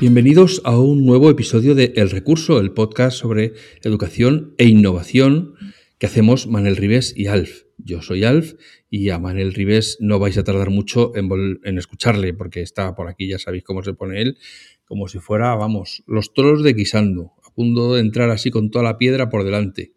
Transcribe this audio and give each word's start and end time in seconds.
Bienvenidos 0.00 0.60
a 0.64 0.76
un 0.76 1.06
nuevo 1.06 1.30
episodio 1.30 1.76
de 1.76 1.92
El 1.94 2.10
Recurso, 2.10 2.58
el 2.58 2.72
podcast 2.72 3.16
sobre 3.16 3.52
educación 3.82 4.52
e 4.58 4.66
innovación 4.66 5.54
que 5.98 6.06
hacemos 6.06 6.48
Manel 6.48 6.76
Ribes 6.76 7.14
y 7.16 7.28
Alf. 7.28 7.62
Yo 7.78 8.02
soy 8.02 8.24
Alf 8.24 8.54
y 8.90 9.10
a 9.10 9.20
Manel 9.20 9.54
Ribes 9.54 9.98
no 10.00 10.18
vais 10.18 10.36
a 10.36 10.42
tardar 10.42 10.70
mucho 10.70 11.12
en, 11.14 11.78
escucharle 11.78 12.34
porque 12.34 12.60
está 12.60 12.96
por 12.96 13.08
aquí, 13.08 13.28
ya 13.28 13.38
sabéis 13.38 13.62
cómo 13.62 13.84
se 13.84 13.94
pone 13.94 14.20
él, 14.20 14.36
como 14.84 15.06
si 15.06 15.20
fuera, 15.20 15.54
vamos, 15.54 16.02
los 16.08 16.34
toros 16.34 16.64
de 16.64 16.74
guisando, 16.74 17.32
a 17.44 17.54
punto 17.54 17.94
de 17.94 18.00
entrar 18.00 18.30
así 18.30 18.50
con 18.50 18.72
toda 18.72 18.82
la 18.82 18.98
piedra 18.98 19.30
por 19.30 19.44
delante. 19.44 19.92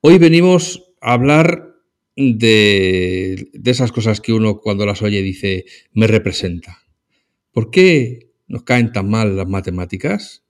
Hoy 0.00 0.18
venimos 0.18 0.94
a 1.00 1.14
hablar 1.14 1.74
de, 2.14 3.48
de 3.52 3.70
esas 3.70 3.90
cosas 3.90 4.20
que 4.20 4.32
uno 4.32 4.60
cuando 4.60 4.86
las 4.86 5.02
oye 5.02 5.22
dice, 5.22 5.64
me 5.92 6.06
representa. 6.06 6.78
¿Por 7.50 7.70
qué 7.70 8.31
nos 8.52 8.64
caen 8.64 8.92
tan 8.92 9.08
mal 9.08 9.34
las 9.34 9.48
matemáticas. 9.48 10.44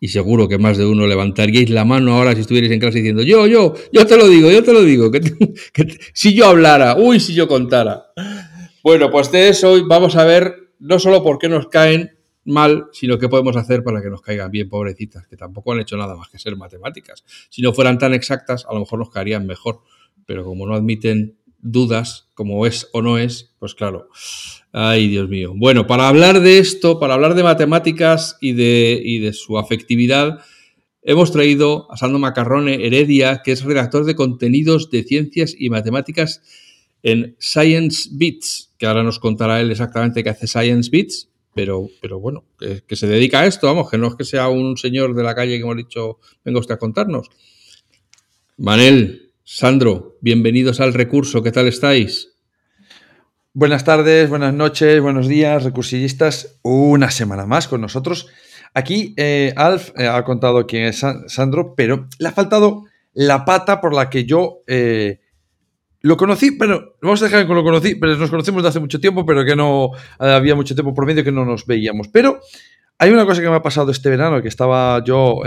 Y 0.00 0.08
seguro 0.08 0.48
que 0.48 0.58
más 0.58 0.76
de 0.78 0.84
uno 0.84 1.06
levantaríais 1.06 1.70
la 1.70 1.84
mano 1.84 2.14
ahora 2.14 2.34
si 2.34 2.40
estuvierais 2.40 2.72
en 2.72 2.80
clase 2.80 2.98
diciendo, 2.98 3.22
yo, 3.22 3.46
yo, 3.46 3.74
yo 3.92 4.06
te 4.06 4.16
lo 4.16 4.26
digo, 4.28 4.50
yo 4.50 4.64
te 4.64 4.72
lo 4.72 4.82
digo, 4.82 5.10
que, 5.10 5.20
si 6.12 6.34
yo 6.34 6.46
hablara, 6.46 6.96
uy, 6.96 7.20
si 7.20 7.34
yo 7.34 7.46
contara. 7.46 8.06
Bueno, 8.82 9.10
pues 9.10 9.30
de 9.30 9.48
eso 9.48 9.86
vamos 9.86 10.16
a 10.16 10.24
ver 10.24 10.72
no 10.80 10.98
solo 10.98 11.22
por 11.22 11.38
qué 11.38 11.48
nos 11.48 11.68
caen 11.68 12.18
mal, 12.44 12.86
sino 12.92 13.18
qué 13.18 13.28
podemos 13.28 13.56
hacer 13.56 13.84
para 13.84 14.02
que 14.02 14.10
nos 14.10 14.22
caigan 14.22 14.50
bien, 14.50 14.68
pobrecitas, 14.68 15.26
que 15.28 15.36
tampoco 15.36 15.72
han 15.72 15.80
hecho 15.80 15.96
nada 15.96 16.16
más 16.16 16.30
que 16.30 16.38
ser 16.38 16.56
matemáticas. 16.56 17.22
Si 17.48 17.62
no 17.62 17.72
fueran 17.72 17.98
tan 17.98 18.12
exactas, 18.12 18.66
a 18.68 18.74
lo 18.74 18.80
mejor 18.80 18.98
nos 18.98 19.10
caerían 19.10 19.46
mejor, 19.46 19.82
pero 20.26 20.44
como 20.44 20.66
no 20.66 20.74
admiten 20.74 21.36
dudas, 21.62 22.28
como 22.34 22.66
es 22.66 22.88
o 22.92 23.02
no 23.02 23.18
es, 23.18 23.54
pues 23.58 23.74
claro, 23.74 24.08
Ay, 24.72 25.08
Dios 25.08 25.28
mío. 25.28 25.52
Bueno, 25.56 25.86
para 25.86 26.08
hablar 26.08 26.40
de 26.40 26.58
esto, 26.58 27.00
para 27.00 27.14
hablar 27.14 27.34
de 27.34 27.42
matemáticas 27.42 28.36
y 28.40 28.52
de, 28.52 29.20
de 29.20 29.32
su 29.32 29.58
afectividad, 29.58 30.44
hemos 31.02 31.32
traído 31.32 31.90
a 31.90 31.96
Sandro 31.96 32.20
Macarrone 32.20 32.86
Heredia, 32.86 33.42
que 33.42 33.50
es 33.50 33.64
redactor 33.64 34.04
de 34.04 34.14
contenidos 34.14 34.88
de 34.90 35.02
ciencias 35.02 35.56
y 35.58 35.70
matemáticas 35.70 36.40
en 37.02 37.34
Science 37.40 38.10
Beats, 38.12 38.72
que 38.78 38.86
ahora 38.86 39.02
nos 39.02 39.18
contará 39.18 39.60
él 39.60 39.72
exactamente 39.72 40.22
qué 40.22 40.30
hace 40.30 40.46
Science 40.46 40.88
Beats, 40.92 41.28
pero, 41.52 41.88
pero 42.00 42.20
bueno, 42.20 42.44
que, 42.56 42.82
que, 42.86 42.94
se 42.94 43.08
dedica 43.08 43.40
a 43.40 43.46
esto, 43.46 43.66
vamos, 43.66 43.90
que 43.90 43.98
no 43.98 44.06
es 44.06 44.14
que 44.14 44.24
sea 44.24 44.48
un 44.48 44.76
señor 44.76 45.16
de 45.16 45.24
la 45.24 45.34
calle 45.34 45.56
que 45.56 45.62
hemos 45.62 45.76
dicho, 45.76 46.18
venga 46.44 46.60
usted 46.60 46.74
a 46.74 46.78
contarnos. 46.78 47.28
Manel, 48.56 49.29
Sandro, 49.44 50.18
bienvenidos 50.20 50.80
al 50.80 50.92
recurso, 50.92 51.42
¿qué 51.42 51.50
tal 51.50 51.66
estáis? 51.66 52.34
Buenas 53.52 53.84
tardes, 53.84 54.28
buenas 54.28 54.54
noches, 54.54 55.00
buenos 55.00 55.26
días, 55.26 55.64
recursillistas. 55.64 56.60
Una 56.62 57.10
semana 57.10 57.46
más 57.46 57.66
con 57.66 57.80
nosotros. 57.80 58.28
Aquí 58.74 59.14
eh, 59.16 59.52
Alf 59.56 59.90
eh, 59.96 60.06
ha 60.06 60.22
contado 60.24 60.66
quién 60.66 60.84
es 60.84 61.04
Sandro, 61.26 61.74
pero 61.74 62.06
le 62.18 62.28
ha 62.28 62.32
faltado 62.32 62.84
la 63.12 63.44
pata 63.44 63.80
por 63.80 63.94
la 63.94 64.08
que 64.10 64.24
yo 64.24 64.58
eh, 64.68 65.20
lo 66.00 66.16
conocí, 66.16 66.52
pero 66.52 66.96
vamos 67.02 67.20
a 67.22 67.24
dejar 67.24 67.46
que 67.46 67.54
lo 67.54 67.64
conocí, 67.64 67.94
pero 67.96 68.16
nos 68.16 68.30
conocemos 68.30 68.62
de 68.62 68.68
hace 68.68 68.78
mucho 68.78 69.00
tiempo, 69.00 69.24
pero 69.26 69.44
que 69.44 69.56
no 69.56 69.90
había 70.18 70.54
mucho 70.54 70.74
tiempo 70.74 70.94
por 70.94 71.06
medio 71.06 71.24
que 71.24 71.32
no 71.32 71.44
nos 71.44 71.66
veíamos. 71.66 72.08
Pero 72.08 72.40
hay 72.98 73.10
una 73.10 73.24
cosa 73.24 73.40
que 73.40 73.48
me 73.48 73.56
ha 73.56 73.62
pasado 73.62 73.90
este 73.90 74.10
verano, 74.10 74.42
que 74.42 74.48
estaba 74.48 75.02
yo 75.02 75.42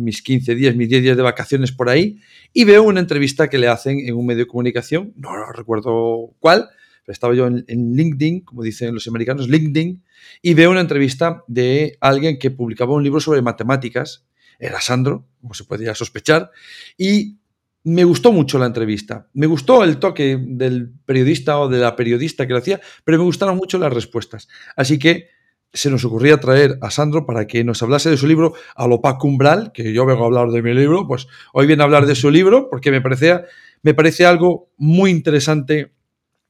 mis 0.00 0.22
15 0.22 0.54
días, 0.54 0.74
mis 0.74 0.88
10 0.88 1.02
días 1.02 1.16
de 1.16 1.22
vacaciones 1.22 1.72
por 1.72 1.88
ahí, 1.88 2.20
y 2.52 2.64
veo 2.64 2.82
una 2.82 3.00
entrevista 3.00 3.48
que 3.48 3.58
le 3.58 3.68
hacen 3.68 4.00
en 4.00 4.14
un 4.14 4.26
medio 4.26 4.44
de 4.44 4.48
comunicación, 4.48 5.12
no 5.16 5.30
recuerdo 5.52 6.34
cuál, 6.38 6.68
estaba 7.06 7.34
yo 7.34 7.46
en, 7.46 7.64
LinkedIn, 7.66 8.42
como 8.42 8.62
dicen 8.62 8.94
los 8.94 9.06
americanos, 9.08 9.48
LinkedIn, 9.48 10.02
y 10.42 10.54
veo 10.54 10.70
una 10.70 10.80
entrevista 10.80 11.42
de 11.46 11.96
alguien 12.00 12.38
que 12.38 12.50
publicaba 12.50 12.94
un 12.94 13.02
libro 13.02 13.20
sobre 13.20 13.42
matemáticas, 13.42 14.26
era 14.58 14.80
Sandro, 14.80 15.26
como 15.40 15.54
se 15.54 15.64
podía 15.64 15.94
sospechar, 15.94 16.50
y 16.96 17.38
me 17.82 18.04
gustó 18.04 18.30
mucho 18.30 18.58
la 18.58 18.66
entrevista. 18.66 19.28
Me 19.32 19.46
gustó 19.46 19.82
el 19.84 19.98
toque 19.98 20.38
del 20.38 20.92
periodista 21.06 21.58
o 21.58 21.68
de 21.68 21.78
la 21.78 21.96
periodista 21.96 22.46
que 22.46 22.52
lo 22.52 22.58
hacía, 22.58 22.80
pero 23.04 23.18
me 23.18 23.24
gustaron 23.24 23.56
mucho 23.56 23.78
las 23.78 23.92
respuestas. 23.92 24.48
Así 24.76 24.98
que 24.98 25.28
se 25.72 25.90
nos 25.90 26.04
ocurría 26.04 26.40
traer 26.40 26.78
a 26.80 26.90
Sandro 26.90 27.26
para 27.26 27.46
que 27.46 27.62
nos 27.64 27.82
hablase 27.82 28.10
de 28.10 28.16
su 28.16 28.26
libro 28.26 28.54
Alopac 28.74 29.22
Umbral, 29.24 29.72
que 29.72 29.92
yo 29.92 30.04
vengo 30.04 30.24
a 30.24 30.26
hablar 30.26 30.48
de 30.50 30.62
mi 30.62 30.74
libro, 30.74 31.06
pues 31.06 31.28
hoy 31.52 31.66
viene 31.66 31.82
a 31.82 31.86
hablar 31.86 32.06
de 32.06 32.14
su 32.14 32.30
libro 32.30 32.68
porque 32.68 32.90
me, 32.90 33.00
parecía, 33.00 33.44
me 33.82 33.94
parece 33.94 34.26
algo 34.26 34.70
muy 34.76 35.10
interesante 35.10 35.92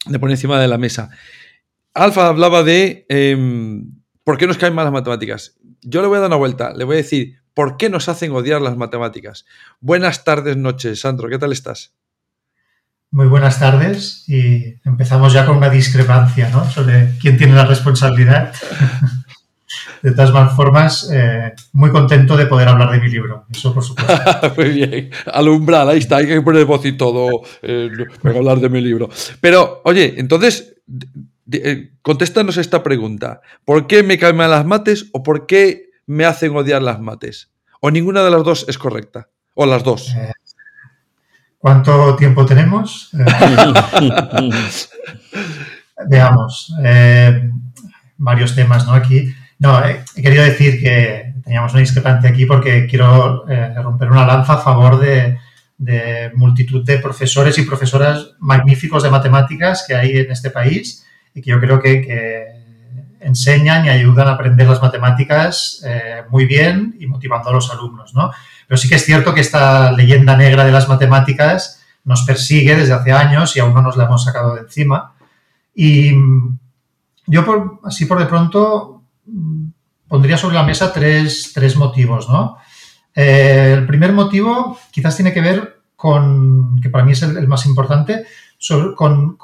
de 0.07 0.19
poner 0.19 0.35
encima 0.35 0.61
de 0.61 0.69
la 0.69 0.79
mesa. 0.79 1.11
Alfa 1.93 2.29
hablaba 2.29 2.63
de 2.63 3.05
em, 3.09 3.91
por 4.25 4.39
qué 4.39 4.47
nos 4.47 4.57
caen 4.57 4.75
mal 4.75 4.85
las 4.85 4.93
matemáticas. 4.93 5.59
Yo 5.83 6.01
le 6.01 6.09
voy 6.09 6.17
a 6.17 6.21
dar 6.21 6.31
una 6.31 6.37
vuelta, 6.37 6.73
le 6.75 6.85
voy 6.85 6.95
a 6.95 6.99
decir 6.99 7.41
por 7.53 7.77
qué 7.77 7.91
nos 7.91 8.09
hacen 8.09 8.33
odiar 8.33 8.63
las 8.63 8.77
matemáticas. 8.77 9.45
Buenas 9.81 10.25
tardes, 10.25 10.57
noches, 10.57 11.01
Sandro, 11.01 11.29
¿qué 11.29 11.39
tal 11.39 11.53
estás? 11.53 11.95
Muy 13.13 13.27
buenas 13.27 13.59
tardes 13.59 14.25
y 14.29 14.77
empezamos 14.85 15.33
ya 15.33 15.45
con 15.45 15.57
una 15.57 15.69
discrepancia 15.69 16.49
¿no? 16.51 16.71
sobre 16.71 17.19
quién 17.21 17.37
tiene 17.37 17.55
la 17.55 17.65
responsabilidad. 17.65 18.53
De 20.03 20.13
todas 20.13 20.55
formas, 20.55 21.11
eh, 21.13 21.53
muy 21.73 21.91
contento 21.91 22.37
de 22.37 22.47
poder 22.47 22.69
hablar 22.69 22.91
de 22.91 23.01
mi 23.01 23.09
libro. 23.11 23.45
Eso, 23.51 23.75
por 23.75 23.85
supuesto. 23.85 24.15
muy 24.57 24.71
bien. 24.71 25.11
Alumbrar, 25.27 25.87
ahí 25.89 25.99
está, 25.99 26.17
hay 26.17 26.27
que 26.27 26.41
poner 26.41 26.65
voz 26.65 26.85
y 26.87 26.93
todo 26.93 27.43
eh, 27.61 27.91
para 28.23 28.39
hablar 28.39 28.61
de 28.61 28.71
mi 28.71 28.81
libro. 28.81 29.11
Pero, 29.41 29.83
oye, 29.85 30.15
entonces, 30.17 30.75
eh, 31.53 31.91
contéstanos 32.01 32.57
esta 32.57 32.83
pregunta. 32.83 33.43
¿Por 33.65 33.87
qué 33.87 34.03
me 34.03 34.19
caen 34.19 34.39
las 34.39 34.65
mates 34.65 35.07
o 35.13 35.23
por 35.23 35.47
qué 35.47 35.91
me 36.07 36.25
hacen 36.25 36.57
odiar 36.57 36.83
las 36.83 36.99
mates? 36.99 37.51
¿O 37.81 37.91
ninguna 37.91 38.25
de 38.25 38.31
las 38.31 38.43
dos 38.43 38.65
es 38.69 38.79
correcta? 38.79 39.29
¿O 39.55 39.67
las 39.67 39.85
dos? 39.85 40.15
¿Cuánto 41.61 42.17
tiempo 42.17 42.47
tenemos? 42.47 43.11
veamos. 46.09 46.75
varios 48.17 48.55
temas, 48.55 48.87
¿no? 48.87 48.95
Aquí. 48.95 49.35
No, 49.59 49.79
he 49.85 50.23
querido 50.23 50.43
decir 50.43 50.81
que 50.81 51.35
teníamos 51.45 51.73
una 51.73 51.81
discrepancia 51.81 52.31
aquí 52.31 52.47
porque 52.47 52.87
quiero 52.87 53.47
eh, 53.47 53.75
romper 53.75 54.11
una 54.11 54.25
lanza 54.25 54.55
a 54.55 54.59
favor 54.59 54.99
de, 54.99 55.39
multitud 56.35 56.83
de 56.83 56.99
profesores 56.99 57.59
y 57.59 57.65
profesoras 57.65 58.31
magníficos 58.39 59.03
de 59.03 59.11
matemáticas 59.11 59.85
que 59.87 59.95
hay 59.95 60.17
en 60.17 60.31
este 60.31 60.51
país 60.51 61.05
y 61.35 61.43
que 61.43 61.51
yo 61.51 61.61
creo 61.61 61.79
que, 61.79 62.01
enseñan 63.21 63.87
y 63.87 63.91
ayudan 63.91 64.29
a 64.29 64.33
aprender 64.33 64.69
las 64.69 64.83
matemáticas 64.83 65.83
eh, 65.85 66.23
muy 66.31 66.47
bien 66.47 66.97
y 66.99 67.07
motivando 67.07 67.51
a 67.51 67.53
los 67.53 67.71
alumnos, 67.71 68.15
¿no? 68.15 68.31
Pero 68.67 68.79
sí 68.79 68.89
que 68.89 68.97
es 68.97 69.05
cierto 69.05 69.35
que 69.35 69.41
esta 69.41 69.93
leyenda 69.93 70.37
negra 70.37 70.65
de 70.65 70.73
las 70.73 70.89
matemáticas 70.89 71.83
nos 72.05 72.23
persigue 72.23 72.77
desde 72.77 72.95
hace 72.95 73.13
años 73.13 73.57
y 73.57 73.61
aún 73.61 73.75
no 73.75 73.83
nos 73.83 73.97
la 73.97 74.05
hemos 74.05 74.25
sacado 74.25 74.55
de 74.55 74.63
encima. 74.63 75.13
Y 75.75 76.15
yo, 77.27 77.45
por, 77.45 77.81
así 77.85 78.07
por 78.07 78.19
de 78.19 78.27
pronto, 78.27 79.03
pondría 80.09 80.37
sobre 80.37 80.57
la 80.57 80.63
mesa 80.63 80.93
tres, 80.93 81.77
motivos, 81.77 82.29
¿no? 82.29 82.59
Eh, 83.15 83.75
el 83.77 83.87
primer 83.87 84.13
motivo 84.13 84.79
quizás 84.91 85.17
tiene 85.17 85.33
que 85.33 85.41
ver 85.41 85.81
con, 85.97 86.81
que 86.81 86.91
para 86.91 87.05
mí 87.05 87.13
es 87.13 87.23
el, 87.23 87.47
más 87.47 87.67
importante, 87.67 88.25
con, 88.97 89.37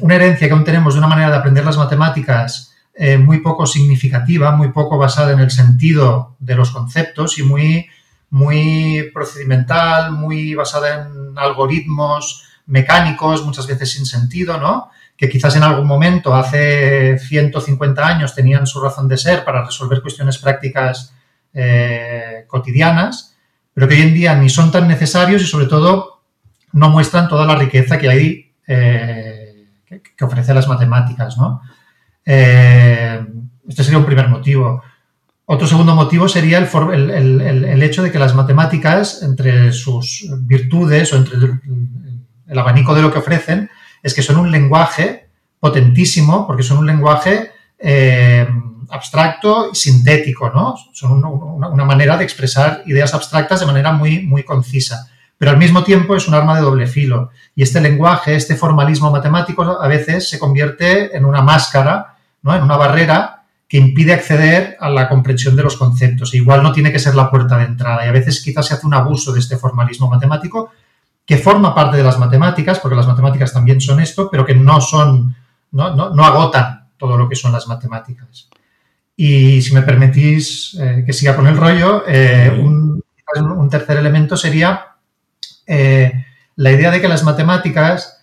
una 0.00 0.14
herencia 0.14 0.46
que 0.46 0.52
aún 0.52 0.64
tenemos 0.64 0.94
de 0.94 0.98
una 0.98 1.08
manera 1.08 1.30
de 1.30 1.36
aprender 1.36 1.64
las 1.64 1.76
matemáticas 1.76 2.71
eh, 2.94 3.18
muy 3.18 3.38
poco 3.38 3.66
significativa, 3.66 4.52
muy 4.52 4.68
poco 4.68 4.98
basada 4.98 5.32
en 5.32 5.40
el 5.40 5.50
sentido 5.50 6.36
de 6.38 6.54
los 6.54 6.70
conceptos 6.70 7.38
y 7.38 7.42
muy, 7.42 7.86
muy 8.30 9.10
procedimental, 9.14 10.12
muy 10.12 10.54
basada 10.54 11.06
en 11.06 11.38
algoritmos 11.38 12.44
mecánicos, 12.66 13.44
muchas 13.44 13.66
veces 13.66 13.92
sin 13.92 14.06
sentido, 14.06 14.58
¿no? 14.58 14.90
que 15.22 15.28
quizás 15.28 15.54
en 15.54 15.62
algún 15.62 15.86
momento, 15.86 16.34
hace 16.34 17.16
150 17.16 18.04
años, 18.04 18.34
tenían 18.34 18.66
su 18.66 18.80
razón 18.80 19.06
de 19.06 19.16
ser 19.16 19.44
para 19.44 19.64
resolver 19.64 20.02
cuestiones 20.02 20.38
prácticas 20.38 21.14
eh, 21.54 22.44
cotidianas, 22.48 23.36
pero 23.72 23.86
que 23.86 23.94
hoy 23.94 24.02
en 24.02 24.14
día 24.14 24.34
ni 24.34 24.48
son 24.48 24.72
tan 24.72 24.88
necesarios 24.88 25.40
y 25.42 25.46
sobre 25.46 25.66
todo 25.66 26.22
no 26.72 26.90
muestran 26.90 27.28
toda 27.28 27.46
la 27.46 27.54
riqueza 27.54 27.98
que 27.98 28.08
hay 28.08 28.52
eh, 28.66 29.68
que, 30.16 30.24
ofrece 30.24 30.54
las 30.54 30.66
matemáticas. 30.66 31.38
¿no? 31.38 31.62
Eh, 32.24 33.24
este 33.68 33.84
sería 33.84 33.98
un 33.98 34.06
primer 34.06 34.28
motivo. 34.28 34.82
otro 35.46 35.66
segundo 35.66 35.94
motivo 35.94 36.28
sería 36.28 36.58
el, 36.58 37.82
hecho 37.82 38.02
de 38.02 38.10
que 38.10 38.18
las 38.18 38.34
matemáticas, 38.34 39.22
entre 39.22 39.72
sus 39.72 40.26
virtudes 40.40 41.12
o 41.12 41.16
entre 41.16 41.36
el, 42.48 42.58
abanico 42.58 42.94
de 42.94 43.02
lo 43.02 43.12
que 43.12 43.18
ofrecen, 43.18 43.70
es 44.02 44.14
que 44.14 44.22
son 44.22 44.36
un 44.36 44.50
lenguaje 44.50 45.28
potentísimo, 45.60 46.46
porque 46.46 46.62
son 46.62 46.78
un 46.78 46.86
lenguaje 46.86 47.50
eh, 47.78 48.46
abstracto 48.92 49.70
y 49.72 49.76
sintético, 49.76 50.50
¿no? 50.50 50.74
Son 50.92 51.24
una, 51.24 51.84
manera 51.84 52.16
de 52.16 52.24
expresar 52.24 52.82
ideas 52.86 53.14
abstractas 53.14 53.60
de 53.60 53.66
manera 53.66 53.92
muy, 53.92 54.22
muy 54.22 54.44
concisa. 54.44 55.08
Pero 55.38 55.50
al 55.50 55.58
mismo 55.58 55.82
tiempo 55.82 56.14
es 56.14 56.28
un 56.28 56.34
arma 56.34 56.54
de 56.54 56.62
doble 56.62 56.86
filo. 56.86 57.30
Y 57.56 57.62
este 57.62 57.80
lenguaje, 57.80 58.36
este 58.36 58.54
formalismo 58.54 59.10
matemático, 59.10 59.62
a 59.62 59.88
veces 59.88 60.28
se 60.28 60.38
convierte 60.38 61.16
en 61.16 61.24
una 61.24 61.42
máscara, 61.42 62.11
¿no? 62.42 62.54
En 62.54 62.62
una 62.62 62.76
barrera 62.76 63.44
que 63.68 63.78
impide 63.78 64.12
acceder 64.12 64.76
a 64.80 64.90
la 64.90 65.08
comprensión 65.08 65.56
de 65.56 65.62
los 65.62 65.78
conceptos. 65.78 66.34
Igual 66.34 66.62
no 66.62 66.72
tiene 66.72 66.92
que 66.92 66.98
ser 66.98 67.14
la 67.14 67.30
puerta 67.30 67.56
de 67.56 67.64
entrada 67.64 68.04
y 68.04 68.08
a 68.08 68.12
veces 68.12 68.42
quizás 68.42 68.66
se 68.66 68.74
hace 68.74 68.86
un 68.86 68.92
abuso 68.92 69.32
de 69.32 69.40
este 69.40 69.56
formalismo 69.56 70.10
matemático 70.10 70.70
que 71.24 71.38
forma 71.38 71.74
parte 71.74 71.96
de 71.96 72.02
las 72.02 72.18
matemáticas, 72.18 72.80
porque 72.80 72.96
las 72.96 73.06
matemáticas 73.06 73.52
también 73.52 73.80
son 73.80 74.00
esto, 74.00 74.28
pero 74.30 74.44
que 74.44 74.54
no 74.54 74.80
son, 74.80 75.34
no, 75.70 75.94
no, 75.94 76.24
agotan 76.24 76.88
todo 76.98 77.16
lo 77.16 77.28
que 77.28 77.36
son 77.36 77.52
las 77.52 77.66
matemáticas. 77.68 78.50
Y 79.16 79.62
si 79.62 79.72
me 79.72 79.82
permitís 79.82 80.76
eh, 80.78 81.04
que 81.06 81.12
siga 81.14 81.34
con 81.34 81.46
el 81.46 81.56
rollo, 81.56 82.04
eh, 82.06 82.54
un, 82.62 83.02
un, 83.40 83.70
tercer 83.70 83.96
elemento 83.96 84.36
sería 84.36 84.88
eh, 85.66 86.26
la 86.56 86.72
idea 86.72 86.90
de 86.90 87.00
que 87.00 87.08
las 87.08 87.22
matemáticas 87.22 88.21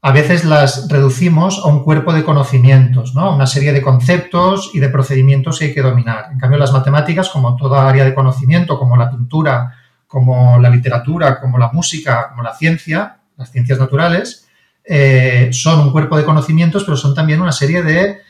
a 0.00 0.12
veces 0.12 0.44
las 0.44 0.88
reducimos 0.88 1.60
a 1.64 1.68
un 1.68 1.82
cuerpo 1.82 2.12
de 2.12 2.24
conocimientos, 2.24 3.14
¿no? 3.14 3.34
una 3.34 3.46
serie 3.46 3.72
de 3.72 3.82
conceptos 3.82 4.70
y 4.72 4.78
de 4.78 4.88
procedimientos 4.88 5.58
que 5.58 5.66
hay 5.66 5.74
que 5.74 5.82
dominar. 5.82 6.28
En 6.32 6.38
cambio, 6.38 6.58
las 6.58 6.72
matemáticas, 6.72 7.28
como 7.30 7.56
toda 7.56 7.88
área 7.88 8.04
de 8.04 8.14
conocimiento, 8.14 8.78
como 8.78 8.96
la 8.96 9.10
pintura, 9.10 9.74
como 10.06 10.58
la 10.60 10.70
literatura, 10.70 11.40
como 11.40 11.58
la 11.58 11.70
música, 11.72 12.28
como 12.30 12.42
la 12.42 12.54
ciencia, 12.54 13.18
las 13.36 13.50
ciencias 13.50 13.78
naturales, 13.78 14.48
eh, 14.84 15.50
son 15.52 15.80
un 15.80 15.92
cuerpo 15.92 16.16
de 16.16 16.24
conocimientos, 16.24 16.84
pero 16.84 16.96
son 16.96 17.14
también 17.14 17.42
una 17.42 17.52
serie 17.52 17.82
de, 17.82 18.22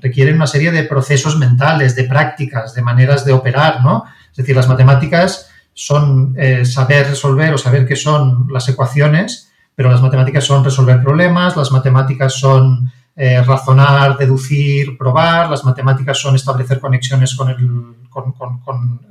requieren 0.00 0.36
una 0.36 0.46
serie 0.46 0.70
de 0.70 0.84
procesos 0.84 1.36
mentales, 1.36 1.96
de 1.96 2.04
prácticas, 2.04 2.74
de 2.74 2.82
maneras 2.82 3.24
de 3.24 3.32
operar, 3.32 3.82
¿no? 3.82 4.04
Es 4.30 4.36
decir, 4.38 4.56
las 4.56 4.68
matemáticas 4.68 5.50
son 5.74 6.34
eh, 6.38 6.64
saber 6.64 7.08
resolver 7.08 7.52
o 7.52 7.58
saber 7.58 7.86
qué 7.86 7.96
son 7.96 8.46
las 8.50 8.68
ecuaciones, 8.68 9.52
pero 9.74 9.90
las 9.90 10.02
matemáticas 10.02 10.44
son 10.44 10.64
resolver 10.64 11.02
problemas, 11.02 11.56
las 11.56 11.72
matemáticas 11.72 12.34
son 12.34 12.92
eh, 13.16 13.42
razonar, 13.42 14.16
deducir, 14.16 14.98
probar, 14.98 15.48
las 15.48 15.64
matemáticas 15.64 16.18
son 16.18 16.34
establecer 16.34 16.80
conexiones 16.80 17.36
con, 17.36 17.48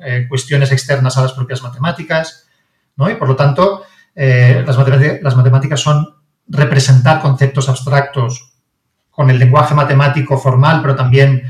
eh, 0.05 0.25
cuestiones 0.27 0.71
externas 0.71 1.17
a 1.17 1.21
las 1.21 1.33
propias 1.33 1.61
matemáticas, 1.63 2.47
¿no? 2.95 3.09
Y 3.09 3.15
por 3.15 3.27
lo 3.29 3.35
tanto, 3.35 3.83
eh, 4.15 4.63
las, 4.65 4.77
las 5.21 5.35
matemáticas 5.35 5.79
son 5.79 6.05
representar 6.47 7.21
conceptos 7.21 7.69
abstractos 7.69 8.53
con 9.09 9.29
el 9.29 9.39
lenguaje 9.39 9.73
matemático 9.73 10.37
formal, 10.37 10.81
pero 10.81 10.95
también 10.95 11.43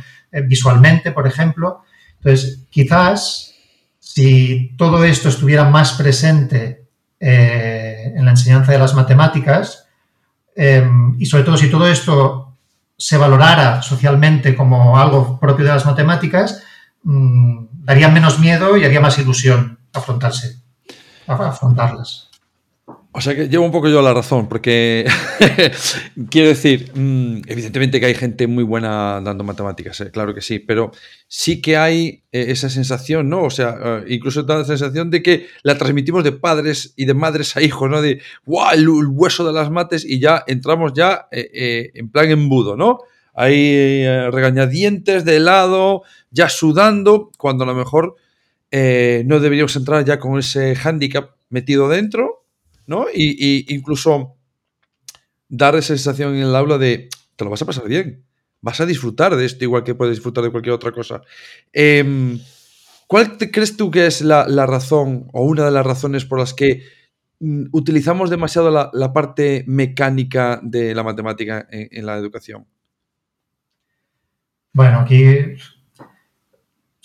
visualmente, 0.46 1.12
por 1.12 1.26
ejemplo. 1.28 1.84
Entonces, 2.18 2.66
quizás 2.70 3.54
si 4.00 4.76
todo 4.78 5.04
esto 5.04 5.30
estuviera 5.30 5.70
más 5.70 5.94
presente 5.94 6.83
eh, 7.26 8.12
en 8.18 8.26
la 8.26 8.32
enseñanza 8.32 8.74
de 8.74 8.80
las 8.80 8.94
matemáticas 8.96 9.88
em, 10.58 11.16
y 11.18 11.26
sobre 11.26 11.46
todo 11.46 11.56
si 11.56 11.70
todo 11.70 11.88
esto 11.88 12.58
se 12.98 13.16
valorara 13.18 13.82
socialmente 13.82 14.54
como 14.54 14.98
algo 15.00 15.40
propio 15.40 15.64
de 15.64 15.72
las 15.72 15.86
matemáticas, 15.86 16.64
mm, 17.04 17.66
daría 17.72 18.10
menos 18.10 18.40
miedo 18.40 18.76
y 18.76 18.84
haría 18.84 19.00
más 19.00 19.18
ilusión 19.20 19.80
afrontarse, 19.94 20.58
afrontarlas. 21.26 22.30
O 23.16 23.22
sea 23.22 23.36
que 23.36 23.48
llevo 23.48 23.64
un 23.64 23.72
poco 23.72 23.90
yo 23.90 24.02
la 24.02 24.12
razón, 24.12 24.50
porque 24.50 25.06
quiero 26.32 26.48
decir, 26.48 26.92
mm, 26.96 27.44
evidentemente 27.46 28.00
que 28.00 28.08
hay 28.08 28.16
gente 28.16 28.48
muy 28.48 28.64
buena 28.64 29.22
dando 29.22 29.44
matemáticas, 29.44 30.02
eh, 30.02 30.10
claro 30.10 30.34
que 30.34 30.42
sí, 30.42 30.58
pero 30.58 30.92
sí 31.28 31.62
que 31.62 31.78
hay 31.78 32.24
eh, 32.32 32.46
esa 32.48 32.72
sensación, 32.72 33.30
¿no? 33.30 33.44
O 33.44 33.52
sea, 33.52 33.78
eh, 33.80 34.06
incluso 34.08 34.42
da 34.42 34.58
la 34.58 34.66
sensación 34.66 35.12
de 35.12 35.22
que 35.22 35.46
la 35.62 35.78
transmitimos 35.78 36.24
de 36.24 36.32
padres 36.32 36.96
y 36.98 37.06
de 37.06 37.14
madres 37.14 37.56
a 37.56 37.62
hijos, 37.62 37.88
¿no? 37.88 38.02
De, 38.02 38.20
¡guau! 38.48 38.74
El, 38.74 38.90
hueso 38.90 39.46
de 39.46 39.54
las 39.54 39.70
mates 39.70 40.04
y 40.04 40.20
ya 40.20 40.44
entramos 40.48 40.94
ya 40.94 41.28
en 41.32 42.10
plan 42.10 42.32
embudo, 42.32 42.76
¿no? 42.76 43.02
Hay 43.36 44.06
regañadientes 44.32 45.24
de 45.24 45.38
helado, 45.38 46.02
ya 46.32 46.50
sudando, 46.50 47.30
cuando 47.38 47.64
a 47.64 47.68
lo 47.68 47.76
mejor 47.76 48.16
no 48.72 49.40
deberíamos 49.40 49.76
entrar 49.76 50.04
ya 50.04 50.18
con 50.18 50.40
ese 50.40 50.76
hándicap 50.76 51.32
metido 51.50 51.90
dentro 51.90 52.43
¿no? 52.86 53.06
Y, 53.14 53.66
incluso 53.74 54.36
dar 55.50 55.76
esa 55.76 55.88
sensación 55.88 56.36
en 56.36 56.44
el 56.44 56.56
aula 56.56 56.78
de 56.78 57.10
te 57.36 57.44
lo 57.44 57.52
vas 57.52 57.62
a 57.62 57.66
pasar 57.66 57.88
bien, 57.88 58.24
vas 58.62 58.80
a 58.80 58.86
disfrutar 58.86 59.36
de 59.36 59.46
esto 59.46 59.64
igual 59.64 59.84
que 59.84 59.96
puedes 59.96 60.16
disfrutar 60.16 60.44
de 60.44 60.52
cualquier 60.52 60.74
otra 60.74 60.92
cosa. 60.92 61.22
Em, 61.72 62.40
¿Cuál 63.08 63.38
crees 63.38 63.78
tú 63.78 63.92
que 63.92 64.08
es 64.08 64.22
la, 64.22 64.46
razón 64.66 65.28
o 65.34 65.44
una 65.44 65.66
de 65.66 65.72
las 65.72 65.86
razones 65.86 66.26
por 66.26 66.40
las 66.40 66.54
que 66.54 66.84
mm, 67.40 67.66
utilizamos 67.72 68.30
demasiado 68.30 68.72
la, 68.72 69.14
parte 69.14 69.64
mecánica 69.68 70.60
de 70.64 70.96
la 70.96 71.04
matemática 71.04 71.68
en 71.70 72.06
la 72.06 72.18
educación? 72.18 72.66
Bueno, 74.74 75.02
aquí 75.02 75.24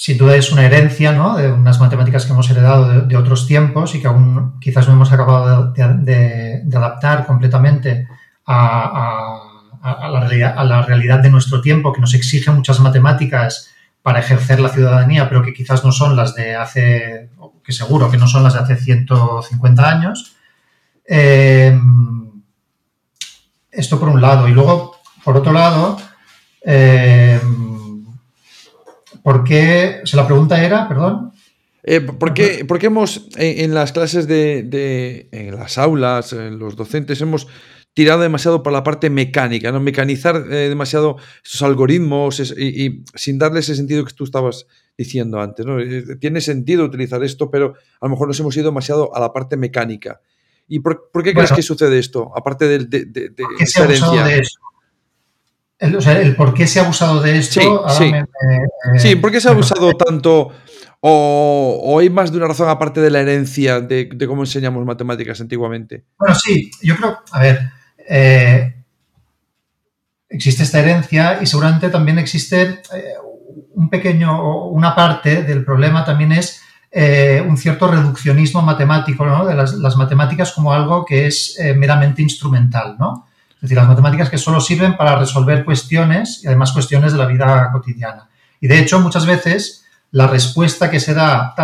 sin 0.01 0.17
duda 0.17 0.37
es 0.37 0.53
una 0.53 0.65
herencia 0.65 1.11
¿no? 1.11 1.37
de 1.37 1.51
unas 1.51 1.81
matemáticas 1.81 2.25
que 2.25 2.33
hemos 2.33 2.49
heredado 2.49 3.03
de, 3.03 3.17
otros 3.17 3.49
tiempos 3.49 3.97
y 3.97 4.01
que 4.01 4.07
aún 4.07 4.61
quizás 4.61 4.87
no 4.87 4.95
hemos 4.95 5.11
acabado 5.11 5.73
de, 5.73 6.63
adaptar 6.73 7.27
completamente 7.27 8.07
a, 8.47 9.41
la 9.83 10.83
realidad, 10.87 11.19
de 11.19 11.31
nuestro 11.31 11.61
tiempo, 11.61 11.93
que 11.93 12.01
nos 12.01 12.15
exige 12.15 12.53
muchas 12.53 12.79
matemáticas 12.79 13.75
para 14.01 14.21
ejercer 14.21 14.61
la 14.61 14.69
ciudadanía, 14.69 15.29
pero 15.29 15.43
que 15.43 15.53
quizás 15.53 15.85
no 15.85 15.91
son 15.91 16.15
las 16.15 16.37
de 16.37 16.55
hace, 16.55 17.31
que 17.65 17.73
seguro 17.73 18.09
que 18.09 18.19
no 18.19 18.29
son 18.29 18.45
las 18.45 18.55
de 18.55 18.61
hace 18.61 18.77
150 18.77 19.91
años. 19.91 20.37
Eh, 21.09 21.77
esto 23.73 23.99
por 23.99 24.11
un 24.11 24.21
lado. 24.21 24.47
Y 24.47 24.53
luego, 24.53 24.97
por 25.25 25.37
otro 25.37 25.53
lado, 25.53 25.99
eh, 26.63 27.41
¿Por 29.29 29.45
qué? 29.45 30.01
la 30.15 30.27
pregunta 30.27 30.65
era, 30.65 30.89
perdón. 30.89 31.33
Eh, 31.83 32.01
¿por, 32.01 32.33
qué, 32.33 32.65
hemos, 32.81 33.29
en, 33.37 33.75
las 33.75 33.93
clases 33.93 34.27
de, 34.27 35.29
en 35.31 35.55
las 35.55 35.77
aulas, 35.77 36.33
en 36.33 36.59
los 36.59 36.77
docentes, 36.77 37.21
hemos 37.21 37.47
tirado 37.93 38.23
demasiado 38.23 38.63
por 38.63 38.73
la 38.73 38.83
parte 38.83 39.11
mecánica, 39.11 39.71
¿no? 39.71 39.81
Mecanizar 39.81 40.47
eh, 40.51 40.71
demasiado 40.71 41.19
esos 41.45 41.61
algoritmos 41.61 42.41
y, 42.57 43.05
sin 43.15 43.39
darle 43.39 43.61
ese 43.61 43.75
sentido 43.75 44.03
que 44.07 44.15
tú 44.15 44.25
estabas 44.25 44.67
diciendo 44.97 45.43
antes, 45.43 45.67
¿no? 45.67 45.79
Eh, 45.79 46.17
tiene 46.19 46.41
sentido 46.41 46.87
utilizar 46.87 47.23
esto, 47.23 47.51
pero 47.51 47.75
a 48.01 48.07
lo 48.07 48.09
mejor 48.09 48.29
nos 48.29 48.41
hemos 48.41 48.57
ido 48.57 48.71
demasiado 48.71 49.15
a 49.15 49.21
la 49.21 49.35
parte 49.35 49.59
mecánica. 49.59 50.23
¿Y 50.69 50.79
por, 50.79 51.11
qué 51.23 51.35
crees 51.35 51.53
que 51.53 51.61
sucede 51.61 51.99
esto? 51.99 52.33
Aparte 52.35 52.67
de, 52.67 52.79
de, 52.79 53.05
de, 53.05 53.29
de 53.29 53.45
esa 53.61 53.85
herencia. 53.85 54.25
De 54.25 54.43
el, 55.79 55.97
o 55.97 56.01
sea, 56.01 56.21
el 56.21 56.35
por 56.35 56.55
qué 56.55 56.67
se 56.67 56.81
ha 56.81 56.85
abusado 56.85 57.21
de 57.21 57.39
esto. 57.39 57.61
Sí, 57.89 58.13
sí. 58.99 59.17
¿por 59.17 59.31
qué 59.31 59.41
se 59.41 59.49
ha 59.49 59.51
abusado 59.53 59.93
tanto? 59.93 60.53
O, 61.01 61.99
hay 62.01 62.11
más 62.11 62.33
de 62.33 62.39
una 62.39 62.49
razón 62.49 62.69
aparte 62.69 63.01
de 63.01 63.11
la 63.11 63.21
herencia 63.21 63.81
de, 63.81 64.09
cómo 64.27 64.43
enseñamos 64.43 64.85
matemáticas 64.85 65.41
antiguamente? 65.41 66.05
Bueno, 66.19 66.35
sí, 66.35 66.71
yo 66.83 66.97
creo, 66.97 67.19
a 67.31 67.39
ver, 67.39 67.71
eh, 68.09 68.75
existe 70.29 70.65
esta 70.65 70.81
herencia 70.81 71.39
y 71.41 71.47
seguramente 71.47 71.89
también 71.91 72.19
existe 72.19 72.63
eh, 72.63 73.15
un 73.75 73.89
pequeño, 73.89 74.67
una 74.71 74.97
parte 74.97 75.45
del 75.45 75.65
problema 75.65 76.05
también 76.05 76.33
es 76.33 76.61
eh, 76.91 77.45
un 77.47 77.57
cierto 77.57 77.87
reduccionismo 77.87 78.63
matemático, 78.63 79.25
¿no? 79.25 79.47
De 79.47 79.55
las, 79.55 79.75
las, 79.75 79.97
matemáticas 79.97 80.51
como 80.53 80.73
algo 80.73 81.05
que 81.05 81.27
es 81.27 81.57
meramente 81.77 82.23
instrumental, 82.23 82.97
¿no? 82.99 83.28
Es 83.59 83.63
decir, 83.63 83.77
las 83.77 83.89
matemáticas 83.89 84.31
que 84.31 84.39
solo 84.39 84.61
sirven 84.61 84.97
para 84.97 85.19
resolver 85.19 85.65
cuestiones 85.65 86.45
y 86.45 86.47
además 86.47 86.73
cuestiones 86.73 87.13
de 87.13 87.19
la 87.19 87.27
vida 87.27 87.71
cotidiana. 87.73 88.29
Y 88.61 88.69
de 88.69 88.79
hecho, 88.79 89.01
muchas 89.01 89.27
veces 89.27 89.85
la 90.13 90.29
respuesta 90.29 90.89
que 90.89 91.01
se 91.01 91.13
da, 91.13 91.55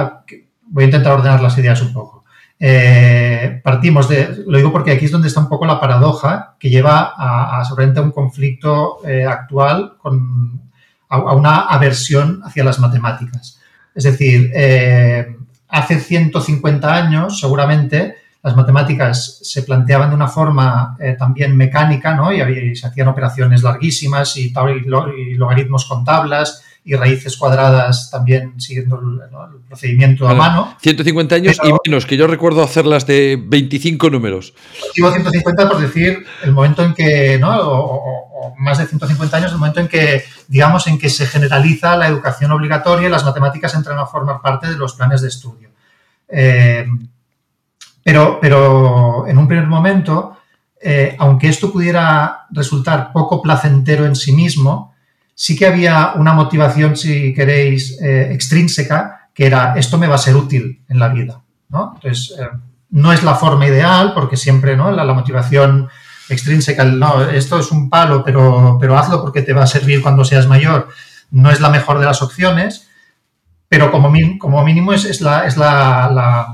voy 0.67 0.85
a 0.85 0.87
intentar 0.87 1.13
ordenar 1.13 1.41
las 1.41 1.57
ideas 1.57 1.81
un 1.83 1.93
poco. 1.93 2.25
Eh, 2.59 3.61
partimos 3.63 4.09
de, 4.09 4.45
lo 4.47 4.57
digo 4.57 4.73
porque 4.73 4.93
aquí 4.93 5.05
es 5.05 5.11
donde 5.11 5.29
está 5.29 5.41
un 5.41 5.49
poco 5.49 5.67
la 5.67 5.81
paradoja 5.81 6.57
que 6.59 6.71
lleva 6.71 7.13
a, 7.17 7.61
a 7.61 8.01
un 8.01 8.11
conflicto 8.11 8.99
eh, 9.07 9.25
actual 9.25 9.95
con, 9.99 10.63
a, 11.09 11.35
una 11.35 11.61
aversión 11.61 12.43
hacia 12.45 12.65
las 12.65 12.79
matemáticas. 12.79 13.61
Es 13.95 14.05
decir, 14.05 14.51
eh, 14.55 15.37
hace 15.69 16.01
150 16.01 16.95
años, 16.95 17.39
seguramente, 17.41 18.17
las 18.45 18.55
matemáticas 18.55 19.39
se 19.43 19.63
planteaban 19.63 20.11
de 20.11 20.17
una 20.17 20.29
forma 20.29 20.99
eh, 21.01 21.17
también 21.19 21.57
mecánica, 21.57 22.15
¿no? 22.15 22.31
Y, 22.31 22.77
se 22.77 22.87
hacían 22.87 23.09
operaciones 23.09 23.63
larguísimas 23.63 24.37
y, 24.37 24.53
logaritmos 25.35 25.87
con 25.87 26.05
tablas 26.05 26.63
y 26.85 26.95
raíces 26.95 27.39
cuadradas 27.39 28.11
también 28.11 28.61
siguiendo 28.61 29.01
el, 29.01 29.61
procedimiento 29.67 30.29
a 30.29 30.35
mano. 30.35 30.77
150 30.83 31.35
años 31.35 31.57
y 31.65 31.73
menos, 31.87 32.05
que 32.05 32.19
yo 32.19 32.27
recuerdo 32.27 32.63
hacerlas 32.63 33.07
de 33.07 33.43
25 33.43 34.11
números. 34.11 34.53
Digo 34.95 35.11
150 35.11 35.69
por 35.71 35.81
decir 35.81 36.27
el 36.43 36.53
momento 36.53 36.85
en 36.85 36.93
que, 36.93 37.39
¿no? 37.39 37.59
O, 37.59 38.55
más 38.59 38.77
de 38.77 38.87
150 38.87 39.39
años, 39.39 39.53
el 39.53 39.59
momento 39.59 39.81
en 39.81 39.89
que, 39.89 40.23
digamos, 40.49 40.87
en 40.87 40.99
que 40.99 41.09
se 41.09 41.27
generaliza 41.27 41.97
la 41.97 42.09
educación 42.09 42.53
obligatoria 42.53 43.09
y 43.09 43.11
las 43.11 43.25
matemáticas 43.25 43.75
entran 43.75 43.99
a 43.99 44.05
formar 44.05 44.43
parte 44.43 44.69
de 44.69 44.77
los 44.77 44.93
planes 44.93 45.23
de 45.23 45.29
estudio. 45.29 45.71
Eh, 46.29 46.85
pero, 48.05 48.39
pero 48.41 49.27
en 49.27 49.39
un 49.39 49.49
primer 49.49 49.67
momento, 49.67 50.37
eh, 50.81 51.17
aunque 51.19 51.49
esto 51.49 51.73
pudiera 51.73 52.47
resultar 52.51 53.11
poco 53.11 53.41
placentero 53.41 54.05
en 54.05 54.15
sí 54.15 54.33
mismo, 54.33 54.95
sí 55.35 55.57
que 55.57 55.67
había 55.67 56.13
una 56.17 56.35
motivación, 56.35 56.97
si 56.97 57.33
queréis, 57.33 57.99
eh, 58.03 58.29
extrínseca, 58.33 59.31
que 59.33 59.47
era 59.47 59.75
esto 59.77 59.97
me 59.97 60.07
va 60.07 60.17
a 60.17 60.19
ser 60.19 60.37
útil 60.37 60.83
en 60.87 60.99
la 60.99 61.09
vida. 61.09 61.41
¿no? 61.71 61.93
Entonces, 61.95 62.39
eh, 62.39 62.47
no 62.91 63.13
es 63.13 63.23
la 63.23 63.35
forma 63.35 63.67
ideal, 63.67 64.13
porque 64.15 64.37
siempre 64.37 64.77
¿no? 64.77 64.93
la, 64.93 65.15
motivación 65.15 65.89
extrínseca, 66.29 66.85
no, 66.85 67.23
esto 67.23 67.59
es 67.59 67.73
un 67.73 67.89
palo, 67.89 68.23
pero, 68.23 68.77
pero 68.79 68.99
hazlo 68.99 69.23
porque 69.23 69.41
te 69.41 69.55
va 69.55 69.63
a 69.63 69.67
servir 69.67 70.03
cuando 70.03 70.25
seas 70.25 70.47
mayor, 70.47 70.89
no 71.31 71.51
es 71.51 71.61
la 71.61 71.71
mejor 71.71 71.99
de 71.99 72.05
las 72.05 72.21
opciones, 72.21 72.89
pero 73.69 73.91
como, 73.91 74.13
como 74.39 74.63
mínimo 74.63 74.93
es, 74.93 75.07
es, 75.07 75.23
la, 75.23 75.47
es 75.47 75.57
la 75.57 76.11
la 76.13 76.54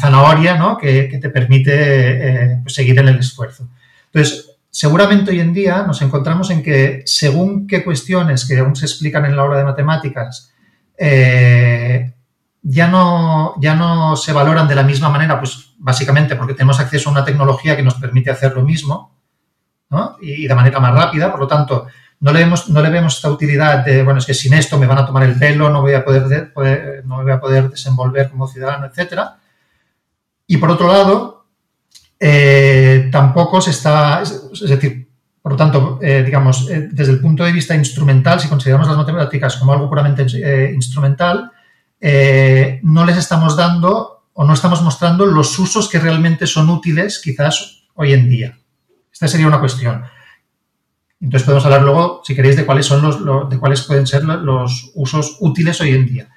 zanahoria 0.00 0.56
¿no? 0.56 0.76
que, 0.76 1.18
te 1.20 1.30
permite 1.30 1.72
eh, 1.74 2.60
pues, 2.62 2.74
seguir 2.74 2.98
en 2.98 3.08
el 3.08 3.18
esfuerzo. 3.18 3.68
Entonces, 4.06 4.56
seguramente 4.70 5.30
hoy 5.30 5.40
en 5.40 5.52
día 5.52 5.82
nos 5.86 6.02
encontramos 6.02 6.50
en 6.50 6.62
que 6.62 7.02
según 7.06 7.66
qué 7.66 7.84
cuestiones 7.84 8.46
que 8.46 8.58
aún 8.58 8.76
se 8.76 8.86
explican 8.86 9.24
en 9.24 9.36
la 9.36 9.44
obra 9.44 9.58
de 9.58 9.64
matemáticas, 9.64 10.52
eh, 10.98 12.12
ya, 12.62 12.88
no, 12.88 13.54
ya 13.60 13.74
no 13.74 14.16
se 14.16 14.32
valoran 14.32 14.68
de 14.68 14.74
la 14.74 14.82
misma 14.82 15.08
manera, 15.08 15.38
pues 15.38 15.74
básicamente 15.78 16.36
porque 16.36 16.54
tenemos 16.54 16.80
acceso 16.80 17.08
a 17.08 17.12
una 17.12 17.24
tecnología 17.24 17.76
que 17.76 17.82
nos 17.82 17.94
permite 17.94 18.30
hacer 18.30 18.54
lo 18.54 18.62
mismo 18.62 19.16
y, 20.20 20.46
de 20.46 20.54
manera 20.54 20.80
más 20.80 20.94
rápida, 20.94 21.30
por 21.30 21.40
lo 21.40 21.46
tanto, 21.46 21.86
no 22.20 22.32
le, 22.32 22.40
vemos, 22.40 22.68
no 22.70 22.82
le 22.82 22.90
vemos 22.90 23.16
esta 23.16 23.30
utilidad 23.30 23.84
de, 23.84 24.02
bueno, 24.02 24.18
es 24.18 24.26
que 24.26 24.34
sin 24.34 24.54
esto 24.54 24.78
me 24.78 24.86
van 24.86 24.98
a 24.98 25.06
tomar 25.06 25.22
el 25.22 25.38
pelo, 25.38 25.70
no 25.70 25.82
voy 25.82 25.94
a 25.94 26.04
poder, 26.04 26.52
no 27.04 27.22
voy 27.22 27.32
a 27.32 27.40
poder 27.40 27.70
desenvolver 27.70 28.30
como 28.30 28.48
ciudadano, 28.48 28.86
etcétera. 28.86 29.36
Y 30.46 30.56
por 30.58 30.70
otro 30.70 30.88
lado, 30.88 31.46
eh, 32.18 33.08
tampoco 33.12 33.60
se 33.60 33.70
está, 33.70 34.22
es 34.22 34.60
decir, 34.60 35.08
por 35.42 35.52
lo 35.52 35.58
tanto, 35.58 35.98
eh, 36.02 36.22
digamos, 36.24 36.68
eh, 36.70 36.88
desde 36.90 37.12
el 37.12 37.20
punto 37.20 37.44
de 37.44 37.52
vista 37.52 37.74
instrumental, 37.74 38.40
si 38.40 38.48
consideramos 38.48 38.88
las 38.88 38.96
matemáticas 38.96 39.56
como 39.56 39.72
algo 39.72 39.88
puramente 39.88 40.26
instrumental, 40.74 41.50
no 42.82 43.04
les 43.04 43.16
estamos 43.16 43.56
dando 43.56 44.24
o 44.32 44.44
no 44.44 44.52
estamos 44.52 44.82
mostrando 44.82 45.24
los 45.26 45.58
usos 45.58 45.88
que 45.88 45.98
realmente 45.98 46.46
son 46.46 46.68
útiles 46.68 47.20
quizás 47.22 47.84
hoy 47.94 48.12
en 48.12 48.28
día. 48.28 48.58
Esta 49.12 49.28
sería 49.28 49.46
una 49.46 49.60
cuestión. 49.60 50.04
Entonces 51.20 51.44
podemos 51.44 51.64
hablar 51.64 51.82
luego, 51.82 52.20
si 52.24 52.34
queréis, 52.34 52.56
de 52.56 52.66
cuáles 52.66 52.86
son 52.86 53.02
los, 53.02 53.48
de 53.48 53.58
cuáles 53.58 53.82
pueden 53.82 54.06
ser 54.06 54.24
los 54.24 54.90
usos 54.94 55.38
útiles 55.40 55.80
hoy 55.80 55.90
en 55.90 56.06
día. 56.06 56.28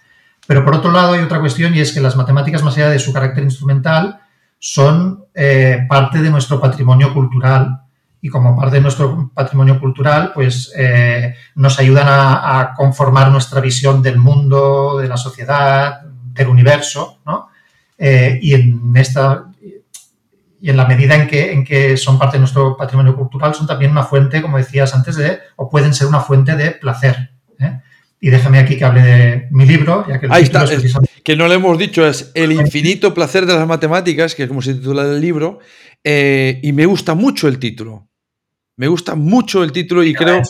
Pero 0.50 0.66
por 0.66 0.74
otro 0.74 0.92
lado 0.92 1.14
hay 1.14 1.22
otra 1.22 1.40
cuestión 1.40 1.76
y 1.76 1.80
es 1.80 1.94
que 1.94 2.02
las 2.02 2.16
matemáticas, 2.16 2.64
más 2.64 2.76
allá 2.76 2.90
de 2.90 2.98
su 2.98 3.14
carácter 3.14 3.44
instrumental, 3.44 4.20
son 4.58 5.26
eh, 5.36 5.86
parte 5.88 6.24
de 6.24 6.32
nuestro 6.32 6.60
patrimonio 6.60 7.14
cultural 7.14 7.82
y 8.20 8.30
como 8.30 8.58
parte 8.58 8.78
de 8.78 8.82
nuestro 8.82 9.30
patrimonio 9.32 9.80
cultural, 9.80 10.32
pues 10.34 10.74
eh, 10.76 11.36
nos 11.54 11.78
ayudan 11.78 12.08
a, 12.10 12.74
conformar 12.76 13.30
nuestra 13.30 13.62
visión 13.62 14.02
del 14.02 14.18
mundo, 14.18 14.98
de 14.98 15.08
la 15.08 15.18
sociedad, 15.18 16.02
del 16.02 16.48
universo, 16.48 17.20
¿no? 17.28 17.50
Eh, 17.96 18.40
y 18.42 18.56
en 18.56 18.92
esta 18.96 19.46
y 20.60 20.72
en 20.72 20.78
la 20.78 20.88
medida 20.88 21.14
en 21.14 21.28
que, 21.28 21.54
en 21.54 21.64
que 21.64 21.96
son 21.96 22.18
parte 22.18 22.38
de 22.38 22.40
nuestro 22.40 22.76
patrimonio 22.76 23.16
cultural, 23.16 23.54
son 23.54 23.68
también 23.68 23.92
una 23.92 24.04
fuente, 24.04 24.42
como 24.42 24.58
decías 24.58 24.96
antes, 24.96 25.16
de, 25.16 25.42
o 25.58 25.70
pueden 25.70 25.94
ser 25.94 26.08
una 26.08 26.22
fuente 26.22 26.56
de 26.56 26.72
placer. 26.72 27.39
Y 28.22 28.30
déjame 28.30 28.60
aquí 28.60 28.78
que 28.78 28.84
hable 28.84 29.02
de 29.02 29.48
mi 29.52 29.66
libro, 29.66 30.06
ya 30.08 30.20
que 30.20 30.28
Ahí 30.30 30.44
está, 30.44 30.66
que 31.24 31.36
no 31.38 31.48
le 31.48 31.56
hemos 31.56 31.78
dicho, 31.78 32.06
es 32.06 32.32
El 32.34 32.52
infinito 32.52 33.14
placer 33.14 33.46
de 33.46 33.54
las 33.54 33.66
matemáticas, 33.66 34.36
que 34.36 34.44
es 34.44 34.50
como 34.50 34.62
se 34.62 34.74
titula 34.74 35.04
el 35.04 35.22
libro, 35.22 35.60
eh, 36.04 36.60
y 36.62 36.74
me 36.74 36.86
gusta 36.86 37.14
mucho 37.16 37.48
el 37.48 37.60
título. 37.60 38.10
Me 38.76 38.88
gusta 38.88 39.16
mucho 39.16 39.64
el 39.64 39.72
título 39.72 40.04
y 40.04 40.14
creo, 40.14 40.42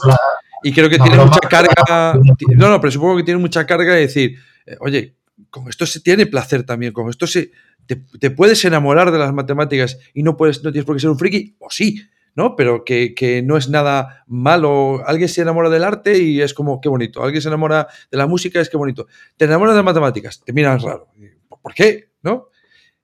y 0.63 0.71
creo 0.71 0.89
que 0.89 0.97
tiene 0.97 1.17
mucha 1.17 1.39
carga. 1.47 2.19
No, 2.55 2.69
no, 2.69 2.81
pero 2.81 2.91
supongo 2.91 3.17
que 3.17 3.23
tiene 3.23 3.39
mucha 3.39 3.65
carga 3.65 3.93
de 3.93 4.01
decir, 4.01 4.37
eh, 4.65 4.75
oye, 4.79 5.15
con 5.49 5.69
esto 5.69 5.85
se 5.85 5.99
tiene 5.99 6.25
placer 6.25 6.63
también, 6.63 6.91
con 6.93 7.09
esto 7.09 7.27
se. 7.27 7.51
Te, 7.85 7.95
te, 7.95 8.29
puedes 8.29 8.63
enamorar 8.65 9.11
de 9.11 9.17
las 9.17 9.33
matemáticas 9.33 9.97
y 10.13 10.21
no, 10.21 10.37
puedes, 10.37 10.63
no 10.63 10.71
tienes 10.71 10.85
por 10.85 10.95
qué 10.95 10.99
ser 10.99 11.09
un 11.09 11.17
friki, 11.17 11.55
o 11.57 11.71
sí, 11.71 12.03
¿no? 12.35 12.55
Pero 12.55 12.83
que, 12.85 13.43
no 13.45 13.57
es 13.57 13.69
nada 13.69 14.23
malo. 14.27 15.01
Alguien 15.05 15.29
se 15.29 15.41
enamora 15.41 15.69
del 15.69 15.83
arte 15.83 16.17
y 16.17 16.41
es 16.41 16.53
como, 16.53 16.81
qué 16.81 16.89
bonito. 16.89 17.23
Alguien 17.23 17.41
se 17.41 17.47
enamora 17.47 17.87
de 18.11 18.17
la 18.17 18.27
música, 18.27 18.59
es 18.59 18.69
que 18.69 18.77
bonito. 18.77 19.07
Te 19.37 19.45
enamoras 19.45 19.73
de 19.73 19.79
las 19.79 19.85
matemáticas, 19.85 20.41
te 20.43 20.53
miras 20.53 20.81
raro. 20.81 21.07
¿Por 21.61 21.73
qué? 21.73 22.11
¿No? 22.21 22.49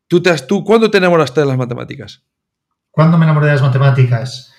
¿Tú, 0.07 0.21
te 0.21 0.35
¿Tú 0.39 0.63
cuándo 0.63 0.89
te 0.89 0.97
enamoraste 0.97 1.41
de 1.41 1.47
las 1.47 1.57
matemáticas? 1.57 2.23
¿Cuándo 2.91 3.17
me 3.17 3.25
enamoré 3.25 3.47
de 3.47 3.53
las 3.53 3.61
matemáticas? 3.61 4.53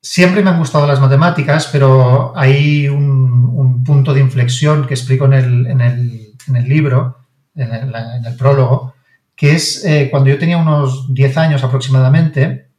Siempre 0.00 0.42
me 0.42 0.50
han 0.50 0.58
gustado 0.58 0.86
las 0.86 1.00
matemáticas, 1.00 1.68
pero 1.72 2.32
hay 2.36 2.88
un, 2.88 3.82
punto 3.84 4.14
de 4.14 4.20
inflexión 4.20 4.86
que 4.86 4.94
explico 4.94 5.24
en 5.24 5.32
el, 5.32 5.66
en 5.66 5.80
el, 5.80 6.68
libro, 6.68 7.16
en 7.56 7.72
el, 7.72 8.36
prólogo, 8.36 8.94
que 9.34 9.52
es 9.52 9.84
eh, 9.84 10.08
cuando 10.10 10.30
yo 10.30 10.38
tenía 10.38 10.58
unos 10.58 11.12
10 11.12 11.36
años 11.38 11.64
aproximadamente, 11.64 12.69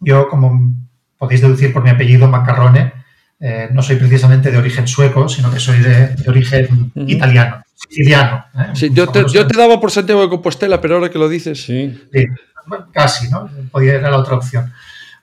yo, 0.00 0.28
como 0.28 0.72
podéis 1.16 1.40
deducir 1.40 1.72
por 1.72 1.82
mi 1.82 1.90
apellido, 1.90 2.28
Macarrone, 2.28 2.92
eh, 3.40 3.68
no 3.72 3.82
soy 3.82 3.96
precisamente 3.96 4.50
de 4.50 4.58
origen 4.58 4.88
sueco, 4.88 5.28
sino 5.28 5.50
que 5.52 5.60
soy 5.60 5.78
de, 5.78 6.16
origen 6.26 6.92
italiano, 6.94 7.62
siciliano. 7.74 8.44
¿eh? 8.54 8.90
yo, 8.90 9.08
te, 9.08 9.24
daba 9.56 9.80
por 9.80 9.90
Santiago 9.90 10.22
de 10.22 10.28
Compostela, 10.28 10.80
pero 10.80 10.96
ahora 10.96 11.10
que 11.10 11.18
lo 11.18 11.28
dices, 11.28 11.62
sí. 11.62 11.98
casi, 12.92 13.28
¿no? 13.30 13.48
Podría 13.70 13.98
ir 13.98 14.04
a 14.04 14.10
la 14.10 14.18
otra 14.18 14.36
opción. 14.36 14.72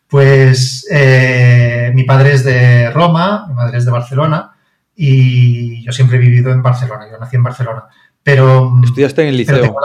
Pues 0.08 0.88
eh, 0.92 1.92
mi 1.94 2.04
padre 2.04 2.34
es 2.34 2.44
de 2.44 2.90
Roma, 2.92 3.46
mi 3.50 3.54
madre 3.54 3.80
es 3.80 3.86
de 3.86 3.92
Barcelona 3.92 4.52
y 4.96 5.84
yo 5.84 5.92
siempre 5.92 6.18
he 6.18 6.20
vivido 6.20 6.52
en 6.52 6.62
Barcelona, 6.62 7.08
yo 7.12 7.18
nací 7.18 7.36
en 7.36 7.44
Barcelona. 7.44 7.84
Pero, 8.24 8.74
¿Estudiaste 8.84 9.24
en 9.24 9.28
el 9.30 9.38
liceo? 9.38 9.76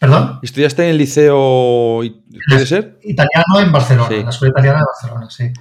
¿Perdón? 0.00 0.38
¿Estudiaste 0.40 0.84
en 0.84 0.90
el 0.92 0.96
liceo, 0.96 2.00
puede 2.48 2.64
ser? 2.64 2.98
Italiano 3.02 3.60
en 3.60 3.70
Barcelona, 3.70 4.16
en 4.16 4.24
la 4.24 4.30
escuela 4.30 4.52
italiana 4.52 4.78
de 4.78 4.84
Barcelona, 4.86 5.28
sí. 5.28 5.52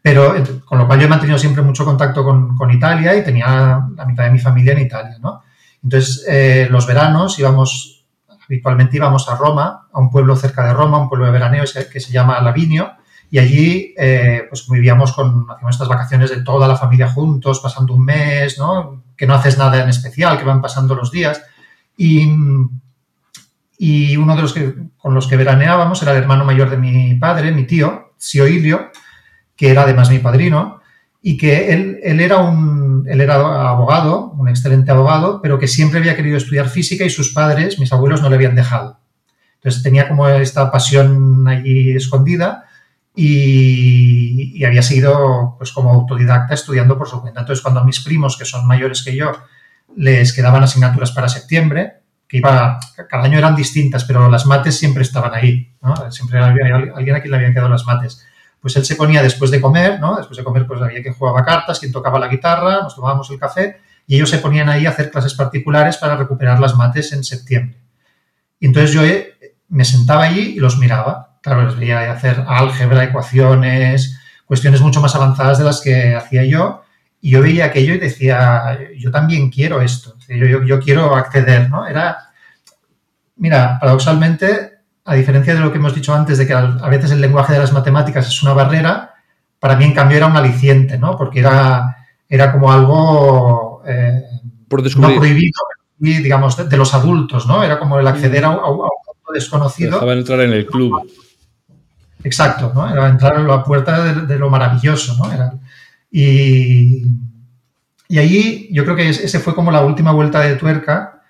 Pero 0.00 0.34
con 0.64 0.78
lo 0.78 0.86
cual 0.86 1.00
yo 1.00 1.06
he 1.06 1.08
mantenido 1.08 1.36
siempre 1.36 1.64
mucho 1.64 1.84
contacto 1.84 2.22
con, 2.22 2.70
Italia 2.70 3.16
y 3.16 3.24
tenía 3.24 3.82
la 3.96 4.04
mitad 4.04 4.22
de 4.22 4.30
mi 4.30 4.38
familia 4.38 4.74
en 4.74 4.82
Italia, 4.82 5.16
¿no? 5.20 5.42
Entonces, 5.82 6.24
eh, 6.28 6.68
los 6.70 6.86
veranos 6.86 7.36
íbamos, 7.40 8.06
habitualmente 8.44 8.96
íbamos 8.96 9.28
a 9.28 9.34
Roma, 9.34 9.88
a 9.92 9.98
un 9.98 10.12
pueblo 10.12 10.36
cerca 10.36 10.64
de 10.64 10.74
Roma, 10.74 10.98
un 10.98 11.08
pueblo 11.08 11.26
de 11.26 11.32
veraneo 11.32 11.64
que 11.92 11.98
se 11.98 12.12
llama 12.12 12.40
Lavinio, 12.40 12.92
y 13.32 13.40
allí 13.40 13.94
eh, 13.98 14.44
pues 14.48 14.68
vivíamos 14.68 15.12
con, 15.12 15.44
hacíamos 15.50 15.74
estas 15.74 15.88
vacaciones 15.88 16.30
de 16.30 16.44
toda 16.44 16.68
la 16.68 16.76
familia 16.76 17.10
juntos, 17.10 17.58
pasando 17.58 17.94
un 17.94 18.04
mes, 18.04 18.58
¿no? 18.58 19.02
Que 19.16 19.26
no 19.26 19.34
haces 19.34 19.58
nada 19.58 19.82
en 19.82 19.88
especial, 19.88 20.38
que 20.38 20.44
van 20.44 20.62
pasando 20.62 20.94
los 20.94 21.10
días. 21.10 21.42
Y 21.96 22.28
y 23.78 24.16
uno 24.16 24.34
de 24.34 24.42
los 24.42 24.52
que, 24.52 24.74
con 24.96 25.14
los 25.14 25.28
que 25.28 25.36
veraneábamos 25.36 26.02
era 26.02 26.10
el 26.10 26.18
hermano 26.18 26.44
mayor 26.44 26.68
de 26.68 26.76
mi 26.76 27.14
padre, 27.14 27.52
mi 27.52 27.64
tío, 27.64 28.12
Sioilio, 28.18 28.90
que 29.54 29.70
era 29.70 29.82
además 29.82 30.10
mi 30.10 30.18
padrino, 30.18 30.80
y 31.22 31.36
que 31.36 31.72
él, 31.72 32.00
él, 32.02 32.20
era 32.20 32.38
un, 32.38 33.06
él 33.08 33.20
era 33.20 33.36
abogado, 33.68 34.32
un 34.32 34.48
excelente 34.48 34.90
abogado, 34.90 35.40
pero 35.40 35.60
que 35.60 35.68
siempre 35.68 36.00
había 36.00 36.16
querido 36.16 36.36
estudiar 36.36 36.68
física 36.68 37.04
y 37.04 37.10
sus 37.10 37.32
padres, 37.32 37.78
mis 37.78 37.92
abuelos, 37.92 38.20
no 38.20 38.28
le 38.28 38.34
habían 38.34 38.56
dejado. 38.56 38.98
Entonces 39.54 39.82
tenía 39.82 40.08
como 40.08 40.28
esta 40.28 40.70
pasión 40.72 41.46
allí 41.46 41.92
escondida 41.92 42.64
y, 43.14 44.58
y, 44.58 44.64
había 44.64 44.82
seguido 44.82 45.56
pues 45.58 45.72
como 45.72 45.92
autodidacta 45.92 46.54
estudiando 46.54 46.96
por 46.96 47.08
su 47.08 47.20
cuenta. 47.20 47.40
Entonces 47.40 47.62
cuando 47.62 47.80
a 47.80 47.84
mis 47.84 48.00
primos, 48.00 48.36
que 48.36 48.44
son 48.44 48.66
mayores 48.66 49.02
que 49.02 49.16
yo, 49.16 49.32
les 49.96 50.32
quedaban 50.32 50.62
asignaturas 50.62 51.10
para 51.10 51.28
septiembre, 51.28 51.94
que 52.28 52.36
iba, 52.36 52.78
cada 53.08 53.24
año 53.24 53.38
eran 53.38 53.56
distintas, 53.56 54.04
pero 54.04 54.28
las 54.28 54.44
mates 54.44 54.78
siempre 54.78 55.02
estaban 55.02 55.32
ahí. 55.34 55.72
Siempre 56.10 56.38
había 56.38 56.76
alguien 56.94 57.16
a 57.16 57.20
quien 57.20 57.30
le 57.30 57.36
habían 57.36 57.54
quedado 57.54 57.70
las 57.70 57.86
mates. 57.86 58.24
Pues 58.60 58.76
él 58.76 58.84
se 58.84 58.96
ponía 58.96 59.22
después 59.22 59.50
de 59.50 59.60
comer, 59.60 59.98
¿no? 59.98 60.16
Después 60.16 60.36
de 60.36 60.44
comer, 60.44 60.66
pues 60.66 60.82
había 60.82 61.00
quien 61.00 61.14
jugaba 61.14 61.42
cartas, 61.44 61.78
quien 61.78 61.90
tocaba 61.90 62.18
la 62.18 62.28
guitarra, 62.28 62.82
nos 62.82 62.94
tomábamos 62.94 63.30
el 63.30 63.38
café 63.38 63.80
y 64.06 64.16
ellos 64.16 64.28
se 64.28 64.38
ponían 64.38 64.68
ahí 64.68 64.84
a 64.84 64.90
hacer 64.90 65.10
clases 65.10 65.32
particulares 65.34 65.96
para 65.96 66.16
recuperar 66.16 66.60
las 66.60 66.74
mates 66.74 67.12
en 67.12 67.24
septiembre. 67.24 67.78
Y 68.60 68.66
entonces 68.66 68.92
yo 68.92 69.02
eh, 69.04 69.56
me 69.68 69.84
sentaba 69.84 70.24
allí 70.24 70.54
y 70.56 70.60
los 70.60 70.76
miraba. 70.78 71.38
Claro, 71.40 71.64
les 71.64 71.76
veía 71.76 72.12
hacer 72.12 72.44
álgebra, 72.46 73.04
ecuaciones, 73.04 74.18
cuestiones 74.44 74.82
mucho 74.82 75.00
más 75.00 75.14
avanzadas 75.14 75.58
de 75.58 75.64
las 75.64 75.80
que 75.80 76.14
hacía 76.14 76.44
yo 76.44 76.82
y 77.20 77.30
yo 77.30 77.42
veía 77.42 77.66
aquello 77.66 77.94
y 77.94 77.98
decía, 77.98 78.78
yo 78.96 79.10
también 79.10 79.50
quiero 79.50 79.80
esto, 79.80 80.16
yo, 80.28 80.62
yo, 80.62 80.80
quiero 80.80 81.14
acceder, 81.16 81.68
¿no? 81.68 81.86
Era, 81.86 82.30
mira, 83.36 83.78
paradoxalmente, 83.80 84.78
a 85.04 85.14
diferencia 85.14 85.54
de 85.54 85.60
lo 85.60 85.72
que 85.72 85.78
hemos 85.78 85.94
dicho 85.94 86.14
antes, 86.14 86.38
de 86.38 86.46
que 86.46 86.54
a 86.54 86.88
veces 86.88 87.10
el 87.10 87.20
lenguaje 87.20 87.54
de 87.54 87.58
las 87.58 87.72
matemáticas 87.72 88.28
es 88.28 88.42
una 88.42 88.52
barrera, 88.52 89.14
para 89.58 89.74
mí 89.74 89.84
en 89.84 89.94
cambio 89.94 90.16
era 90.16 90.26
un 90.26 90.36
aliciente, 90.36 90.98
¿no? 90.98 91.16
Porque 91.16 91.40
era, 91.40 91.96
era 92.28 92.52
como 92.52 92.70
algo 92.70 93.82
eh, 93.84 94.22
Por 94.68 94.84
no 94.96 95.14
prohibido, 95.16 95.60
digamos, 95.98 96.56
de, 96.56 96.64
de, 96.68 96.76
los 96.76 96.94
adultos, 96.94 97.46
¿no? 97.46 97.64
Era 97.64 97.80
como 97.80 97.98
el 97.98 98.06
acceder 98.06 98.44
a, 98.44 98.48
a, 98.48 98.52
a 98.52 98.70
un 98.70 98.76
mundo 98.76 99.32
desconocido. 99.32 99.92
Dejaban 99.92 100.18
entrar 100.18 100.40
en 100.42 100.52
el 100.52 100.66
club. 100.66 101.10
Exacto, 102.22 102.70
¿no? 102.72 102.88
Era 102.88 103.08
entrar 103.08 103.36
a 103.36 103.40
la 103.40 103.64
puerta 103.64 104.04
de, 104.04 104.26
de 104.26 104.38
lo 104.38 104.50
maravilloso, 104.50 105.16
¿no? 105.16 105.32
Era, 105.32 105.52
y, 106.10 107.02
y 108.08 108.18
allí 108.18 108.68
yo 108.72 108.84
creo 108.84 108.96
que 108.96 109.08
ese 109.10 109.40
fue 109.40 109.54
como 109.54 109.70
la 109.70 109.82
última 109.82 110.12
vuelta 110.12 110.40
de 110.40 110.56
tuerca 110.56 111.22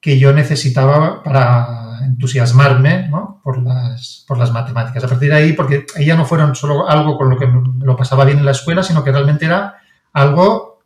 que 0.00 0.18
yo 0.18 0.32
necesitaba 0.32 1.22
para 1.22 2.00
entusiasmarme 2.04 3.08
¿no? 3.08 3.40
por, 3.42 3.62
las, 3.62 4.24
por 4.26 4.38
las 4.38 4.52
matemáticas. 4.52 5.04
A 5.04 5.08
partir 5.08 5.30
de 5.30 5.36
ahí, 5.36 5.52
porque 5.52 5.86
ahí 5.96 6.06
ya 6.06 6.16
no 6.16 6.24
fueron 6.24 6.54
solo 6.54 6.88
algo 6.88 7.16
con 7.16 7.30
lo 7.30 7.38
que 7.38 7.46
me 7.46 7.84
lo 7.84 7.96
pasaba 7.96 8.24
bien 8.24 8.38
en 8.38 8.44
la 8.44 8.52
escuela, 8.52 8.82
sino 8.82 9.04
que 9.04 9.12
realmente 9.12 9.44
era 9.44 9.76
algo, 10.12 10.80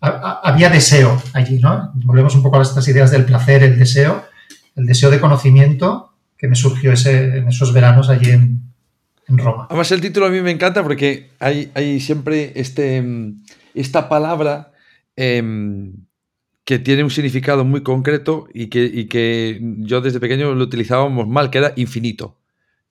había 0.00 0.70
deseo 0.70 1.20
allí, 1.34 1.58
¿no? 1.58 1.92
Volvemos 1.94 2.34
un 2.34 2.42
poco 2.42 2.58
a 2.58 2.62
estas 2.62 2.86
ideas 2.88 3.10
del 3.10 3.24
placer, 3.24 3.62
el 3.62 3.78
deseo, 3.78 4.24
el 4.76 4.86
deseo 4.86 5.10
de 5.10 5.20
conocimiento 5.20 6.14
que 6.36 6.48
me 6.48 6.56
surgió 6.56 6.92
ese, 6.92 7.38
en 7.38 7.48
esos 7.48 7.72
veranos 7.72 8.08
allí 8.08 8.30
en, 8.30 8.69
Roma. 9.38 9.66
Además, 9.68 9.90
el 9.92 10.00
título 10.00 10.26
a 10.26 10.30
mí 10.30 10.40
me 10.40 10.50
encanta 10.50 10.82
porque 10.82 11.30
hay, 11.38 12.00
siempre 12.00 12.52
este, 12.56 13.02
esta 13.74 14.08
palabra 14.08 14.72
eh, 15.16 15.42
que 16.70 16.78
tiene 16.78 17.02
un 17.02 17.10
significado 17.10 17.64
muy 17.64 17.82
concreto 17.82 18.46
y 18.54 18.68
que, 18.68 19.58
yo 19.78 20.00
desde 20.00 20.20
pequeño 20.20 20.54
lo 20.54 20.62
utilizábamos 20.62 21.26
mal, 21.26 21.50
que 21.50 21.58
era 21.58 21.72
infinito. 21.74 22.36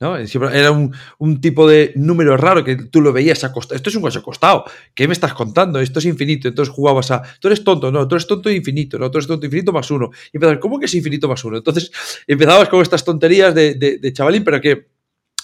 ¿no? 0.01 0.17
Era 0.17 0.72
un, 0.72 1.41
tipo 1.41 1.65
de 1.65 1.93
número 1.96 2.36
raro 2.36 2.65
que 2.65 2.75
tú 2.75 3.00
lo 3.00 3.13
veías 3.13 3.46
acostado. 3.46 3.77
Esto 3.77 3.89
es 3.89 3.96
un 3.96 4.01
coche 4.01 4.19
acostado. 4.19 4.65
¿Qué 4.93 5.08
me 5.08 5.13
estás 5.13 5.34
contando? 5.34 5.79
Esto 5.79 6.00
es 6.00 6.05
infinito. 6.05 6.50
Entonces 6.50 6.74
jugabas 6.74 7.10
a. 7.12 7.22
Tú 7.39 7.48
eres 7.48 7.63
tonto, 7.63 7.89
no, 7.89 8.05
tú 8.05 8.15
eres 8.15 8.27
tonto 8.27 8.50
e 8.50 8.55
infinito, 8.55 9.00
no, 9.00 9.10
tú 9.10 9.17
eres 9.17 9.27
tonto 9.27 9.46
infinito 9.46 9.72
más 9.72 9.89
uno. 9.91 10.10
Y 10.34 10.38
empezabas, 10.38 10.60
¿cómo 10.60 10.77
que 10.77 10.86
es 10.86 10.96
infinito 10.96 11.29
más 11.29 11.41
uno? 11.46 11.55
Entonces 11.55 11.89
empezabas 12.27 12.67
con 12.67 12.81
estas 12.81 13.05
tonterías 13.05 13.55
de 13.55 14.12
chavalín, 14.13 14.43
pero 14.43 14.60
que 14.60 14.88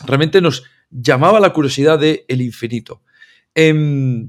realmente 0.05 0.41
nos 0.41 0.63
llamaba 0.95 1.39
la 1.39 1.53
curiosidad 1.53 1.99
del 1.99 2.23
el 2.27 2.41
infinito. 2.41 3.01
Eh, 3.53 4.27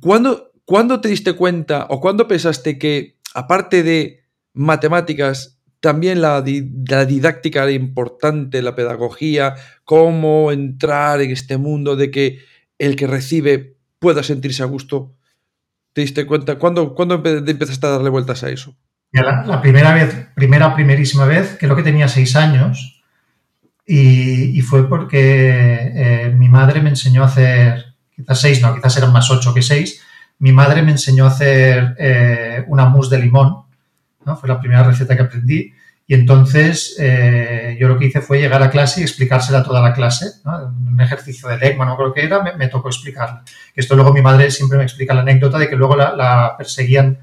¿cuándo, 0.00 0.52
¿Cuándo 0.64 1.00
te 1.00 1.08
diste 1.08 1.34
cuenta 1.34 1.86
o 1.90 2.00
cuándo 2.00 2.26
pensaste 2.26 2.78
que, 2.78 3.18
aparte 3.34 3.82
de 3.82 4.24
matemáticas, 4.54 5.58
también 5.80 6.22
la, 6.22 6.42
la, 6.88 7.04
didáctica 7.04 7.62
era 7.64 7.72
importante, 7.72 8.62
la 8.62 8.74
pedagogía, 8.74 9.54
cómo 9.84 10.50
entrar 10.52 11.20
en 11.20 11.30
este 11.30 11.58
mundo 11.58 11.96
de 11.96 12.10
que 12.10 12.38
el 12.78 12.96
que 12.96 13.06
recibe 13.06 13.76
pueda 13.98 14.22
sentirse 14.22 14.62
a 14.62 14.66
gusto? 14.66 15.14
¿Te 15.92 16.00
diste 16.00 16.26
cuenta? 16.26 16.58
¿Cuándo, 16.58 16.94
¿cuándo 16.94 17.22
empezaste 17.24 17.86
a 17.86 17.90
darle 17.90 18.10
vueltas 18.10 18.42
a 18.42 18.50
eso? 18.50 18.76
La, 19.12 19.44
la, 19.46 19.60
primera 19.60 19.94
vez, 19.94 20.28
primera, 20.34 20.74
primerísima 20.74 21.24
vez, 21.24 21.56
creo 21.60 21.76
que 21.76 21.84
tenía 21.84 22.08
seis 22.08 22.34
años, 22.34 22.93
y, 23.86 24.58
y 24.58 24.60
fue 24.62 24.88
porque 24.88 25.92
eh, 25.94 26.34
mi 26.34 26.48
madre 26.48 26.80
me 26.80 26.90
enseñó 26.90 27.22
a 27.22 27.26
hacer, 27.26 27.94
quizás 28.14 28.40
seis, 28.40 28.62
no, 28.62 28.74
quizás 28.74 28.96
eran 28.96 29.12
más 29.12 29.30
ocho 29.30 29.52
que 29.52 29.62
seis, 29.62 30.00
mi 30.38 30.52
madre 30.52 30.82
me 30.82 30.92
enseñó 30.92 31.24
a 31.24 31.28
hacer 31.28 31.94
eh, 31.98 32.64
una 32.68 32.86
mousse 32.86 33.10
de 33.10 33.18
limón, 33.18 33.64
¿no? 34.24 34.36
fue 34.36 34.48
la 34.48 34.60
primera 34.60 34.82
receta 34.82 35.16
que 35.16 35.22
aprendí. 35.22 35.72
Y 36.06 36.12
entonces 36.12 36.96
eh, 36.98 37.78
yo 37.80 37.88
lo 37.88 37.98
que 37.98 38.06
hice 38.06 38.20
fue 38.20 38.38
llegar 38.38 38.62
a 38.62 38.68
clase 38.68 39.00
y 39.00 39.04
explicársela 39.04 39.60
a 39.60 39.62
toda 39.62 39.80
la 39.80 39.94
clase. 39.94 40.26
¿no? 40.44 40.74
Un 40.90 41.00
ejercicio 41.00 41.48
de 41.48 41.56
legma, 41.56 41.86
no 41.86 41.96
creo 41.96 42.12
que 42.12 42.24
era, 42.24 42.42
me, 42.42 42.54
me, 42.56 42.68
tocó 42.68 42.88
explicarla. 42.88 43.42
Esto 43.74 43.94
luego 43.94 44.12
mi 44.12 44.20
madre 44.20 44.50
siempre 44.50 44.76
me 44.76 44.84
explica 44.84 45.14
la 45.14 45.22
anécdota 45.22 45.56
de 45.56 45.68
que 45.68 45.76
luego 45.76 45.96
la, 45.96 46.14
la 46.14 46.54
perseguían, 46.58 47.18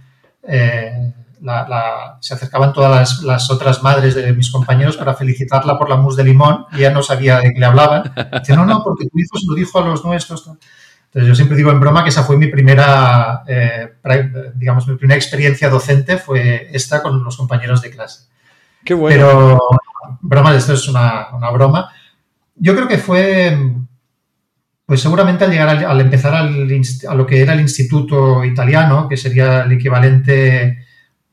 eh, 0.48 1.14
la, 1.42 1.68
la, 1.68 2.18
se 2.22 2.34
acercaban 2.34 2.72
todas 2.72 2.92
las, 2.92 3.24
las, 3.24 3.50
otras 3.50 3.82
madres 3.82 4.16
de 4.16 4.32
mis 4.34 4.52
compañeros 4.52 4.96
para 4.96 5.16
felicitarla 5.16 5.78
por 5.78 5.90
la 5.90 5.98
mousse 5.98 6.18
de 6.18 6.24
limón 6.24 6.66
y 6.74 6.78
ella 6.78 6.92
no 6.92 7.02
sabía 7.02 7.40
de 7.40 7.54
qué 7.54 7.60
le 7.60 7.66
hablaban. 7.66 8.14
Dice, 8.40 8.56
no, 8.56 8.66
no, 8.66 8.84
porque 8.84 9.06
tu 9.06 9.20
hijo 9.20 9.38
se 9.38 9.48
lo 9.48 9.56
dijo 9.56 9.80
a 9.80 9.86
los 9.86 10.06
nuestros. 10.06 10.48
Entonces 10.48 11.28
yo 11.28 11.36
siempre 11.36 11.58
digo 11.58 11.72
en 11.72 11.80
broma 11.80 12.04
que 12.04 12.10
esa 12.10 12.24
fue 12.24 12.38
mi 12.38 12.48
primera, 12.48 13.44
eh, 13.48 13.96
digamos, 14.56 14.88
mi 14.88 14.96
primera 14.96 15.18
experiencia 15.18 15.70
docente 15.70 16.18
fue 16.18 16.70
esta 16.72 17.02
con 17.02 17.24
los 17.24 17.36
compañeros 17.36 17.82
de 17.82 17.90
clase. 17.90 18.28
Qué 18.86 18.94
bueno. 18.94 19.16
Pero, 19.16 19.60
broma, 20.22 20.56
esto 20.56 20.74
es 20.74 20.88
una, 20.88 21.28
una 21.34 21.50
broma. 21.50 21.92
Yo 22.56 22.76
creo 22.76 22.88
que 22.88 22.98
fue, 22.98 23.58
pues 24.86 25.02
seguramente 25.02 25.44
al 25.44 25.52
llegar 25.52 25.70
al, 25.70 25.86
al 25.86 26.02
empezar 26.02 26.34
al, 26.34 26.68
a 27.10 27.16
lo 27.16 27.26
que 27.26 27.42
era 27.42 27.54
el 27.54 27.62
instituto 27.62 28.46
italiano, 28.46 29.10
que 29.10 29.18
sería 29.18 29.64
el 29.64 29.72
equivalente 29.74 30.86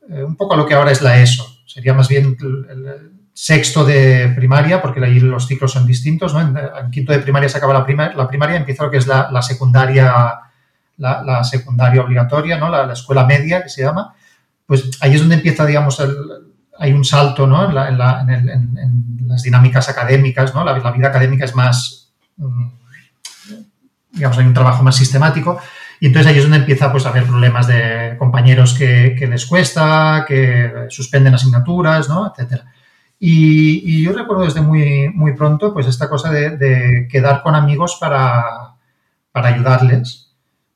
eh, 0.09 0.23
un 0.23 0.35
poco 0.35 0.53
a 0.53 0.57
lo 0.57 0.65
que 0.65 0.73
ahora 0.73 0.91
es 0.91 1.01
la 1.01 1.21
ESO, 1.21 1.45
sería 1.65 1.93
más 1.93 2.07
bien 2.07 2.37
el, 2.39 3.19
sexto 3.31 3.85
de 3.85 4.33
primaria, 4.35 4.81
porque 4.81 5.01
ahí 5.01 5.17
los 5.21 5.47
ciclos 5.47 5.71
son 5.71 5.85
distintos, 5.85 6.33
¿no? 6.33 6.41
En, 6.41 6.91
quinto 6.91 7.13
de 7.13 7.19
primaria 7.19 7.47
se 7.47 7.57
acaba 7.57 7.73
la, 7.73 7.85
prima, 7.85 8.11
la 8.13 8.27
primaria, 8.27 8.57
empieza 8.57 8.83
lo 8.83 8.91
que 8.91 8.97
es 8.97 9.07
la, 9.07 9.41
secundaria, 9.41 10.41
la, 10.97 11.43
secundaria 11.45 12.01
obligatoria, 12.01 12.57
¿no? 12.57 12.69
La, 12.69 12.91
escuela 12.91 13.25
media, 13.25 13.63
que 13.63 13.69
se 13.69 13.83
llama. 13.83 14.13
Pues 14.65 14.89
ahí 14.99 15.13
es 15.13 15.21
donde 15.21 15.35
empieza, 15.35 15.65
digamos, 15.65 16.03
hay 16.77 16.91
un 16.91 17.05
salto, 17.05 17.47
¿no? 17.47 17.63
En, 17.63 18.29
en 18.29 19.09
las 19.29 19.43
dinámicas 19.43 19.87
académicas, 19.87 20.53
¿no? 20.53 20.65
La, 20.65 20.91
vida 20.91 21.07
académica 21.07 21.45
es 21.45 21.55
más, 21.55 22.11
mm, 22.35 22.67
digamos, 24.11 24.37
hay 24.37 24.45
un 24.45 24.53
trabajo 24.53 24.83
más 24.83 24.95
sistemático. 24.95 25.61
Y 25.99 26.07
entonces 26.07 26.31
ahí 26.31 26.37
es 26.37 26.43
donde 26.43 26.59
empieza 26.59 26.91
pues, 26.91 27.05
a 27.05 27.09
haber 27.09 27.25
problemas 27.25 27.67
de 27.67 28.15
compañeros 28.17 28.73
que, 28.73 29.15
que 29.17 29.27
les 29.27 29.45
cuesta, 29.45 30.25
que 30.27 30.87
suspenden 30.89 31.33
asignaturas, 31.33 32.07
¿no? 32.07 32.31
etcétera. 32.31 32.65
Y, 33.19 33.83
y, 33.85 34.03
yo 34.03 34.13
recuerdo 34.13 34.43
desde 34.43 34.61
muy, 34.61 35.09
muy 35.09 35.33
pronto 35.35 35.73
pues 35.73 35.87
esta 35.87 36.09
cosa 36.09 36.31
de, 36.31 36.55
de 36.55 37.07
quedar 37.11 37.43
con 37.43 37.53
amigos 37.53 37.97
para, 37.99 38.75
para 39.33 39.49
ayudarles. 39.49 40.31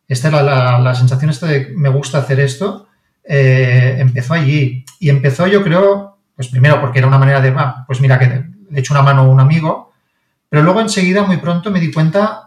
Esta 0.10 0.28
era 0.28 0.44
la, 0.44 0.80
la, 0.80 0.94
sensación 0.94 1.32
esta 1.32 1.48
de 1.48 1.72
me 1.74 1.88
gusta 1.88 2.18
hacer 2.18 2.42
esto, 2.42 2.88
eh, 3.24 3.96
empezó 4.00 4.34
allí. 4.34 4.84
Y 5.00 5.10
empezó 5.10 5.48
yo 5.48 5.64
creo, 5.64 6.18
pues 6.36 6.50
primero 6.50 6.82
porque 6.82 7.00
era 7.00 7.08
una 7.08 7.18
manera 7.18 7.40
de, 7.40 7.54
ah, 7.56 7.86
pues 7.88 8.02
mira 8.02 8.20
que 8.20 8.28
le 8.70 8.80
echo 8.80 8.94
una 8.94 9.04
mano 9.04 9.22
a 9.22 9.28
un 9.30 9.40
amigo, 9.40 9.94
pero 10.50 10.64
luego 10.64 10.82
enseguida 10.82 11.24
muy 11.24 11.38
pronto 11.38 11.72
me 11.72 11.80
di 11.80 11.94
cuenta 11.94 12.43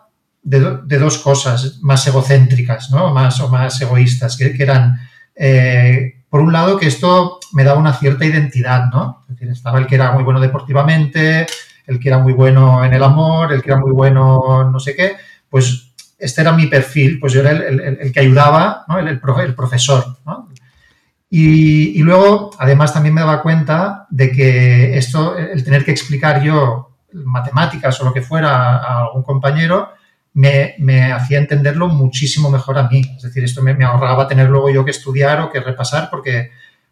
de, 0.47 0.61
do, 0.61 0.79
de 0.79 0.99
dos 0.99 1.19
cosas 1.19 1.81
más 1.83 2.07
egocéntricas, 2.07 2.91
¿no? 2.93 3.13
Más 3.13 3.41
o 3.41 3.49
más 3.49 3.81
egoístas, 3.81 4.37
que, 4.37 4.55
que 4.55 4.63
eran... 4.63 4.97
Eh, 5.35 6.23
por 6.31 6.41
un 6.41 6.53
lado, 6.53 6.79
que 6.79 6.87
esto 6.87 7.41
me 7.53 7.65
daba 7.65 7.81
una 7.81 7.93
cierta 7.93 8.25
identidad, 8.25 8.87
¿no? 8.93 9.25
Es 9.29 9.35
decir, 9.35 9.49
estaba 9.51 9.79
el 9.79 9.87
que 9.87 9.97
era 9.97 10.13
muy 10.13 10.23
bueno 10.23 10.41
deportivamente, 10.41 11.47
el 11.87 11.99
que 11.99 12.09
era 12.09 12.19
muy 12.19 12.33
bueno 12.33 12.85
en 12.85 12.93
el 12.93 13.03
amor, 13.03 13.53
el 13.53 13.63
que 13.63 13.71
era 13.71 13.81
muy 13.81 13.93
bueno 13.93 14.71
no 14.71 14.79
sé 14.79 14.95
qué, 14.95 15.17
pues 15.49 15.95
este 16.19 16.43
era 16.43 16.53
mi 16.53 16.67
perfil, 16.67 17.19
pues 17.19 17.33
yo 17.33 17.41
era 17.41 17.51
el, 17.51 17.81
el, 17.81 17.99
el 18.01 18.13
que 18.13 18.21
ayudaba, 18.21 18.85
¿no? 18.89 18.99
el, 18.99 19.09
el, 19.09 19.55
profesor, 19.55 20.19
¿no? 20.25 20.49
Y, 21.29 21.99
y, 21.99 22.03
luego, 22.03 22.51
además, 22.59 22.95
también 22.95 23.15
me 23.15 23.21
daba 23.21 23.43
cuenta 23.43 24.07
de 24.11 24.31
que 24.31 24.97
esto, 24.97 25.37
el 25.37 25.65
tener 25.65 25.85
que 25.85 25.91
explicar 25.91 26.41
yo 26.41 26.97
matemáticas 27.13 28.01
o 28.01 28.05
lo 28.05 28.13
que 28.13 28.23
fuera 28.23 28.77
a 28.77 29.01
algún 29.01 29.25
compañero, 29.25 29.96
me, 30.37 30.75
me, 30.79 31.13
hacía 31.13 31.39
entenderlo 31.39 31.89
muchísimo 31.89 32.51
mejor 32.51 32.77
a 32.77 32.87
mí. 32.89 33.01
Es 33.17 33.23
decir, 33.23 33.43
esto 33.43 33.63
me, 33.63 33.73
me, 33.73 33.87
ahorraba 33.87 34.29
tener 34.29 34.51
luego 34.51 34.69
yo 34.69 34.85
que 34.85 34.91
estudiar 34.91 35.41
o 35.41 35.51
que 35.51 35.61
repasar, 35.61 36.11
porque, 36.11 36.51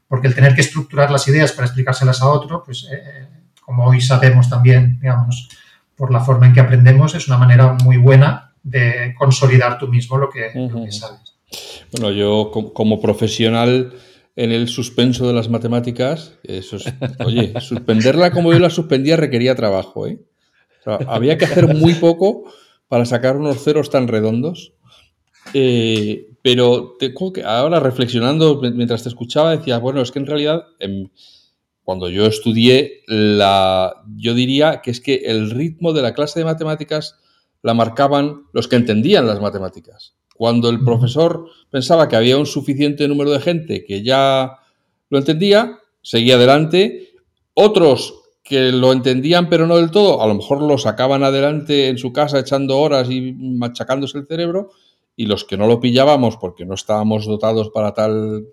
porque 0.08 0.28
el 0.28 0.34
tener 0.34 0.54
que 0.54 0.62
estructurar 0.62 1.10
las 1.10 1.28
ideas 1.28 1.52
para 1.52 1.66
explicárselas 1.66 2.22
a 2.22 2.30
otro, 2.30 2.64
pues 2.64 2.88
eh, 2.90 3.26
como 3.60 3.84
hoy 3.84 4.00
sabemos 4.00 4.48
también, 4.48 4.98
digamos, 4.98 5.50
por 5.94 6.10
la 6.10 6.20
forma 6.20 6.46
en 6.46 6.54
que 6.54 6.60
aprendemos, 6.60 7.14
es 7.14 7.28
una 7.28 7.36
manera 7.36 7.76
muy 7.84 7.98
buena 7.98 8.54
de 8.62 9.14
consolidar 9.18 9.76
tú 9.76 9.88
mismo 9.88 10.16
lo 10.16 10.30
que, 10.30 10.46
uh 10.54 10.66
-huh. 10.66 10.70
lo 10.70 10.84
que 10.86 10.92
sabes. 10.92 11.36
Bueno, 11.92 12.12
yo 12.12 12.50
como 12.72 12.98
profesional 12.98 13.92
en 14.36 14.52
el 14.52 14.68
suspenso 14.68 15.26
de 15.26 15.34
las 15.34 15.50
matemáticas, 15.50 16.32
eso 16.44 16.76
es, 16.76 16.86
oye, 17.18 17.52
suspenderla 17.60 18.30
como 18.30 18.54
yo 18.54 18.58
la 18.58 18.70
suspendía 18.70 19.18
requería 19.18 19.54
trabajo, 19.54 20.06
¿eh? 20.06 20.18
O 20.80 20.84
sea, 20.84 20.98
había 21.08 21.36
que 21.36 21.44
hacer 21.44 21.74
muy 21.74 21.92
poco 21.94 22.44
para 22.94 23.06
sacar 23.06 23.36
unos 23.36 23.60
ceros 23.64 23.90
tan 23.90 24.06
redondos. 24.06 24.72
Eh, 25.52 26.28
pero 26.42 26.94
te, 26.96 27.12
ahora 27.44 27.80
reflexionando 27.80 28.60
mientras 28.60 29.02
te 29.02 29.08
escuchaba, 29.08 29.56
decía, 29.56 29.78
bueno, 29.78 30.00
es 30.00 30.12
que 30.12 30.20
en 30.20 30.26
realidad 30.26 30.62
eh, 30.78 31.08
cuando 31.82 32.08
yo 32.08 32.24
estudié, 32.24 33.02
la, 33.08 33.94
yo 34.16 34.32
diría 34.34 34.80
que 34.80 34.92
es 34.92 35.00
que 35.00 35.16
el 35.24 35.50
ritmo 35.50 35.92
de 35.92 36.02
la 36.02 36.14
clase 36.14 36.38
de 36.38 36.44
matemáticas 36.44 37.18
la 37.62 37.74
marcaban 37.74 38.44
los 38.52 38.68
que 38.68 38.76
entendían 38.76 39.26
las 39.26 39.40
matemáticas. 39.40 40.14
Cuando 40.36 40.70
el 40.70 40.84
profesor 40.84 41.46
pensaba 41.70 42.06
que 42.06 42.14
había 42.14 42.38
un 42.38 42.46
suficiente 42.46 43.08
número 43.08 43.32
de 43.32 43.40
gente 43.40 43.84
que 43.84 44.04
ya 44.04 44.52
lo 45.10 45.18
entendía, 45.18 45.80
seguía 46.00 46.36
adelante. 46.36 47.08
Otros 47.54 48.23
que 48.44 48.70
lo 48.70 48.92
entendían 48.92 49.48
pero 49.48 49.66
no 49.66 49.78
del 49.78 49.90
todo, 49.90 50.22
a 50.22 50.26
lo 50.28 50.34
mejor 50.34 50.62
lo 50.62 50.76
sacaban 50.76 51.24
adelante 51.24 51.88
en 51.88 51.96
su 51.98 52.12
casa 52.12 52.38
echando 52.38 52.78
horas 52.78 53.10
y 53.10 53.32
machacándose 53.32 54.18
el 54.18 54.26
cerebro, 54.26 54.70
y 55.16 55.26
los 55.26 55.44
que 55.44 55.56
no 55.56 55.66
lo 55.66 55.80
pillábamos 55.80 56.36
porque 56.36 56.66
no 56.66 56.74
estábamos 56.74 57.24
dotados 57.24 57.70
para 57.70 57.94
tal, 57.94 58.46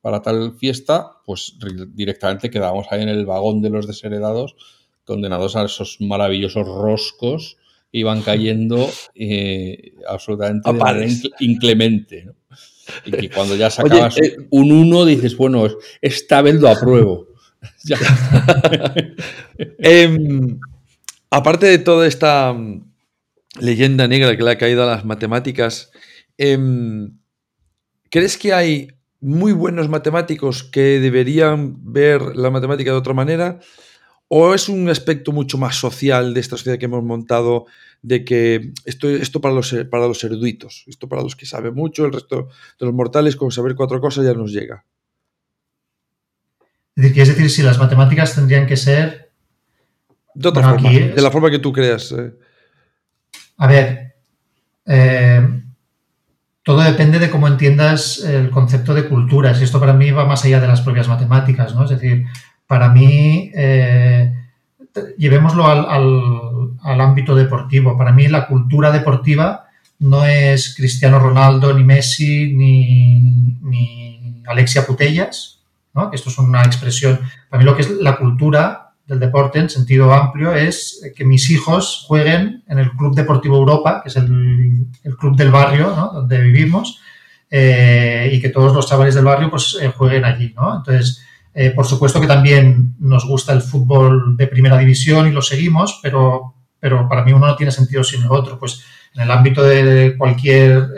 para 0.00 0.22
tal 0.22 0.54
fiesta, 0.54 1.18
pues 1.26 1.58
directamente 1.88 2.50
quedábamos 2.50 2.86
ahí 2.90 3.02
en 3.02 3.10
el 3.10 3.26
vagón 3.26 3.60
de 3.60 3.70
los 3.70 3.86
desheredados, 3.86 4.56
condenados 5.04 5.56
a 5.56 5.64
esos 5.64 5.98
maravillosos 6.00 6.66
roscos 6.66 7.58
que 7.92 7.98
iban 7.98 8.22
cayendo 8.22 8.88
eh, 9.14 9.92
absolutamente 10.08 10.70
inclemente. 11.40 12.30
Y 13.04 13.12
que 13.12 13.30
cuando 13.30 13.56
ya 13.56 13.70
sacabas 13.70 14.18
eh, 14.18 14.36
un 14.50 14.72
uno 14.72 15.04
dices, 15.04 15.36
bueno, 15.36 15.66
esta 16.00 16.42
vez 16.42 16.56
lo 16.56 16.68
apruebo. 16.68 17.33
Em, 19.78 20.58
aparte 21.30 21.66
de 21.66 21.78
toda 21.78 22.06
esta 22.06 22.52
mm, 22.52 22.82
leyenda 23.60 24.08
negra 24.08 24.36
que 24.36 24.42
le 24.42 24.50
ha 24.52 24.58
caído 24.58 24.82
a 24.82 24.86
las 24.86 25.04
matemáticas, 25.04 25.90
em, 26.38 27.18
¿crees 28.10 28.36
que 28.36 28.52
hay 28.52 28.88
muy 29.20 29.52
buenos 29.52 29.88
matemáticos 29.88 30.64
que 30.64 31.00
deberían 31.00 31.92
ver 31.92 32.36
la 32.36 32.50
matemática 32.50 32.90
de 32.90 32.98
otra 32.98 33.14
manera? 33.14 33.60
¿O 34.28 34.54
es 34.54 34.68
un 34.68 34.88
aspecto 34.88 35.32
mucho 35.32 35.58
más 35.58 35.76
social 35.76 36.34
de 36.34 36.40
esta 36.40 36.56
sociedad 36.56 36.78
que 36.78 36.86
hemos 36.86 37.04
montado 37.04 37.66
de 38.02 38.24
que 38.24 38.72
esto, 38.84 39.08
esto 39.08 39.40
para, 39.40 39.54
los, 39.54 39.74
para 39.90 40.06
los 40.08 40.22
eruditos, 40.24 40.84
esto 40.86 41.08
para 41.08 41.22
los 41.22 41.36
que 41.36 41.46
saben 41.46 41.74
mucho, 41.74 42.04
el 42.04 42.12
resto 42.12 42.48
de 42.78 42.86
los 42.86 42.94
mortales 42.94 43.36
con 43.36 43.50
saber 43.50 43.74
cuatro 43.74 44.00
cosas 44.00 44.24
ya 44.24 44.34
nos 44.34 44.52
llega? 44.52 44.84
Es 46.96 47.02
decir, 47.02 47.26
decir, 47.26 47.50
si 47.50 47.62
las 47.62 47.78
matemáticas 47.78 48.34
tendrían 48.34 48.66
que 48.66 48.76
ser... 48.76 49.32
De 50.34 50.48
otra 50.48 50.70
forma, 50.70 50.90
de 50.90 51.22
la 51.22 51.30
forma 51.30 51.50
que 51.50 51.58
tú 51.58 51.72
creas. 51.72 52.12
Eh. 52.12 52.32
A 53.58 53.66
ver, 53.66 54.14
eh, 54.86 55.62
todo 56.62 56.80
depende 56.82 57.18
de 57.18 57.30
cómo 57.30 57.46
entiendas 57.46 58.18
el 58.24 58.50
concepto 58.50 58.94
de 58.94 59.08
culturas. 59.08 59.60
Y 59.60 59.64
esto 59.64 59.78
para 59.78 59.92
mí 59.92 60.10
va 60.10 60.24
más 60.24 60.44
allá 60.44 60.60
de 60.60 60.66
las 60.66 60.80
propias 60.80 61.08
matemáticas, 61.08 61.74
¿no? 61.74 61.84
Es 61.84 61.90
decir, 61.90 62.26
para 62.66 62.88
mí, 62.88 63.52
eh, 63.54 64.32
llevémoslo 65.18 65.66
al, 65.66 67.00
ámbito 67.00 67.34
deportivo. 67.34 67.96
Para 67.98 68.12
mí 68.12 68.28
la 68.28 68.46
cultura 68.46 68.90
deportiva 68.90 69.66
no 69.98 70.24
es 70.24 70.74
Cristiano 70.74 71.18
Ronaldo, 71.18 71.74
ni 71.74 71.84
Messi, 71.84 72.52
ni, 72.54 73.58
ni 73.62 74.42
Alexia 74.46 74.86
Putellas, 74.86 75.53
que 76.10 76.16
esto 76.16 76.28
es 76.28 76.38
una 76.38 76.62
expresión, 76.62 77.20
para 77.48 77.62
mí 77.62 77.64
lo 77.64 77.76
que 77.76 77.82
es 77.82 77.90
la 77.90 78.16
cultura 78.16 78.84
del 79.06 79.20
deporte 79.20 79.58
en 79.58 79.68
sentido 79.68 80.12
amplio 80.12 80.54
es 80.54 81.00
que 81.14 81.24
mis 81.24 81.50
hijos 81.50 82.04
jueguen 82.08 82.64
en 82.66 82.78
el 82.78 82.90
Club 82.92 83.14
Deportivo 83.14 83.56
Europa, 83.56 84.00
que 84.02 84.08
es 84.08 84.16
el, 84.16 84.86
club 85.18 85.36
del 85.36 85.50
barrio 85.50 85.90
donde 85.90 86.40
vivimos, 86.40 87.00
eh, 87.50 88.30
y 88.32 88.40
que 88.40 88.48
todos 88.48 88.74
los 88.74 88.88
chavales 88.88 89.14
del 89.14 89.24
barrio 89.24 89.50
pues 89.50 89.78
eh, 89.80 89.88
jueguen 89.88 90.24
allí. 90.24 90.54
¿no? 90.56 90.76
Entonces, 90.76 91.22
eh, 91.52 91.70
por 91.70 91.86
supuesto 91.86 92.20
que 92.20 92.26
también 92.26 92.94
nos 92.98 93.26
gusta 93.26 93.52
el 93.52 93.60
fútbol 93.60 94.36
de 94.36 94.46
primera 94.46 94.78
división 94.78 95.28
y 95.28 95.32
lo 95.32 95.42
seguimos, 95.42 96.00
pero, 96.02 96.54
pero 96.80 97.06
para 97.08 97.22
mí 97.22 97.32
uno 97.32 97.46
no 97.46 97.56
tiene 97.56 97.70
sentido 97.70 98.02
sin 98.02 98.22
el 98.22 98.30
otro. 98.30 98.58
Pues 98.58 98.82
en 99.14 99.22
el 99.22 99.30
ámbito 99.30 99.62
de 99.62 100.16
cualquier 100.16 100.88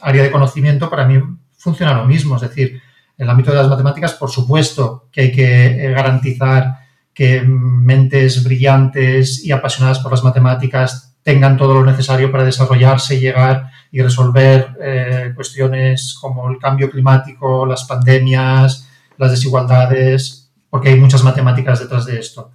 área 0.00 0.22
de 0.22 0.30
conocimiento, 0.30 0.88
para 0.88 1.06
mí 1.06 1.20
funciona 1.58 1.92
lo 1.92 2.06
mismo. 2.06 2.36
Es 2.36 2.42
decir, 2.42 2.80
en 3.18 3.24
el 3.24 3.30
ámbito 3.30 3.50
de 3.50 3.56
las 3.56 3.68
matemáticas, 3.68 4.14
por 4.14 4.30
supuesto 4.30 5.08
que 5.10 5.20
hay 5.22 5.32
que 5.32 5.66
eh, 5.66 5.90
garantizar 5.90 6.78
que 7.14 7.40
mentes 7.42 8.44
brillantes 8.44 9.42
y 9.42 9.50
apasionadas 9.50 10.00
por 10.00 10.12
las 10.12 10.22
matemáticas 10.22 11.16
tengan 11.22 11.56
todo 11.56 11.74
lo 11.74 11.84
necesario 11.84 12.30
para 12.30 12.44
desarrollarse, 12.44 13.18
llegar 13.18 13.70
y 13.90 14.02
resolver 14.02 14.76
eh, 14.80 15.32
cuestiones 15.34 16.16
como 16.20 16.50
el 16.50 16.58
cambio 16.58 16.90
climático, 16.90 17.64
las 17.66 17.84
pandemias, 17.84 18.88
las 19.16 19.30
desigualdades, 19.30 20.52
porque 20.68 20.90
hay 20.90 21.00
muchas 21.00 21.24
matemáticas 21.24 21.80
detrás 21.80 22.04
de 22.04 22.18
esto. 22.18 22.52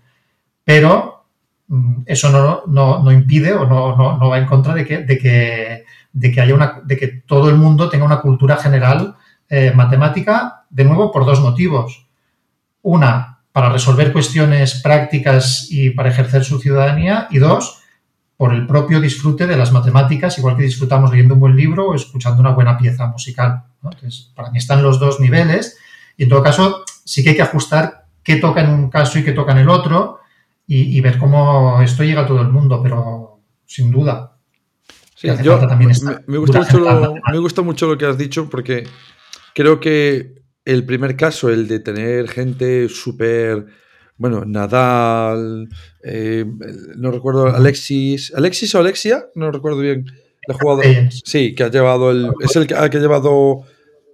Pero 0.64 1.26
mm, 1.68 2.04
eso 2.06 2.64
no, 2.66 3.12
impide 3.12 3.54
o 3.54 3.66
no, 3.66 4.30
va 4.30 4.38
en 4.38 4.46
contra 4.46 4.74
de 4.76 4.86
que, 4.86 5.00
de 5.00 5.18
que, 5.18 5.84
de 6.14 6.32
que 6.32 6.42
haya 6.42 6.54
una, 6.54 6.82
de 6.86 6.98
que 6.98 7.08
todo 7.08 7.50
el 7.50 7.56
mundo 7.56 7.90
tenga 7.90 8.06
una 8.06 8.22
cultura 8.22 8.58
general 8.58 9.16
eh, 9.54 9.74
matemática, 9.76 10.64
de 10.70 10.86
nuevo, 10.86 11.12
por 11.12 11.26
dos 11.26 11.42
motivos. 11.42 12.08
Una, 12.84 13.42
para 13.52 13.68
resolver 13.68 14.14
cuestiones 14.14 14.82
prácticas 14.82 15.68
y 15.70 15.90
para 15.90 16.08
ejercer 16.08 16.46
su 16.46 16.58
ciudadanía. 16.58 17.28
Y 17.30 17.40
dos, 17.40 17.82
por 18.38 18.54
el 18.54 18.66
propio 18.66 19.02
disfrute 19.02 19.48
de 19.48 19.58
las 19.58 19.74
matemáticas, 19.74 20.38
igual 20.38 20.56
que 20.56 20.64
disfrutamos 20.64 21.12
leyendo 21.12 21.34
un 21.34 21.42
buen 21.42 21.58
libro 21.58 21.90
o 21.90 21.96
escuchando 21.96 22.40
una 22.40 22.52
buena 22.52 22.78
pieza 22.78 23.08
musical. 23.08 23.64
Entonces, 23.84 24.32
para 24.34 24.52
mí 24.52 24.58
están 24.58 24.82
los 24.84 25.02
dos 25.02 25.20
niveles. 25.20 25.78
Y 26.16 26.24
en 26.24 26.30
todo 26.30 26.42
caso, 26.42 26.86
sí 27.04 27.22
que 27.22 27.32
hay 27.32 27.36
que 27.36 27.42
ajustar 27.42 28.06
qué 28.24 28.38
toca 28.38 28.62
en 28.62 28.70
un 28.70 28.90
caso 28.90 29.20
y 29.20 29.26
qué 29.26 29.34
toca 29.34 29.52
en 29.52 29.58
el 29.58 29.70
otro 29.70 30.22
y, 30.66 31.02
ver 31.02 31.18
cómo 31.18 31.82
esto 31.82 32.06
llega 32.06 32.22
a 32.22 32.26
todo 32.26 32.40
el 32.40 32.48
mundo, 32.48 32.80
pero 32.82 33.42
sin 33.66 33.92
duda. 33.92 34.38
me, 37.28 37.38
gusta 37.38 37.62
mucho 37.62 37.88
lo 37.88 37.98
que 37.98 38.06
has 38.06 38.18
dicho 38.18 38.50
porque 38.50 38.86
Creo 39.54 39.80
que 39.80 40.42
el 40.66 40.86
primer 40.86 41.16
caso, 41.16 41.50
el 41.50 41.68
de 41.68 41.80
tener 41.80 42.28
gente 42.30 42.88
súper, 42.90 43.66
bueno, 44.18 44.46
Nadal, 44.46 45.70
eh, 46.04 46.46
no 46.96 47.12
recuerdo, 47.12 47.48
Alexis, 47.48 48.34
Alexis 48.36 48.74
o 48.76 48.80
Alexia, 48.80 49.26
no 49.36 49.52
recuerdo 49.52 49.80
bien, 49.80 50.06
la 50.48 50.54
jugador. 50.56 50.86
Sí, 51.26 51.56
que 51.56 51.64
ha 51.64 51.70
llevado 51.70 52.12
el, 52.12 52.32
es 52.42 52.56
el 52.56 52.68
que, 52.68 52.76
ha 52.76 52.88
llevado, 52.88 53.64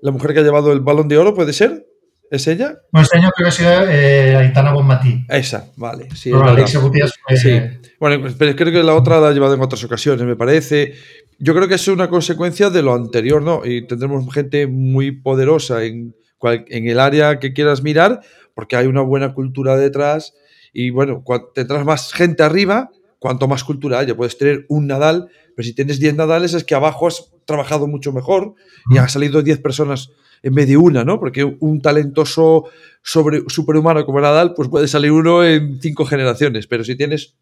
la 0.02 0.12
mujer 0.12 0.34
que 0.34 0.40
ha 0.40 0.44
llevado 0.44 0.72
el 0.72 0.82
balón 0.82 1.08
de 1.08 1.18
oro, 1.18 1.34
¿puede 1.34 1.54
ser? 1.54 1.86
¿Es 2.30 2.46
ella? 2.48 2.80
Bueno, 2.92 3.04
este 3.06 3.18
año 3.18 3.32
creo 3.36 3.46
que 3.46 3.50
ha 3.50 3.52
sido 3.52 3.90
eh, 3.90 4.36
Aitana 4.36 4.74
Bonmatí. 4.74 5.26
Esa, 5.30 5.70
vale. 5.78 6.10
Sí, 6.14 6.32
Alexia 6.34 6.82
Gutiérrez 6.82 7.14
Sí. 7.36 7.62
Bueno, 8.00 8.30
pero 8.38 8.56
creo 8.56 8.72
que 8.72 8.84
la 8.84 8.96
otra 8.96 9.22
la 9.22 9.30
ha 9.30 9.32
llevado 9.32 9.54
en 9.54 9.62
otras 9.62 9.84
ocasiones, 9.84 10.26
me 10.26 10.36
parece. 10.36 10.94
Yo 11.40 11.54
creo 11.54 11.68
que 11.68 11.76
es 11.76 11.88
una 11.88 12.10
consecuencia 12.10 12.70
de 12.70 12.82
lo 12.82 12.94
anterior, 12.94 13.42
¿no? 13.42 13.66
Y 13.66 13.86
tendremos 13.86 14.32
gente 14.34 14.68
muy 14.68 15.12
poderosa 15.12 15.84
en, 15.84 16.16
en 16.42 16.88
el 16.88 17.00
área 17.00 17.40
que 17.40 17.54
quieras 17.54 17.84
mirar, 17.84 18.22
porque 18.56 18.76
hay 18.76 18.88
una 18.88 19.02
buena 19.02 19.34
cultura 19.34 19.78
detrás. 19.78 20.34
Y 20.74 20.90
bueno, 20.90 21.24
tendrás 21.54 21.86
más 21.86 22.12
gente 22.12 22.44
arriba, 22.44 22.90
cuanto 23.20 23.48
más 23.48 23.64
cultura 23.64 24.00
haya. 24.00 24.16
Puedes 24.16 24.38
tener 24.38 24.66
un 24.68 24.88
Nadal, 24.88 25.30
pero 25.56 25.66
si 25.66 25.74
tienes 25.74 26.00
10 26.00 26.16
Nadales 26.16 26.54
es 26.54 26.64
que 26.64 26.76
abajo 26.76 27.08
has 27.08 27.32
trabajado 27.46 27.88
mucho 27.88 28.12
mejor 28.12 28.56
y 28.90 28.98
han 28.98 29.10
salido 29.10 29.42
10 29.42 29.60
personas 29.60 30.12
en 30.44 30.54
vez 30.54 30.68
de 30.68 30.78
una, 30.78 31.04
¿no? 31.04 31.20
Porque 31.20 31.44
un 31.44 31.82
talentoso 31.82 32.66
sobre, 33.02 33.44
superhumano 33.48 34.06
como 34.06 34.22
Nadal, 34.22 34.54
pues 34.54 34.70
puede 34.70 34.88
salir 34.88 35.12
uno 35.12 35.44
en 35.44 35.80
cinco 35.82 36.06
generaciones. 36.06 36.68
Pero 36.68 36.84
si 36.84 36.96
tienes 36.96 37.36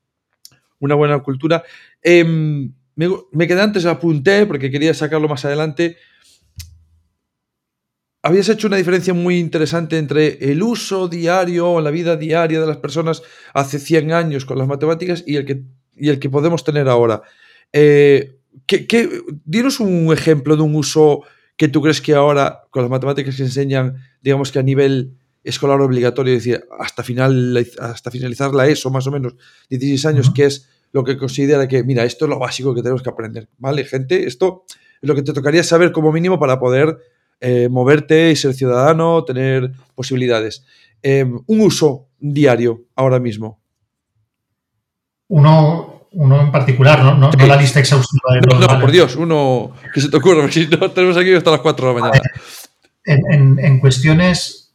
una 0.80 0.96
buena 0.96 1.20
cultura. 1.20 1.64
Eh, 2.04 2.70
me, 2.96 3.48
quedé 3.48 3.62
antes, 3.62 3.86
apunté 3.86 4.46
porque 4.46 4.72
quería 4.72 4.94
sacarlo 4.94 5.28
más 5.28 5.44
adelante. 5.46 5.98
Habías 8.22 8.50
hecho 8.50 8.68
una 8.68 8.78
diferencia 8.78 9.14
muy 9.14 9.38
interesante 9.38 9.98
entre 9.98 10.52
el 10.52 10.64
uso 10.64 11.08
diario 11.08 11.74
o 11.74 11.82
la 11.82 11.92
vida 11.92 12.16
diaria 12.16 12.60
de 12.60 12.66
las 12.66 12.78
personas 12.78 13.22
hace 13.54 13.78
100 13.78 14.14
años 14.14 14.46
con 14.46 14.58
las 14.58 14.68
matemáticas 14.68 15.24
y 15.28 15.36
el 15.36 15.46
que, 15.46 15.64
y 15.96 16.10
el 16.10 16.20
que 16.20 16.30
podemos 16.30 16.64
tener 16.64 16.88
ahora. 16.88 17.22
Eh, 17.72 18.40
¿qué, 18.66 19.10
dinos 19.44 19.80
un 19.80 20.12
ejemplo 20.12 20.56
de 20.56 20.64
un 20.64 20.76
uso 20.76 21.22
que 21.58 21.68
tú 21.68 21.82
crees 21.82 22.02
que 22.02 22.16
ahora 22.16 22.64
con 22.72 22.82
las 22.82 22.90
matemáticas 22.90 23.36
que 23.36 23.38
se 23.38 23.44
enseñan, 23.44 23.98
digamos 24.22 24.52
que 24.52 24.60
a 24.60 24.64
nivel 24.64 25.18
escolar 25.44 25.80
obligatorio, 25.82 26.34
es 26.34 26.44
decir, 26.44 26.66
hasta, 26.80 27.04
final, 27.04 27.66
hasta 27.80 28.10
finalizar 28.10 28.54
la 28.56 28.68
ESO 28.68 28.90
más 28.90 29.06
o 29.06 29.12
menos, 29.12 29.36
16 29.70 30.06
años, 30.08 30.32
que 30.32 30.46
es 30.46 30.68
lo 30.96 31.04
que 31.04 31.18
considera 31.18 31.68
que, 31.68 31.84
mira, 31.84 32.06
esto 32.06 32.24
es 32.24 32.30
lo 32.30 32.40
básico 32.40 32.74
que 32.74 32.82
tenemos 32.82 33.04
que 33.04 33.10
aprender, 33.10 33.50
¿vale? 33.58 33.84
Gente, 33.84 34.26
esto 34.26 34.64
es 35.02 35.10
lo 35.10 35.14
que 35.14 35.24
te 35.24 35.34
tocaría 35.34 35.62
saber 35.62 35.92
como 35.92 36.10
mínimo 36.14 36.40
para 36.40 36.58
poder 36.58 36.98
eh, 37.42 37.68
moverte 37.70 38.32
y 38.32 38.38
ser 38.38 38.54
ciudadano, 38.54 39.26
tener 39.26 39.74
posibilidades. 39.94 40.64
Em, 41.04 41.38
un 41.48 41.60
uso 41.60 42.08
diario 42.18 42.84
ahora 42.96 43.20
mismo. 43.20 43.60
Uno, 45.28 46.08
uno 46.14 46.40
en 46.40 46.50
particular, 46.54 47.04
¿no? 47.04 47.16
No, 47.16 47.30
la 47.46 47.58
lista 47.58 47.82
exhaustiva 47.82 48.36
de 48.36 48.56
No, 48.56 48.58
no 48.58 48.80
por 48.80 48.90
Dios, 48.90 49.18
uno 49.18 49.74
que 49.94 50.00
se 50.00 50.08
te 50.08 50.16
ocurra, 50.16 50.50
si 50.50 50.66
no 50.66 50.92
tenemos 50.92 51.18
aquí 51.18 51.34
hasta 51.34 51.52
las 51.52 51.60
4 51.60 51.88
de 51.88 51.94
la 51.94 52.00
mañana. 52.00 52.22
En, 53.04 53.80
cuestiones, 53.82 54.74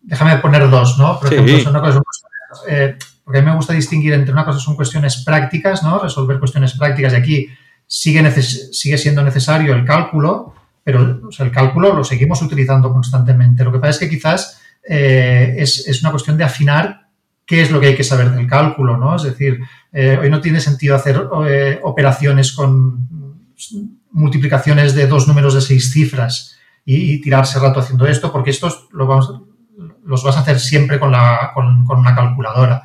déjame 0.00 0.38
poner 0.38 0.70
dos, 0.70 0.96
¿no? 0.98 1.20
Por 1.20 1.30
ejemplo, 1.30 1.58
son 1.58 1.76
una 1.76 1.82
cosa, 1.82 2.00
eh, 2.66 2.96
porque 3.24 3.38
a 3.38 3.42
mí 3.42 3.48
me 3.48 3.56
gusta 3.56 3.72
distinguir 3.72 4.12
entre 4.12 4.32
una 4.32 4.44
cosa 4.44 4.58
son 4.58 4.76
cuestiones 4.76 5.24
prácticas, 5.24 5.82
¿no? 5.82 5.98
Resolver 5.98 6.38
cuestiones 6.38 6.74
prácticas 6.74 7.12
y 7.12 7.16
aquí 7.16 7.48
sigue, 7.86 8.42
sigue 8.42 8.98
siendo 8.98 9.22
necesario 9.22 9.74
el 9.74 9.84
cálculo, 9.84 10.54
pero 10.82 11.30
el 11.38 11.50
cálculo 11.50 11.94
lo 11.94 12.04
seguimos 12.04 12.42
utilizando 12.42 12.92
constantemente. 12.92 13.64
Lo 13.64 13.72
que 13.72 13.78
pasa 13.78 13.92
es 13.92 13.98
que 13.98 14.08
quizás 14.10 14.60
eh, 14.86 15.54
es, 15.58 16.00
una 16.02 16.10
cuestión 16.10 16.36
de 16.36 16.44
afinar 16.44 17.08
qué 17.46 17.62
es 17.62 17.70
lo 17.70 17.80
que 17.80 17.88
hay 17.88 17.96
que 17.96 18.04
saber 18.04 18.30
del 18.30 18.46
cálculo, 18.46 18.96
¿no? 18.96 19.16
Es 19.16 19.22
decir, 19.22 19.60
eh, 19.92 20.18
hoy 20.20 20.30
no 20.30 20.40
tiene 20.40 20.60
sentido 20.60 20.94
hacer 20.94 21.22
eh, 21.48 21.80
operaciones 21.82 22.52
con 22.52 23.08
multiplicaciones 24.10 24.94
de 24.94 25.06
dos 25.06 25.26
números 25.26 25.54
de 25.54 25.60
seis 25.60 25.90
cifras 25.90 26.56
y, 26.84 27.20
tirarse 27.20 27.58
rato 27.58 27.80
haciendo 27.80 28.06
esto, 28.06 28.30
porque 28.30 28.50
estos 28.50 28.88
los 28.92 30.22
vas 30.22 30.36
a 30.36 30.40
hacer 30.40 30.60
siempre 30.60 31.00
con, 31.00 31.12
la, 31.12 31.52
con, 31.54 31.86
una 31.88 32.14
calculadora, 32.14 32.82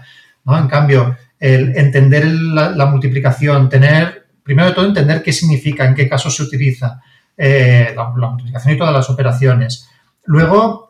En 0.58 0.68
cambio, 0.68 1.16
entender 1.40 2.26
la, 2.26 2.86
multiplicación, 2.86 3.70
tener, 3.70 4.28
primero 4.44 4.70
de 4.70 4.76
todo, 4.76 4.86
entender 4.86 5.22
qué 5.24 5.32
significa, 5.32 5.86
en 5.86 5.96
qué 5.96 6.10
casos 6.10 6.36
se 6.36 6.44
utiliza, 6.44 7.02
la, 7.38 8.14
multiplicación 8.16 8.74
y 8.74 8.78
todas 8.78 8.94
las 8.94 9.10
operaciones. 9.10 9.90
Luego, 10.26 10.88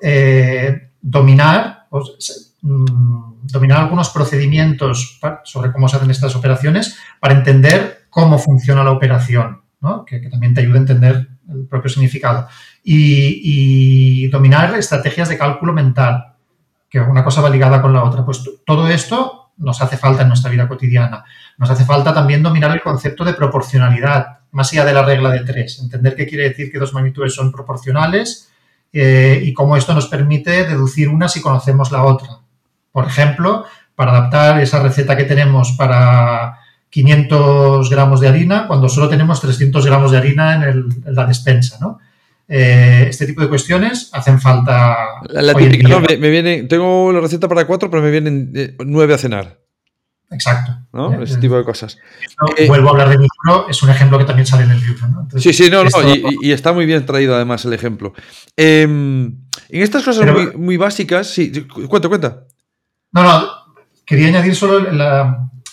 dominar, 1.01 1.87
mm, 2.61 3.29
dominar 3.43 3.79
algunos 3.79 4.09
procedimientos 4.09 5.19
sobre 5.43 5.71
cómo 5.71 5.87
se 5.87 5.97
hacen 5.97 6.11
estas 6.11 6.35
operaciones 6.35 6.97
para 7.19 7.33
entender 7.33 8.05
cómo 8.09 8.37
funciona 8.37 8.83
la 8.83 8.91
operación, 8.91 9.61
que, 10.05 10.19
también 10.29 10.53
te 10.53 10.61
ayuda 10.61 10.75
a 10.75 10.81
entender 10.81 11.27
el 11.49 11.65
propio 11.67 11.89
significado. 11.89 12.47
Y, 12.83 14.27
dominar 14.29 14.77
estrategias 14.77 15.29
de 15.29 15.37
cálculo 15.37 15.73
mental, 15.73 16.35
que 16.89 16.99
una 16.99 17.23
cosa 17.23 17.41
va 17.41 17.49
ligada 17.49 17.81
con 17.81 17.93
la 17.93 18.03
otra. 18.03 18.25
Pues 18.25 18.43
todo 18.65 18.87
esto 18.87 19.38
nos 19.59 19.81
hace 19.81 19.97
falta 19.97 20.23
en 20.23 20.29
nuestra 20.29 20.49
vida 20.49 20.67
cotidiana. 20.67 21.23
Nos 21.57 21.69
hace 21.69 21.85
falta 21.85 22.13
también 22.13 22.41
dominar 22.41 22.71
el 22.71 22.81
concepto 22.81 23.23
de 23.23 23.33
proporcionalidad, 23.33 24.39
más 24.51 24.71
allá 24.71 24.85
de 24.85 24.93
la 24.93 25.03
regla 25.03 25.29
de 25.29 25.41
tres. 25.41 25.79
Entender 25.79 26.15
qué 26.15 26.25
quiere 26.25 26.49
decir 26.49 26.71
que 26.71 26.79
dos 26.79 26.93
magnitudes 26.93 27.35
son 27.35 27.51
proporcionales 27.51 28.49
eh, 28.91 29.39
y 29.43 29.53
cómo 29.53 29.77
esto 29.77 29.93
nos 29.93 30.07
permite 30.07 30.65
deducir 30.65 31.09
una 31.09 31.27
si 31.27 31.41
conocemos 31.41 31.91
la 31.91 32.03
otra. 32.03 32.39
Por 32.91 33.05
ejemplo, 33.05 33.65
para 33.95 34.11
adaptar 34.11 34.61
esa 34.61 34.81
receta 34.81 35.15
que 35.15 35.25
tenemos 35.25 35.73
para 35.73 36.57
500 36.89 37.89
gramos 37.89 38.19
de 38.19 38.27
harina 38.29 38.65
cuando 38.67 38.89
solo 38.89 39.09
tenemos 39.09 39.41
300 39.41 39.85
gramos 39.85 40.11
de 40.11 40.17
harina 40.17 40.53
en, 40.53 40.87
la 41.05 41.25
despensa, 41.25 41.77
¿no? 41.79 41.99
Eh, 42.51 43.05
este 43.07 43.27
tipo 43.27 43.41
de 43.41 43.47
cuestiones 43.47 44.09
hacen 44.11 44.41
falta. 44.41 44.97
La, 45.29 45.53
típica, 45.53 45.99
me, 45.99 46.29
viene, 46.31 46.63
tengo 46.63 47.11
la 47.11 47.19
receta 47.19 47.47
para 47.47 47.67
cuatro, 47.67 47.91
pero 47.91 48.01
me 48.01 48.09
vienen 48.09 48.51
eh, 48.55 48.75
nueve 48.83 49.13
a 49.13 49.19
cenar. 49.19 49.59
Exacto. 50.31 50.75
¿no? 50.91 51.21
Ese 51.21 51.37
tipo 51.37 51.55
de 51.55 51.63
cosas. 51.63 51.97
Eh, 52.57 52.67
vuelvo 52.67 52.89
a 52.89 52.91
hablar 52.91 53.09
de 53.09 53.19
mi 53.19 53.25
libro, 53.25 53.67
es 53.69 53.81
un 53.83 53.91
ejemplo 53.91 54.17
que 54.17 54.25
también 54.25 54.47
sale 54.47 54.63
en 54.63 54.71
el 54.71 54.79
libro. 54.79 55.07
¿no? 55.07 55.27
sí, 55.39 55.53
sí, 55.53 55.69
no, 55.69 55.83
no, 55.83 55.89
y, 56.41 56.51
está 56.51 56.73
muy 56.73 56.87
bien 56.87 57.05
traído 57.05 57.35
además 57.35 57.65
el 57.65 57.73
ejemplo. 57.73 58.13
Em, 58.55 59.25
en 59.69 59.81
estas 59.81 60.03
cosas 60.03 60.27
muy, 60.55 60.77
básicas, 60.77 61.27
sí, 61.27 61.51
cuenta, 61.87 62.09
cuenta. 62.09 62.43
No, 63.11 63.23
no, 63.23 63.47
quería 64.05 64.27
añadir 64.27 64.55
solo 64.55 64.87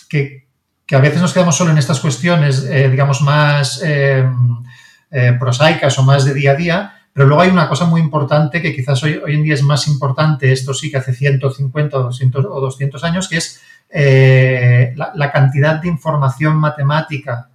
que, 0.09 0.47
a 0.91 0.99
veces 0.99 1.21
nos 1.21 1.33
quedamos 1.33 1.55
solo 1.55 1.71
en 1.71 1.79
estas 1.79 1.99
cuestiones, 1.99 2.63
eh, 2.69 2.89
digamos, 2.89 3.21
más 3.21 3.81
em, 3.83 4.63
eh, 5.09 5.37
prosaicas 5.39 5.97
o 5.99 6.03
más 6.03 6.25
de 6.25 6.33
día 6.33 6.51
a 6.51 6.55
día, 6.55 6.93
pero 7.13 7.27
luego 7.27 7.41
hay 7.41 7.49
una 7.49 7.69
cosa 7.69 7.85
muy 7.85 8.01
importante 8.01 8.61
que 8.61 8.75
quizás 8.75 9.01
hoy, 9.03 9.21
hoy 9.25 9.35
en 9.35 9.43
día 9.43 9.53
es 9.53 9.63
más 9.63 9.87
importante, 9.87 10.51
esto 10.51 10.73
sí 10.73 10.91
que 10.91 10.97
hace 10.97 11.13
150 11.13 11.97
o 11.97 12.03
200, 12.03 12.45
o 12.45 12.59
200 12.59 13.03
años, 13.05 13.29
que 13.29 13.37
es 13.37 13.61
eh, 13.89 14.93
la, 14.95 15.31
cantidad 15.31 15.81
de 15.81 15.87
información 15.87 16.57
matemática 16.57 17.49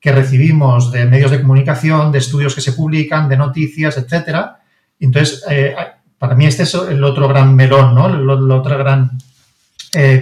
que 0.00 0.10
recibimos 0.10 0.90
de 0.90 1.06
medios 1.06 1.30
de 1.30 1.40
comunicación, 1.40 2.10
de 2.10 2.18
estudios 2.18 2.56
que 2.56 2.60
se 2.60 2.72
publican, 2.72 3.28
de 3.28 3.36
noticias, 3.36 3.96
etcétera. 3.96 4.58
Entonces, 4.98 5.44
eh, 5.48 5.76
para 6.18 6.34
mí 6.34 6.44
este 6.44 6.64
es 6.64 6.74
el 6.74 7.04
otro 7.04 7.28
gran 7.28 7.54
melón, 7.54 7.94
¿no? 7.94 8.08
La, 8.08 8.54
otra 8.56 8.76
gran 8.76 9.18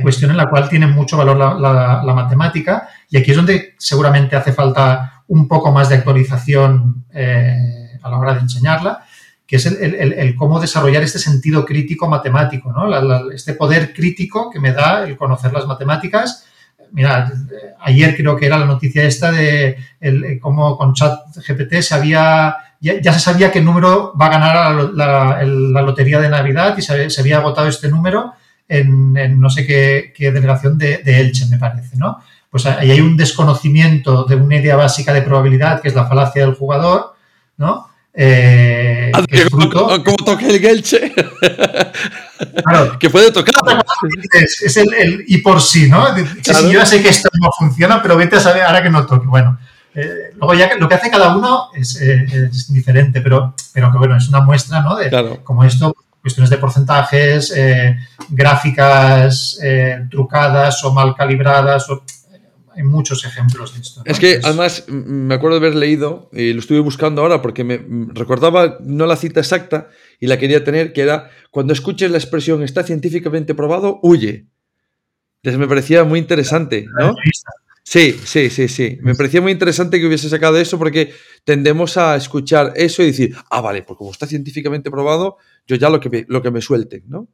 cuestión 0.02 0.30
en 0.30 0.36
la 0.36 0.48
cual 0.48 0.68
tiene 0.68 0.86
mucho 0.86 1.16
valor 1.16 1.36
la, 1.36 2.14
matemática 2.14 2.88
y 3.10 3.16
aquí 3.16 3.30
es 3.30 3.36
donde 3.36 3.74
seguramente 3.78 4.36
hace 4.36 4.52
falta 4.52 5.22
un 5.28 5.48
poco 5.48 5.72
más 5.72 5.88
de 5.88 5.96
actualización 5.96 7.04
a 7.14 8.10
la 8.10 8.18
hora 8.18 8.34
de 8.34 8.40
enseñarla 8.40 9.04
que 9.46 9.56
es 9.56 9.66
el, 9.66 10.34
cómo 10.36 10.58
desarrollar 10.58 11.02
este 11.02 11.18
sentido 11.18 11.64
crítico 11.64 12.08
matemático, 12.08 12.72
¿no? 12.72 13.30
este 13.30 13.54
poder 13.54 13.92
crítico 13.92 14.50
que 14.50 14.58
me 14.58 14.72
da 14.72 15.04
el 15.04 15.16
conocer 15.16 15.52
las 15.52 15.66
matemáticas. 15.66 16.46
Mira, 16.92 17.30
ayer 17.80 18.16
creo 18.16 18.36
que 18.36 18.46
era 18.46 18.58
la 18.58 18.66
noticia 18.66 19.04
esta 19.04 19.30
de 19.30 19.76
cómo 20.40 20.78
con 20.78 20.94
ChatGPT 20.94 21.80
se 21.80 21.94
había, 21.94 22.56
ya, 22.80 23.12
se 23.12 23.20
sabía 23.20 23.52
qué 23.52 23.60
número 23.60 24.14
va 24.18 24.26
a 24.26 24.30
ganar 24.30 24.90
la, 24.94 25.82
lotería 25.82 26.20
de 26.20 26.30
Navidad 26.30 26.76
y 26.78 26.82
se, 26.82 27.20
había 27.20 27.38
agotado 27.38 27.68
este 27.68 27.88
número 27.88 28.32
en, 28.66 29.38
no 29.38 29.50
sé 29.50 29.66
qué, 29.66 30.30
delegación 30.32 30.78
de, 30.78 30.98
de, 30.98 31.20
Elche, 31.20 31.46
me 31.50 31.58
parece, 31.58 31.98
¿no? 31.98 32.18
Pues 32.54 32.66
ahí 32.66 32.92
hay 32.92 33.00
un 33.00 33.16
desconocimiento 33.16 34.22
de 34.26 34.36
una 34.36 34.54
idea 34.54 34.76
básica 34.76 35.12
de 35.12 35.22
probabilidad, 35.22 35.82
que 35.82 35.88
es 35.88 35.94
la 35.96 36.06
falacia 36.06 36.46
del 36.46 36.54
jugador, 36.54 37.16
¿no? 37.56 37.88
Eh, 38.14 39.10
¿Cómo, 39.50 40.16
toca 40.24 40.46
el 40.46 40.60
Gelche? 40.60 41.12
Claro, 42.64 42.96
que 43.00 43.10
puede 43.10 43.32
tocar. 43.32 43.54
Es, 44.32 44.76
el, 44.76 45.24
y 45.26 45.38
por 45.38 45.60
sí, 45.60 45.90
¿no? 45.90 46.06
Si 46.14 46.52
yo 46.52 46.70
ya 46.70 46.86
sé 46.86 47.02
que 47.02 47.08
esto 47.08 47.28
no 47.42 47.50
funciona, 47.58 48.00
pero 48.00 48.16
vete 48.16 48.36
a 48.36 48.40
saber 48.40 48.62
ahora 48.62 48.84
que 48.84 48.90
no 48.90 49.04
toque. 49.04 49.26
Bueno, 49.26 49.58
eh, 49.92 50.30
luego 50.36 50.54
ya 50.54 50.76
lo 50.78 50.88
que 50.88 50.94
hace 50.94 51.10
cada 51.10 51.36
uno 51.36 51.70
es, 51.74 52.00
eh, 52.00 52.50
diferente, 52.68 53.20
pero, 53.20 53.56
pero 53.72 53.90
que 53.90 53.98
bueno, 53.98 54.16
es 54.16 54.28
una 54.28 54.42
muestra, 54.42 54.80
¿no? 54.80 54.94
De 54.94 55.40
como 55.42 55.64
esto, 55.64 55.92
cuestiones 56.22 56.50
de 56.50 56.58
porcentajes, 56.58 57.52
gráficas 58.28 59.58
trucadas 60.08 60.84
o 60.84 60.92
mal 60.92 61.16
calibradas, 61.16 61.90
o, 61.90 62.04
hay 62.76 62.82
muchos 62.82 63.24
ejemplos 63.24 63.74
de 63.74 63.80
esto. 63.80 64.02
Es 64.04 64.18
que 64.18 64.40
además 64.42 64.84
me 64.88 65.34
acuerdo 65.34 65.60
de 65.60 65.66
haber 65.66 65.78
leído, 65.78 66.30
y 66.32 66.52
lo 66.52 66.60
estuve 66.60 66.80
buscando 66.80 67.22
ahora 67.22 67.42
porque 67.42 67.64
me 67.64 67.80
recordaba 68.12 68.78
no 68.80 69.06
la 69.06 69.16
cita 69.16 69.40
exacta 69.40 69.88
y 70.20 70.26
la 70.26 70.38
quería 70.38 70.64
tener, 70.64 70.92
que 70.92 71.02
era 71.02 71.30
cuando 71.50 71.72
escuches 71.72 72.10
la 72.10 72.18
expresión 72.18 72.62
está 72.62 72.82
científicamente 72.82 73.54
probado, 73.54 74.00
huye. 74.02 74.46
Entonces 75.42 75.58
me 75.58 75.68
parecía 75.68 76.04
muy 76.04 76.18
interesante, 76.18 76.87
¿no? 76.98 77.14
Sí, 77.82 78.18
sí, 78.24 78.48
sí, 78.48 78.66
sí. 78.66 78.98
Me 79.02 79.14
parecía 79.14 79.42
muy 79.42 79.52
interesante 79.52 80.00
que 80.00 80.06
hubiese 80.06 80.30
sacado 80.30 80.56
eso 80.56 80.78
porque 80.78 81.12
tendemos 81.44 81.98
a 81.98 82.16
escuchar 82.16 82.72
eso 82.76 83.02
y 83.02 83.06
decir, 83.06 83.37
ah, 83.50 83.60
vale, 83.60 83.82
pues 83.82 83.98
como 83.98 84.10
está 84.10 84.26
científicamente 84.26 84.90
probado, 84.90 85.37
yo 85.66 85.76
ya 85.76 85.90
lo 85.90 86.00
que 86.00 86.08
me, 86.08 86.24
lo 86.28 86.40
que 86.40 86.50
me 86.50 86.62
suelten, 86.62 87.04
¿no? 87.08 87.28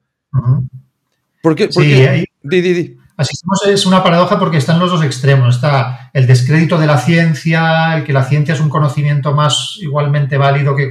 ¿Por 1.41 1.55
qué? 1.55 1.71
sí, 1.71 2.27
Di, 2.43 2.61
di, 2.63 2.73
di. 2.73 2.97
Asistimos 3.21 3.67
es 3.67 3.85
una 3.85 4.03
paradoja 4.03 4.39
porque 4.39 4.57
están 4.57 4.79
los 4.79 4.91
dos 4.91 5.05
extremos. 5.05 5.57
Está 5.57 6.11
el 6.15 6.27
descrédito 6.27 6.79
de 6.79 6.87
la 6.87 6.97
ciencia, 6.97 7.95
el 7.95 8.03
que 8.03 8.15
la 8.15 8.25
ciencia 8.25 8.55
es 8.55 8.61
un 8.61 8.71
conocimiento 8.71 9.35
más 9.35 9.77
igualmente 9.79 10.39
válido 10.39 10.75
que, 10.75 10.91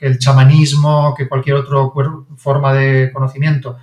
el 0.00 0.18
chamanismo, 0.18 1.14
que 1.16 1.26
cualquier 1.26 1.56
otra 1.56 1.78
forma 2.36 2.74
de 2.74 3.10
conocimiento, 3.10 3.78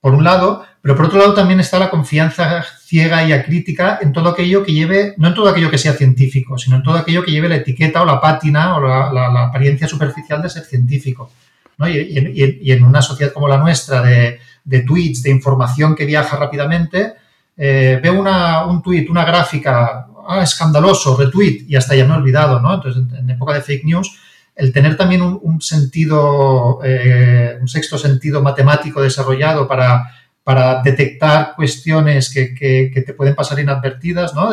por 0.00 0.14
un 0.14 0.24
lado, 0.24 0.64
pero 0.80 0.96
por 0.96 1.04
otro 1.04 1.18
lado 1.18 1.34
también 1.34 1.60
está 1.60 1.78
la 1.78 1.90
confianza 1.90 2.64
ciega 2.80 3.22
y 3.24 3.34
acrítica 3.34 3.98
en 4.00 4.14
todo 4.14 4.30
aquello 4.30 4.64
que 4.64 4.72
lleve, 4.72 5.14
no 5.18 5.28
en 5.28 5.34
todo 5.34 5.50
aquello 5.50 5.70
que 5.70 5.76
sea 5.76 5.92
científico, 5.92 6.56
sino 6.56 6.76
en 6.76 6.82
todo 6.82 6.96
aquello 6.96 7.22
que 7.22 7.30
lleve 7.30 7.50
la 7.50 7.56
etiqueta 7.56 8.00
o 8.00 8.06
la 8.06 8.22
pátina 8.22 8.74
o 8.74 8.80
la, 8.80 9.48
apariencia 9.48 9.86
superficial 9.86 10.40
de 10.40 10.48
ser 10.48 10.64
científico. 10.64 11.30
Y 11.78 12.70
en 12.72 12.84
una 12.84 13.02
sociedad 13.02 13.32
como 13.32 13.48
la 13.48 13.58
nuestra 13.58 14.02
de 14.02 14.80
tweets, 14.80 15.22
de 15.22 15.30
información 15.30 15.94
que 15.94 16.04
viaja 16.04 16.36
rápidamente, 16.36 17.14
eh, 17.56 18.00
veo 18.02 18.18
una, 18.18 18.66
un 18.66 18.82
tweet, 18.82 19.06
una 19.10 19.24
gráfica, 19.24 20.06
ah, 20.26 20.42
escandaloso, 20.42 21.16
retweet, 21.16 21.64
y 21.68 21.76
hasta 21.76 21.94
ya 21.94 22.06
me 22.06 22.14
he 22.14 22.16
olvidado, 22.16 22.60
¿no? 22.60 22.74
Entonces, 22.74 23.02
en, 23.18 23.30
época 23.30 23.54
de 23.54 23.60
fake 23.60 23.84
news, 23.84 24.18
el 24.54 24.72
tener 24.72 24.96
también 24.96 25.22
un, 25.22 25.60
sentido, 25.60 26.80
eh, 26.84 27.56
un 27.60 27.68
sexto 27.68 27.98
sentido 27.98 28.42
matemático 28.42 29.00
desarrollado 29.02 29.66
para, 29.66 30.04
para 30.44 30.82
detectar 30.82 31.54
cuestiones 31.56 32.30
que, 32.30 32.54
que, 32.54 33.02
te 33.02 33.14
pueden 33.14 33.34
pasar 33.34 33.58
inadvertidas, 33.58 34.34
¿no? 34.34 34.50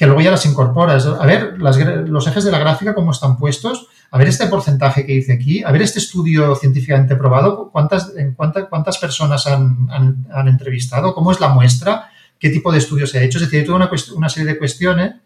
Que 0.00 0.06
luego 0.06 0.22
ya 0.22 0.30
las 0.30 0.46
incorporas. 0.46 1.04
A 1.04 1.26
ver, 1.26 1.58
los 1.58 2.26
ejes 2.26 2.42
de 2.42 2.50
la 2.50 2.58
gráfica, 2.58 2.94
cómo 2.94 3.10
están 3.10 3.36
puestos, 3.36 3.86
a 4.10 4.16
ver 4.16 4.28
este 4.28 4.46
porcentaje 4.46 5.04
que 5.04 5.12
dice 5.12 5.34
aquí, 5.34 5.62
a 5.62 5.70
ver 5.72 5.82
este 5.82 5.98
estudio 5.98 6.56
científicamente 6.56 7.16
probado, 7.16 7.68
cuántas, 7.70 8.10
cuántas 8.34 8.96
personas 8.96 9.46
han, 9.46 10.26
entrevistado, 10.46 11.14
cómo 11.14 11.32
es 11.32 11.38
la 11.38 11.48
muestra, 11.48 12.08
qué 12.38 12.48
tipo 12.48 12.72
de 12.72 12.78
estudio 12.78 13.06
se 13.06 13.18
ha 13.18 13.22
hecho. 13.22 13.36
Es 13.36 13.44
decir, 13.44 13.60
hay 13.60 13.66
toda 13.66 13.90
una, 14.16 14.28
serie 14.30 14.50
de 14.50 14.58
cuestiones 14.58 15.16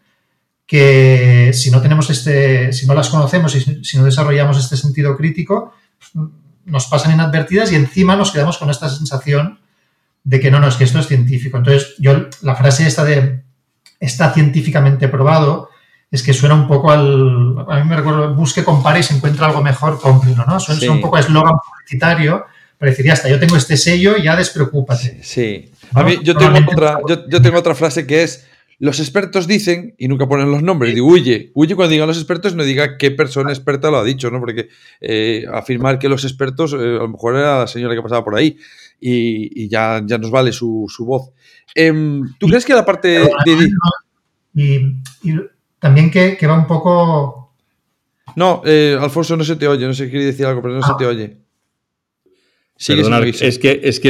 que 0.67 1.51
si 1.53 1.71
no 1.71 1.81
tenemos 1.81 2.09
este, 2.09 2.73
si 2.73 2.85
no 2.85 2.93
las 2.93 3.07
conocemos 3.07 3.55
y 3.55 3.81
si 3.81 3.97
no 3.97 4.03
desarrollamos 4.03 4.57
este 4.57 4.75
sentido 4.75 5.15
crítico, 5.15 5.73
nos 6.65 6.87
pasan 6.87 7.13
inadvertidas 7.13 7.71
y 7.71 7.75
encima 7.75 8.17
nos 8.17 8.33
quedamos 8.33 8.57
con 8.57 8.69
esta 8.69 8.89
sensación 8.89 9.57
de 10.25 10.41
que 10.41 10.51
no, 10.51 10.59
no, 10.59 10.67
es 10.67 10.75
que 10.75 10.83
esto 10.83 10.99
es 10.99 11.07
científico. 11.07 11.55
Entonces, 11.55 11.95
yo 11.97 12.27
la 12.41 12.57
frase 12.57 12.85
esta 12.85 13.05
de 13.05 13.44
está 14.05 14.33
científicamente 14.33 15.07
probado, 15.07 15.69
es 16.11 16.23
que 16.23 16.33
suena 16.33 16.55
un 16.55 16.67
poco 16.67 16.91
al. 16.91 17.65
A 17.67 17.79
mí 17.79 17.89
me 17.89 17.95
recuerdo, 17.95 18.33
busque, 18.33 18.63
compare 18.63 18.99
y 18.99 19.03
se 19.03 19.15
encuentra 19.15 19.47
algo 19.47 19.61
mejor, 19.61 19.99
cómprelo, 19.99 20.45
¿no? 20.45 20.59
Suena, 20.59 20.91
un 20.91 21.01
poco 21.01 21.17
a 21.17 21.19
eslogan 21.19 21.53
publicitario, 21.53 22.45
pero 22.77 22.91
decir, 22.91 23.05
ya 23.05 23.13
está, 23.13 23.29
yo 23.29 23.39
tengo 23.39 23.57
este 23.57 23.77
sello, 23.77 24.17
ya 24.17 24.35
despreocúpate. 24.35 25.19
Sí. 25.23 25.71
A 25.93 26.03
mí, 26.03 26.19
yo, 26.23 26.35
tengo 26.35 26.57
otra, 26.71 26.99
yo, 27.07 27.41
tengo 27.41 27.57
otra 27.57 27.75
frase 27.75 28.05
que 28.05 28.23
es. 28.23 28.47
Los 28.77 28.99
expertos 28.99 29.47
dicen, 29.47 29.95
y 29.97 30.09
nunca 30.09 30.27
ponen 30.27 30.51
los 30.51 30.61
nombres, 30.61 30.93
digo, 30.93 31.07
huye, 31.07 31.49
huye 31.53 31.75
cuando 31.75 31.93
digan 31.93 32.09
los 32.09 32.17
expertos, 32.17 32.55
no 32.55 32.63
diga 32.65 32.97
qué 32.97 33.09
persona 33.09 33.49
experta 33.51 33.89
lo 33.89 33.99
ha 33.99 34.03
dicho, 34.03 34.29
¿no? 34.29 34.41
Porque 34.41 34.67
eh, 34.99 35.45
afirmar 35.53 35.97
que 35.97 36.09
los 36.09 36.25
expertos, 36.25 36.73
eh, 36.73 36.75
a 36.75 37.03
lo 37.03 37.07
mejor 37.07 37.37
era 37.37 37.59
la 37.59 37.67
señora 37.67 37.95
que 37.95 38.01
pasaba 38.01 38.25
por 38.25 38.35
ahí, 38.35 38.57
y, 38.99 39.67
ya, 39.69 40.01
ya 40.05 40.17
nos 40.17 40.31
vale 40.31 40.51
su, 40.51 40.87
voz. 40.99 41.31
Em, 41.73 42.21
¿Tú 42.39 42.47
crees 42.47 42.65
que 42.65 42.73
la 42.73 42.85
parte 42.85 43.19
de... 43.45 43.69
Y, 44.55 44.79
también 45.79 46.09
que, 46.09 46.37
va 46.47 46.57
un 46.57 46.67
poco... 46.67 47.53
No, 48.35 48.61
eh, 48.65 48.97
Alfonso, 48.99 49.37
no 49.37 49.43
se 49.43 49.55
te 49.55 49.67
oye, 49.67 49.85
no 49.85 49.93
sé 49.93 50.05
si 50.05 50.09
quiere 50.09 50.25
decir 50.25 50.45
algo, 50.45 50.61
pero 50.61 50.73
no 50.73 50.81
se 50.81 50.93
te 50.97 51.05
oye. 51.05 51.37
es 52.77 53.59
que, 53.59 53.81
es, 53.83 53.99
que 53.99 54.09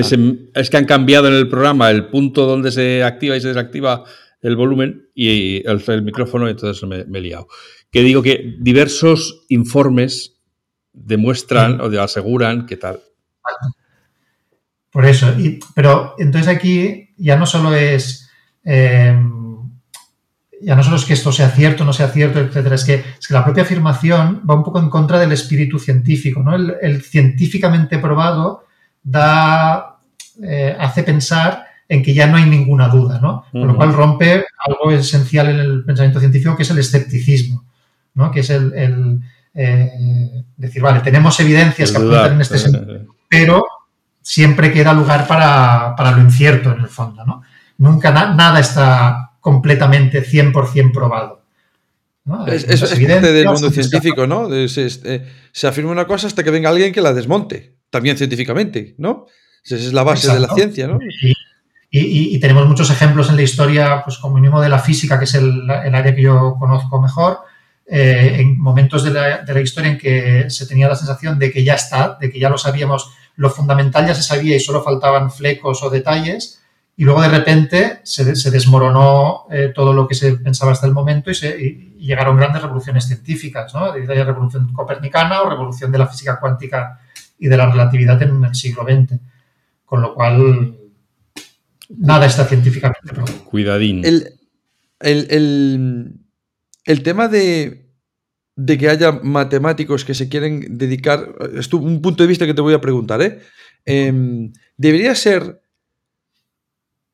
es 0.54 0.70
que 0.70 0.78
han 0.78 0.86
cambiado 0.86 1.28
en 1.28 1.34
el 1.34 1.50
programa 1.50 1.92
el 1.92 2.08
punto 2.08 2.46
donde 2.46 2.72
se 2.72 3.04
activa 3.04 3.36
y 3.36 3.42
se 3.42 3.50
desactiva 3.50 4.06
el 4.42 4.56
volumen 4.56 5.10
y 5.16 5.68
el, 5.68 6.04
micrófono, 6.04 6.48
entonces 6.48 6.88
me, 6.88 7.00
he 7.18 7.22
liado. 7.22 7.48
Que 7.92 8.02
digo 8.02 8.22
que 8.22 8.56
diversos 8.60 9.46
informes 9.50 10.40
demuestran 10.94 11.82
o 11.82 11.86
aseguran 12.00 12.66
que 12.66 12.78
tal. 12.78 13.00
Por 14.96 15.06
eso, 15.06 15.36
pero 15.74 16.16
entonces 16.18 16.48
aquí 16.48 17.10
ya 17.18 17.36
no 17.36 17.46
solo 17.46 17.76
es... 17.76 18.30
Eh, 18.64 19.14
ya 20.62 20.74
no 20.74 20.84
solo 20.84 20.96
es 20.96 21.04
que 21.04 21.12
esto 21.12 21.34
sea 21.34 21.50
cierto, 21.50 21.84
no 21.84 21.92
sea 21.92 22.08
cierto, 22.08 22.40
etcétera, 22.40 22.76
es 22.76 22.86
que, 22.86 23.04
es 23.20 23.28
que 23.28 23.34
la 23.34 23.44
propia 23.44 23.64
afirmación 23.64 24.42
va 24.50 24.56
un 24.56 24.64
poco 24.64 24.80
en 24.80 24.90
contra 24.90 25.20
del 25.20 25.34
espíritu 25.34 25.80
científico, 25.80 26.42
¿no? 26.42 26.56
El, 26.56 27.02
científicamente 27.02 28.00
probado 28.00 28.64
da, 29.04 29.98
eh, 30.42 30.78
hace 30.80 31.04
pensar 31.04 31.66
en 31.90 32.02
que 32.02 32.14
ya 32.14 32.28
no 32.28 32.38
hay 32.38 32.46
ninguna 32.46 32.88
duda, 32.88 33.20
¿no? 33.20 33.44
Con 33.52 33.68
lo 33.68 33.76
cual 33.76 33.92
rompe 33.92 34.46
algo 34.66 34.92
esencial 34.92 35.50
en 35.50 35.60
el 35.60 35.84
pensamiento 35.84 36.22
científico 36.22 36.56
que 36.56 36.64
es 36.64 36.72
el 36.72 36.80
escepticismo, 36.80 37.66
¿no? 38.14 38.32
Que 38.32 38.40
es 38.40 38.50
el, 38.50 39.22
eh, 39.54 39.92
decir, 40.56 40.82
vale, 40.82 41.02
tenemos 41.02 41.38
evidencias 41.42 41.92
que 41.92 41.98
apuntan 41.98 42.36
en 42.36 42.42
este 42.42 42.60
sentido, 42.60 43.14
pero 43.28 43.62
siempre 44.26 44.74
queda 44.74 44.92
lugar 44.92 45.28
para, 45.28 46.12
lo 46.12 46.20
incierto 46.20 46.72
en 46.72 46.82
el 46.82 46.88
fondo, 46.88 47.24
¿no? 47.24 47.44
Nunca 47.78 48.12
nada 48.12 48.60
está 48.60 49.34
completamente 49.40 50.26
100% 50.26 50.92
probado. 50.92 51.44
Es, 52.48 52.64
es, 52.64 52.82
parte 52.82 53.32
del 53.32 53.46
mundo 53.46 53.70
científico, 53.70 54.26
¿no? 54.26 54.50
Se, 54.68 54.90
se, 54.90 55.68
afirma 55.68 55.92
una 55.92 56.08
cosa 56.08 56.26
hasta 56.26 56.44
que 56.44 56.50
venga 56.50 56.70
alguien 56.72 56.92
que 56.92 57.02
la 57.02 57.14
desmonte, 57.14 57.76
también 57.92 58.18
científicamente, 58.18 58.96
¿no? 58.98 59.28
Esa 59.64 59.76
es 59.76 59.94
la 59.94 60.02
base 60.02 60.34
de 60.34 60.40
la 60.40 60.50
ciencia, 60.50 60.88
¿no? 60.88 60.98
Y, 61.92 62.40
tenemos 62.40 62.68
muchos 62.68 62.90
ejemplos 62.90 63.30
en 63.30 63.36
la 63.36 63.44
historia, 63.44 64.02
pues 64.04 64.18
como 64.18 64.36
mínimo 64.36 64.60
de 64.60 64.70
la 64.70 64.80
física, 64.80 65.20
que 65.20 65.26
es 65.26 65.36
el, 65.36 65.70
área 65.70 66.16
que 66.16 66.24
yo 66.24 66.56
conozco 66.60 67.00
mejor, 67.00 67.42
eh, 67.86 68.38
en 68.40 68.60
momentos 68.60 69.04
de 69.04 69.12
la, 69.12 69.38
de 69.44 69.54
la, 69.54 69.62
historia 69.62 69.92
en 69.92 69.98
que 70.00 70.50
se 70.50 70.66
tenía 70.66 70.88
la 70.88 70.96
sensación 70.96 71.38
de 71.38 71.52
que 71.52 71.64
ya 71.64 71.76
está, 71.76 72.18
de 72.20 72.32
que 72.32 72.40
ya 72.40 72.50
lo 72.50 72.58
sabíamos, 72.58 73.12
lo 73.36 73.50
fundamental 73.50 74.08
ya 74.08 74.16
se 74.16 74.24
sabía 74.24 74.56
y 74.56 74.60
solo 74.60 74.84
faltaban 74.84 75.32
flecos 75.32 75.84
o 75.84 75.90
detalles, 75.90 76.62
y 76.98 77.04
luego 77.04 77.22
de 77.22 77.28
repente 77.28 78.00
se, 78.04 78.52
desmoronó 78.52 79.48
eh, 79.52 79.74
todo 79.76 79.92
lo 79.92 80.08
que 80.08 80.16
se 80.16 80.38
pensaba 80.38 80.72
hasta 80.72 80.88
el 80.88 80.94
momento 80.94 81.30
y, 81.30 81.36
se, 81.36 81.58
llegaron 81.98 82.38
grandes 82.38 82.62
revoluciones 82.62 83.06
científicas, 83.06 83.74
¿no? 83.74 83.96
La 83.96 84.24
revolución 84.24 84.72
copernicana 84.72 85.42
o 85.42 85.50
revolución 85.50 85.92
de 85.92 85.98
la 85.98 86.08
física 86.08 86.40
cuántica 86.40 87.02
y 87.38 87.48
de 87.48 87.58
la 87.58 87.70
relatividad 87.70 88.22
en 88.22 88.44
el 88.44 88.56
siglo 88.56 88.84
XX. 88.84 89.20
Con 89.84 90.02
lo 90.02 90.14
cual, 90.14 90.78
nada 91.90 92.26
está 92.26 92.46
científicamente 92.46 93.14
probado. 93.14 93.44
Cuidadín. 93.46 94.04
El, 95.00 96.20
tema 97.04 97.28
de, 97.28 97.85
que 98.56 98.90
haya 98.90 99.12
matemáticos 99.12 100.06
que 100.06 100.14
se 100.14 100.30
quieren 100.30 100.78
dedicar, 100.78 101.36
es 101.54 101.72
un 101.74 102.02
punto 102.02 102.24
de 102.24 102.28
vista 102.28 102.46
que 102.46 102.54
te 102.54 102.62
voy 102.62 102.74
a 102.74 102.82
preguntar, 102.82 103.22
¿eh? 103.22 103.40
Em, 103.86 104.52
debería 104.78 105.14
ser 105.14 105.62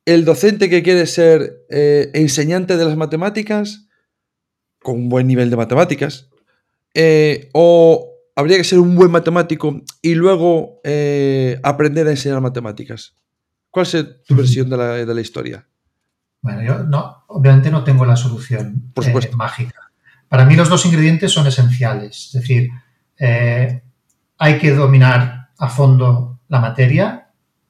el 0.06 0.26
docente 0.26 0.70
que 0.70 0.84
quiere 0.84 1.06
ser 1.06 1.66
eh, 1.70 2.10
enseñante 2.14 2.78
de 2.78 2.86
las 2.86 2.98
matemáticas, 2.98 3.88
con 4.82 4.96
un 4.96 5.10
buen 5.10 5.28
nivel 5.28 5.50
de 5.50 5.58
matemáticas, 5.58 6.30
eh, 6.94 7.50
o 7.54 8.12
habría 8.36 8.58
que 8.58 8.64
ser 8.64 8.80
un 8.80 8.96
buen 8.96 9.12
matemático 9.12 9.82
y 10.02 10.16
luego 10.16 10.82
eh, 10.84 11.60
aprender 11.64 12.08
a 12.08 12.12
enseñar 12.12 12.42
matemáticas. 12.42 13.16
¿Cuál 13.70 13.86
es 13.86 14.24
tu 14.26 14.36
versión 14.36 14.70
de 14.70 14.78
la, 15.06 15.22
historia? 15.22 15.66
Bueno, 16.42 16.62
yo 16.64 16.84
no, 16.84 17.24
obviamente 17.28 17.72
no 17.72 17.84
tengo 17.84 18.06
la 18.06 18.16
solución 18.16 18.92
mágica. 19.38 19.91
Para 20.32 20.46
mí 20.46 20.56
los 20.56 20.70
dos 20.70 20.86
ingredientes 20.86 21.34
son 21.34 21.46
esenciales. 21.46 22.28
Es 22.28 22.42
decir, 22.42 22.70
hay 24.38 24.58
que 24.58 24.72
dominar 24.72 25.50
a 25.58 25.68
fondo 25.68 26.40
la 26.48 26.62
materia 26.62 27.22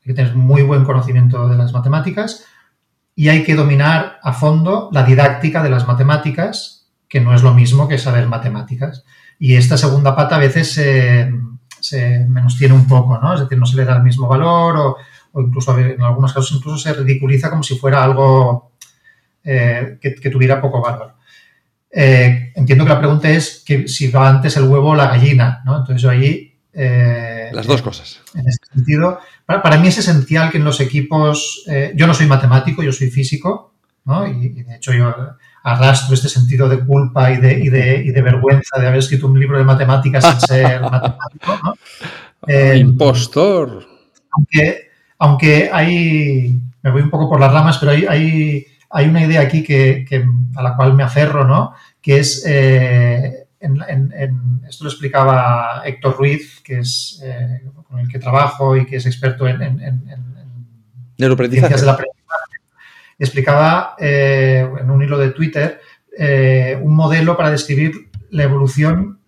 hay 0.02 0.08
que 0.08 0.14
tener 0.16 0.36
muy 0.36 0.64
buen 0.64 0.84
conocimiento 0.84 1.48
de 1.48 1.56
las 1.56 1.74
matemáticas 1.74 2.44
y 3.16 3.30
hay 3.30 3.44
que 3.44 3.54
dominar 3.54 4.20
a 4.24 4.34
fondo 4.34 4.90
la 4.92 5.04
didáctica 5.04 5.62
de 5.62 5.70
las 5.70 5.88
matemáticas, 5.88 6.90
que 7.08 7.22
no 7.22 7.36
es 7.36 7.44
lo 7.44 7.54
mismo 7.54 7.88
que 7.88 8.00
saber 8.00 8.26
matemáticas. 8.28 9.04
Y 9.38 9.56
esta 9.56 9.78
segunda 9.78 10.16
pata 10.16 10.38
a 10.38 10.40
veces 10.40 10.74
se, 10.74 11.32
se 11.80 12.26
menos 12.28 12.58
tiene 12.58 12.74
un 12.74 12.88
poco, 12.88 13.20
¿no? 13.20 13.36
Es 13.36 13.42
decir, 13.42 13.60
no 13.60 13.66
se 13.68 13.76
le 13.76 13.86
da 13.86 13.98
el 13.98 14.04
mismo 14.04 14.28
valor 14.28 14.78
o, 14.78 14.98
incluso 15.40 15.78
en 15.78 16.02
algunos 16.02 16.34
casos 16.34 16.52
incluso 16.52 16.78
se 16.78 16.94
ridiculiza 16.94 17.50
como 17.50 17.64
si 17.64 17.78
fuera 17.78 18.04
algo 18.04 18.72
eh, 19.44 20.00
que, 20.02 20.30
tuviera 20.30 20.60
poco 20.60 20.82
valor. 20.82 21.14
Eh, 21.94 22.54
entiendo 22.56 22.86
que 22.86 22.90
la 22.90 23.00
pregunta 23.00 23.30
es 23.30 23.64
que 23.66 23.88
si 23.88 24.10
va 24.10 24.30
antes 24.30 24.56
el 24.58 24.64
huevo 24.64 24.90
o 24.90 24.96
la 24.96 25.08
gallina, 25.08 25.62
¿no? 25.66 25.78
Entonces 25.78 26.02
yo 26.02 26.10
ahí... 26.10 26.58
Eh, 26.74 27.50
las 27.52 27.68
dos 27.68 27.82
cosas. 27.82 28.22
En 28.34 28.48
este 28.48 28.66
sentido, 28.74 29.20
para, 29.46 29.78
mí 29.78 29.90
es 29.90 29.98
esencial 29.98 30.50
que 30.50 30.58
en 30.58 30.64
los 30.64 30.80
equipos, 30.80 31.66
eh, 31.68 31.92
yo 31.96 32.08
no 32.08 32.14
soy 32.14 32.28
matemático, 32.28 32.82
yo 32.82 32.94
soy 32.94 33.10
físico, 33.10 33.74
¿no? 34.06 34.26
Y, 34.26 34.50
de 34.64 34.76
hecho 34.76 34.94
yo 34.94 35.14
arrastro 35.64 36.16
este 36.16 36.30
sentido 36.30 36.70
de 36.70 36.80
culpa 36.80 37.32
y 37.32 37.38
de, 37.38 37.60
y 37.60 37.70
de, 37.70 38.22
vergüenza 38.22 38.80
de 38.80 38.88
haber 38.88 39.00
escrito 39.00 39.28
un 39.28 39.38
libro 39.38 39.58
de 39.58 39.66
matemáticas 39.66 40.24
sin 40.26 40.40
ser 40.40 40.82
matemático, 40.92 41.60
¿no? 41.62 42.74
Impostor. 42.74 43.86
Aunque, 44.32 44.90
aunque 45.20 45.70
hay, 45.72 46.58
me 46.82 46.92
voy 46.92 47.02
un 47.02 47.10
poco 47.10 47.30
por 47.30 47.40
las 47.40 47.52
ramas, 47.52 47.78
pero 47.78 47.92
hay, 47.92 48.06
hay, 48.06 48.66
hay 48.92 49.08
una 49.08 49.24
idea 49.26 49.42
aquí 49.42 49.64
que, 49.64 50.06
que, 50.08 50.26
a 50.56 50.64
la 50.64 50.76
cual 50.76 50.94
me 50.94 51.04
aferro, 51.04 51.46
¿no? 51.46 51.74
Que 52.02 52.20
es 52.20 52.44
eh, 52.46 53.48
en, 53.60 54.64
esto 54.68 54.84
lo 54.84 54.90
explicaba 54.90 55.84
Héctor 55.86 56.18
Ruiz, 56.18 56.62
que 56.62 56.80
es 56.80 57.22
eh, 57.24 57.62
con 57.88 58.00
el 58.00 58.08
que 58.08 58.20
trabajo 58.20 58.76
y 58.76 58.86
que 58.86 58.98
es 58.98 59.06
experto 59.06 59.48
en, 59.48 59.62
en 59.62 60.28
ciencias 61.18 61.82
del 61.82 61.90
aprendizaje. 61.90 62.58
Explicaba 63.20 63.96
eh, 64.00 64.68
en 64.80 64.90
un 64.90 65.04
hilo 65.04 65.18
de 65.18 65.32
Twitter 65.32 65.80
un 66.82 66.94
modelo 66.94 67.38
para 67.38 67.52
describir 67.52 68.10
la 68.32 68.44
evolución, 68.44 69.20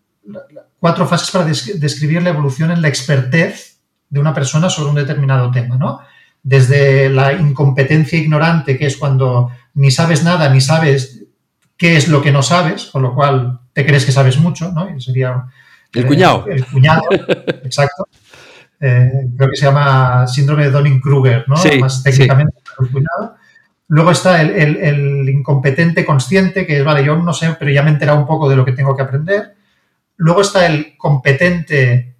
cuatro 0.79 1.07
fases 1.07 1.31
para 1.31 1.45
describir 1.45 2.21
la 2.21 2.29
evolución 2.29 2.71
en 2.71 2.81
la 2.81 2.89
expertez 2.89 3.79
de 4.09 4.19
una 4.19 4.33
persona 4.33 4.69
sobre 4.69 4.89
un 4.89 4.95
determinado 4.95 5.49
tema, 5.49 5.77
¿no? 5.77 6.01
Desde 6.43 7.09
la 7.09 7.33
incompetencia 7.33 8.19
ignorante, 8.19 8.77
que 8.77 8.85
es 8.85 8.97
cuando 8.97 9.49
ni 9.75 9.91
sabes 9.91 10.23
nada, 10.23 10.49
ni 10.49 10.61
sabes 10.61 11.23
qué 11.77 11.97
es 11.97 12.07
lo 12.07 12.21
que 12.21 12.31
no 12.31 12.43
sabes, 12.43 12.85
con 12.85 13.01
lo 13.01 13.15
cual 13.15 13.59
te 13.71 13.85
crees 13.85 14.05
que 14.05 14.11
sabes 14.11 14.37
mucho, 14.37 14.71
¿no? 14.71 14.95
Y 14.95 15.01
sería... 15.01 15.45
El 15.93 16.05
cuñado. 16.05 16.45
El, 16.47 16.65
cuñado, 16.65 17.03
exacto. 17.63 18.07
Eh, 18.79 19.29
creo 19.37 19.49
que 19.49 19.55
se 19.55 19.65
llama 19.65 20.27
síndrome 20.27 20.65
de 20.65 20.71
Donning-Kruger, 20.71 21.45
¿no? 21.47 21.55
Más 21.79 22.03
técnicamente, 22.03 22.57
el 22.79 22.89
cuñado. 22.89 23.35
Luego 23.87 24.11
está 24.11 24.41
el, 24.41 25.29
incompetente 25.29 26.03
consciente, 26.03 26.65
que 26.65 26.79
es, 26.79 26.83
vale, 26.83 27.05
yo 27.05 27.15
no 27.15 27.33
sé, 27.33 27.55
pero 27.59 27.71
ya 27.71 27.83
me 27.83 27.89
he 27.89 27.93
enterado 27.93 28.19
un 28.19 28.25
poco 28.25 28.49
de 28.49 28.55
lo 28.55 28.65
que 28.65 28.71
tengo 28.71 28.95
que 28.95 29.03
aprender. 29.03 29.55
Luego 30.17 30.41
está 30.41 30.65
el 30.65 30.97
competente 30.97 32.15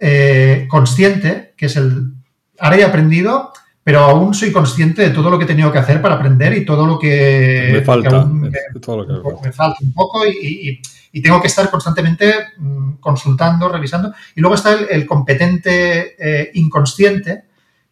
eh, 0.00 0.66
consciente, 0.68 1.54
que 1.56 1.66
es 1.66 1.76
el, 1.76 2.14
ahora 2.58 2.76
he 2.76 2.84
aprendido, 2.84 3.52
pero 3.84 4.00
aún 4.00 4.32
soy 4.34 4.52
consciente 4.52 5.02
de 5.02 5.10
todo 5.10 5.30
lo 5.30 5.38
que 5.38 5.44
he 5.44 5.48
tenido 5.48 5.72
que 5.72 5.78
hacer 5.78 6.00
para 6.00 6.14
aprender 6.14 6.56
y 6.56 6.64
todo 6.64 6.86
lo 6.86 6.98
que 6.98 7.70
me 7.72 7.82
falta, 7.82 8.24
me, 8.24 9.52
falta 9.52 9.78
un 9.80 9.92
poco 9.92 10.26
y, 10.26 10.80
tengo 11.20 11.40
que 11.40 11.48
estar 11.48 11.70
constantemente 11.70 12.32
mm, 12.56 12.92
consultando, 12.94 13.68
revisando. 13.68 14.14
Y 14.34 14.40
luego 14.40 14.54
está 14.54 14.72
el, 14.72 15.04
competente 15.04 16.16
eh, 16.18 16.50
inconsciente, 16.54 17.44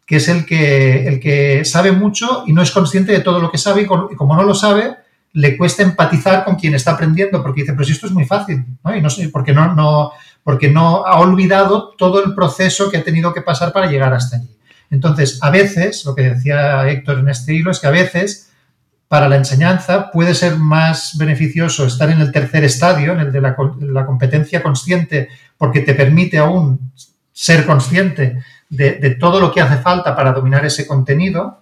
que 0.05 0.15
es 0.15 0.27
el 0.27 0.45
que, 0.45 1.07
el 1.07 1.19
que 1.19 1.63
sabe 1.63 1.91
mucho 1.91 2.43
y 2.47 2.53
no 2.53 2.61
es 2.61 2.71
consciente 2.71 3.11
de 3.11 3.19
todo 3.19 3.39
lo 3.39 3.51
que 3.51 3.57
sabe 3.57 3.83
y, 3.83 3.85
como 3.85 4.35
no 4.35 4.43
lo 4.43 4.55
sabe, 4.55 4.95
le 5.33 5.57
cuesta 5.57 5.83
empatizar 5.83 6.43
con 6.43 6.55
quien 6.55 6.73
está 6.73 6.91
aprendiendo, 6.91 7.41
porque 7.41 7.61
dice, 7.61 7.73
pero 7.73 7.85
si 7.85 7.91
esto 7.91 8.07
es 8.07 8.11
muy 8.11 8.25
fácil, 8.25 8.65
¿no? 8.83 8.95
Y 8.95 9.01
no 9.01 9.09
sé, 9.09 9.29
porque 9.29 9.53
no, 9.53 9.73
no, 9.73 10.11
porque 10.43 10.69
no 10.69 11.05
ha 11.05 11.19
olvidado 11.19 11.93
todo 11.97 12.23
el 12.23 12.33
proceso 12.33 12.89
que 12.89 12.97
ha 12.97 13.03
tenido 13.03 13.33
que 13.33 13.41
pasar 13.41 13.71
para 13.71 13.87
llegar 13.87 14.13
hasta 14.13 14.37
allí. 14.37 14.49
Entonces, 14.89 15.39
a 15.41 15.49
veces, 15.49 16.03
lo 16.05 16.13
que 16.13 16.23
decía 16.23 16.87
Héctor 16.89 17.19
en 17.19 17.29
este 17.29 17.53
hilo 17.53 17.71
es 17.71 17.79
que 17.79 17.87
a 17.87 17.91
veces 17.91 18.51
para 19.11 19.27
la 19.27 19.35
enseñanza 19.35 20.09
puede 20.09 20.33
ser 20.33 20.55
más 20.55 21.17
beneficioso 21.17 21.85
estar 21.85 22.09
en 22.09 22.21
el 22.21 22.31
tercer 22.31 22.63
estadio, 22.63 23.11
en 23.11 23.19
el 23.19 23.31
de 23.31 23.41
la, 23.41 24.05
competencia 24.05 24.63
consciente, 24.63 25.27
porque 25.57 25.81
te 25.81 25.95
permite 25.95 26.37
aún 26.37 26.93
ser 27.33 27.65
consciente 27.65 28.41
de, 28.69 29.17
todo 29.19 29.41
lo 29.41 29.51
que 29.51 29.59
hace 29.59 29.81
falta 29.81 30.15
para 30.15 30.31
dominar 30.31 30.65
ese 30.65 30.87
contenido, 30.87 31.61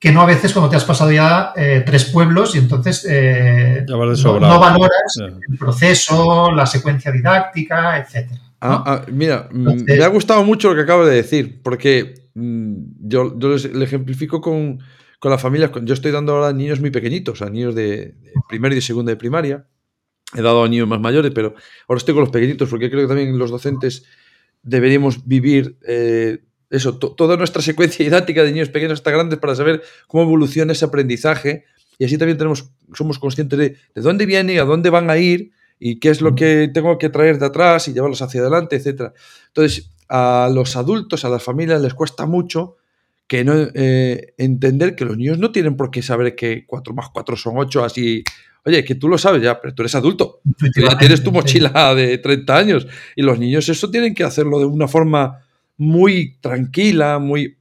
que 0.00 0.10
no 0.10 0.22
a 0.22 0.26
veces 0.26 0.52
cuando 0.52 0.68
te 0.70 0.76
has 0.76 0.84
pasado 0.84 1.12
ya 1.12 1.52
eh, 1.54 1.84
tres 1.86 2.06
pueblos 2.06 2.56
y 2.56 2.58
entonces 2.58 3.06
eh, 3.08 3.84
no, 3.86 3.96
no, 4.40 4.58
valoras 4.58 5.14
yeah. 5.14 5.26
el 5.26 5.58
proceso, 5.58 6.50
la 6.50 6.66
secuencia 6.66 7.12
didáctica, 7.12 7.98
etc. 7.98 8.30
¿no? 8.30 8.38
Ah, 8.62 8.82
ah, 8.86 9.02
mira, 9.12 9.48
entonces, 9.52 9.98
me 9.98 10.04
ha 10.04 10.08
gustado 10.08 10.42
mucho 10.42 10.70
lo 10.70 10.74
que 10.74 10.82
acabo 10.82 11.04
de 11.04 11.16
decir, 11.16 11.60
porque 11.62 12.20
Mm, 12.34 13.08
yo, 13.08 13.38
yo 13.38 13.48
les, 13.50 13.72
le 13.72 13.84
ejemplifico 13.84 14.40
con, 14.40 14.80
con 15.18 15.30
las 15.30 15.42
familias. 15.42 15.70
Yo 15.82 15.94
estoy 15.94 16.12
dando 16.12 16.32
ahora 16.32 16.48
a 16.48 16.52
niños 16.52 16.80
muy 16.80 16.90
pequeñitos, 16.90 17.42
a 17.42 17.50
niños 17.50 17.74
de, 17.74 18.12
de 18.12 18.32
primero 18.48 18.74
y 18.74 18.80
segundo 18.80 19.10
de 19.10 19.16
primaria. 19.16 19.66
He 20.34 20.42
dado 20.42 20.64
a 20.64 20.68
niños 20.68 20.88
más 20.88 21.00
mayores, 21.00 21.32
pero 21.34 21.54
ahora 21.88 21.98
estoy 21.98 22.14
con 22.14 22.22
los 22.22 22.30
pequeñitos 22.30 22.68
porque 22.68 22.90
creo 22.90 23.02
que 23.02 23.08
también 23.08 23.36
los 23.38 23.50
docentes 23.50 24.04
deberíamos 24.62 25.26
vivir 25.26 25.76
eh, 25.86 26.38
eso, 26.70 26.98
to, 26.98 27.12
toda 27.12 27.36
nuestra 27.36 27.60
secuencia 27.60 28.04
didáctica 28.04 28.42
de 28.42 28.52
niños 28.52 28.70
pequeños 28.70 28.94
hasta 28.94 29.10
grandes 29.10 29.38
para 29.38 29.54
saber 29.54 29.82
cómo 30.06 30.22
evoluciona 30.22 30.72
ese 30.72 30.84
aprendizaje 30.84 31.64
y 31.98 32.06
así 32.06 32.16
también 32.16 32.38
tenemos, 32.38 32.70
somos 32.94 33.18
conscientes 33.18 33.58
de, 33.58 33.68
de 33.94 34.00
dónde 34.00 34.24
viene, 34.24 34.58
a 34.58 34.64
dónde 34.64 34.88
van 34.88 35.10
a 35.10 35.18
ir 35.18 35.50
y 35.78 36.00
qué 36.00 36.08
es 36.08 36.22
lo 36.22 36.34
que 36.34 36.70
tengo 36.72 36.96
que 36.96 37.10
traer 37.10 37.38
de 37.38 37.46
atrás 37.46 37.88
y 37.88 37.92
llevarlos 37.92 38.22
hacia 38.22 38.40
adelante, 38.40 38.76
etc. 38.76 39.12
Entonces, 39.48 39.90
a 40.08 40.50
los 40.52 40.76
adultos, 40.76 41.24
a 41.24 41.28
las 41.28 41.42
familias 41.42 41.82
les 41.82 41.92
cuesta 41.92 42.24
mucho 42.24 42.76
que 43.26 43.44
no 43.44 43.54
eh, 43.74 44.34
entender 44.38 44.96
que 44.96 45.04
los 45.04 45.16
niños 45.16 45.38
no 45.38 45.52
tienen 45.52 45.76
por 45.76 45.90
qué 45.90 46.02
saber 46.02 46.34
que 46.34 46.64
4 46.66 46.94
más 46.94 47.10
4 47.12 47.36
son 47.36 47.54
8, 47.56 47.84
así. 47.84 48.24
Oye, 48.64 48.82
que 48.82 48.94
tú 48.94 49.08
lo 49.08 49.18
sabes 49.18 49.42
ya, 49.42 49.60
pero 49.60 49.74
tú 49.74 49.82
eres 49.82 49.94
adulto. 49.94 50.40
Ya 50.76 50.98
tienes 50.98 51.22
tu 51.22 51.32
mochila 51.32 51.94
de 51.94 52.18
30 52.18 52.56
años. 52.56 52.86
Y 53.14 53.22
los 53.22 53.38
niños 53.38 53.68
eso 53.68 53.90
tienen 53.90 54.14
que 54.14 54.24
hacerlo 54.24 54.58
de 54.58 54.66
una 54.66 54.88
forma 54.88 55.44
muy 55.80 56.36
tranquila, 56.42 57.18
muy. 57.18 57.56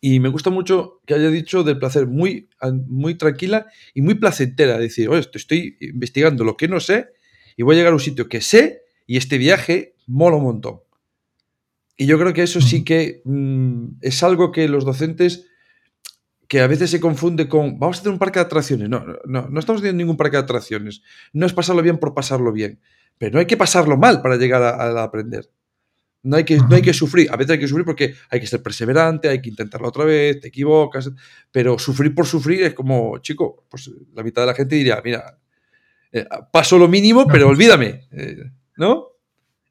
Y 0.00 0.18
me 0.18 0.28
gusta 0.28 0.50
mucho 0.50 1.00
que 1.06 1.14
haya 1.14 1.30
dicho 1.30 1.62
del 1.62 1.78
placer 1.78 2.08
muy, 2.08 2.48
muy 2.88 3.14
tranquila 3.14 3.66
y 3.94 4.02
muy 4.02 4.14
placentera. 4.14 4.76
Decir, 4.76 5.08
oye, 5.08 5.24
estoy 5.32 5.76
investigando 5.80 6.42
lo 6.42 6.56
que 6.56 6.66
no 6.66 6.80
sé 6.80 7.10
y 7.56 7.62
voy 7.62 7.76
a 7.76 7.78
llegar 7.78 7.92
a 7.92 7.94
un 7.94 8.00
sitio 8.00 8.28
que 8.28 8.40
sé 8.40 8.82
y 9.06 9.18
este 9.18 9.38
viaje 9.38 9.94
mola 10.08 10.36
un 10.36 10.42
montón. 10.42 10.80
Y 11.96 12.06
yo 12.06 12.18
creo 12.18 12.32
que 12.32 12.42
eso 12.42 12.60
sí 12.60 12.82
que 12.84 13.22
mmm, 13.24 13.86
es 14.00 14.20
algo 14.24 14.50
que 14.50 14.68
los 14.68 14.84
docentes, 14.84 15.46
que 16.48 16.60
a 16.60 16.66
veces 16.66 16.90
se 16.90 16.98
confunde 16.98 17.48
con, 17.48 17.78
vamos 17.78 17.98
a 17.98 18.00
hacer 18.00 18.12
un 18.12 18.18
parque 18.18 18.40
de 18.40 18.46
atracciones. 18.46 18.88
No, 18.88 19.04
no, 19.26 19.48
no 19.48 19.60
estamos 19.60 19.80
haciendo 19.80 19.98
ningún 19.98 20.16
parque 20.16 20.38
de 20.38 20.42
atracciones. 20.42 21.02
No 21.32 21.46
es 21.46 21.52
pasarlo 21.52 21.82
bien 21.82 21.98
por 21.98 22.14
pasarlo 22.14 22.52
bien. 22.52 22.80
Pero 23.16 23.34
no 23.34 23.38
hay 23.38 23.46
que 23.46 23.56
pasarlo 23.56 23.96
mal 23.96 24.22
para 24.22 24.36
llegar 24.36 24.62
a, 24.62 24.70
a 24.70 25.04
aprender. 25.04 25.48
No 26.22 26.36
hay, 26.36 26.44
que, 26.44 26.56
no 26.56 26.74
hay 26.74 26.82
que 26.82 26.92
sufrir. 26.92 27.30
A 27.30 27.36
veces 27.36 27.52
hay 27.52 27.58
que 27.60 27.68
sufrir 27.68 27.84
porque 27.84 28.14
hay 28.30 28.40
que 28.40 28.46
ser 28.46 28.62
perseverante, 28.62 29.28
hay 29.28 29.40
que 29.40 29.50
intentarlo 29.50 29.88
otra 29.88 30.04
vez, 30.04 30.40
te 30.40 30.48
equivocas. 30.48 31.10
Pero 31.50 31.78
sufrir 31.78 32.14
por 32.14 32.26
sufrir 32.26 32.62
es 32.62 32.74
como, 32.74 33.18
chico, 33.18 33.64
pues 33.70 33.90
la 34.14 34.22
mitad 34.22 34.42
de 34.42 34.46
la 34.46 34.54
gente 34.54 34.74
diría, 34.74 35.00
mira, 35.04 35.38
eh, 36.12 36.26
paso 36.52 36.76
lo 36.78 36.88
mínimo, 36.88 37.26
pero 37.26 37.48
olvídame. 37.48 38.08
Eh, 38.12 38.50
¿No? 38.76 39.06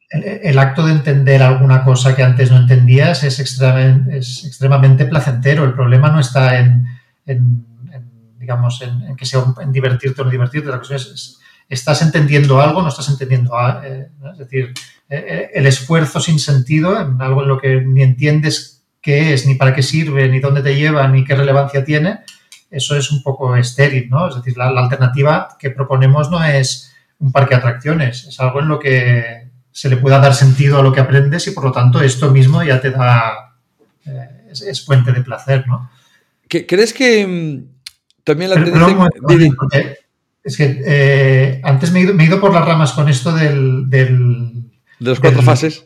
el 0.09 0.57
acto 0.57 0.85
de 0.85 0.93
entender 0.93 1.43
alguna 1.43 1.83
cosa 1.83 2.15
que 2.15 2.23
antes 2.23 2.49
no 2.49 2.55
entendías 2.55 3.25
es, 3.25 3.41
extremamente, 3.41 4.17
es 4.17 4.45
extremadamente 4.45 5.05
placentero. 5.05 5.65
El 5.65 5.73
problema 5.73 6.09
no 6.09 6.21
está 6.21 6.59
en, 6.59 6.85
en, 7.25 7.65
en 7.91 8.39
digamos, 8.39 8.81
en, 8.81 9.01
en, 9.03 9.17
que 9.17 9.25
sea 9.25 9.43
en 9.59 9.71
divertirte 9.73 10.21
o 10.21 10.25
no 10.25 10.31
divertirte. 10.31 10.69
La 10.69 10.77
cuestión 10.77 11.01
es, 11.01 11.07
es 11.07 11.39
estás 11.69 12.01
entendiendo 12.01 12.61
algo, 12.61 12.81
no 12.81 12.87
estás 12.89 13.09
entendiendo, 13.09 13.53
eh, 13.83 14.09
es 14.31 14.37
decir, 14.37 14.73
eh, 15.09 15.51
el 15.53 15.65
esfuerzo 15.65 16.19
sin 16.19 16.39
sentido 16.39 16.99
en 16.99 17.21
algo 17.21 17.43
en 17.43 17.47
lo 17.47 17.57
que 17.57 17.81
ni 17.81 18.03
entiendes 18.03 18.85
qué 19.01 19.33
es, 19.33 19.45
ni 19.45 19.55
para 19.55 19.73
qué 19.73 19.83
sirve, 19.83 20.27
ni 20.27 20.39
dónde 20.39 20.61
te 20.61 20.75
lleva, 20.75 21.07
ni 21.07 21.23
qué 21.23 21.35
relevancia 21.35 21.85
tiene, 21.85 22.19
eso 22.69 22.95
es 22.95 23.11
un 23.11 23.23
poco 23.23 23.55
estéril, 23.55 24.09
¿no? 24.09 24.27
Es 24.27 24.35
decir, 24.35 24.57
la, 24.57 24.71
la 24.71 24.81
alternativa 24.81 25.49
que 25.57 25.69
proponemos 25.69 26.29
no 26.29 26.43
es 26.43 26.93
un 27.19 27.31
parque 27.31 27.55
de 27.55 27.59
atracciones, 27.59 28.25
es 28.25 28.39
algo 28.39 28.59
en 28.59 28.67
lo 28.67 28.79
que 28.79 29.47
se 29.71 29.89
le 29.89 29.97
pueda 29.97 30.19
dar 30.19 30.33
sentido 30.33 30.79
a 30.79 30.83
lo 30.83 30.91
que 30.91 30.99
aprendes 30.99 31.47
y 31.47 31.51
por 31.51 31.63
lo 31.63 31.71
tanto 31.71 32.01
esto 32.01 32.31
mismo 32.31 32.63
ya 32.63 32.81
te 32.81 32.91
da, 32.91 33.55
eh, 34.05 34.47
es, 34.51 34.61
es, 34.61 34.83
fuente 34.83 35.11
de 35.11 35.21
placer, 35.21 35.67
¿no? 35.67 35.89
¿Crees 36.49 36.93
que 36.93 37.27
mmm, 37.27 37.77
también 38.23 38.49
la 38.49 38.55
tendencia... 38.55 39.09
Pero, 39.69 39.93
es 40.43 40.55
que 40.55 40.81
eh, 40.85 41.61
antes 41.63 41.91
me 41.91 41.99
he, 41.99 42.03
ido, 42.03 42.13
me 42.13 42.23
he, 42.23 42.27
ido, 42.27 42.39
por 42.39 42.53
las 42.53 42.65
ramas 42.65 42.93
con 42.93 43.07
esto 43.09 43.33
del... 43.33 43.89
del 43.89 44.56
de 44.99 45.09
las 45.09 45.19
cuatro 45.19 45.39
del, 45.39 45.45
fases. 45.45 45.83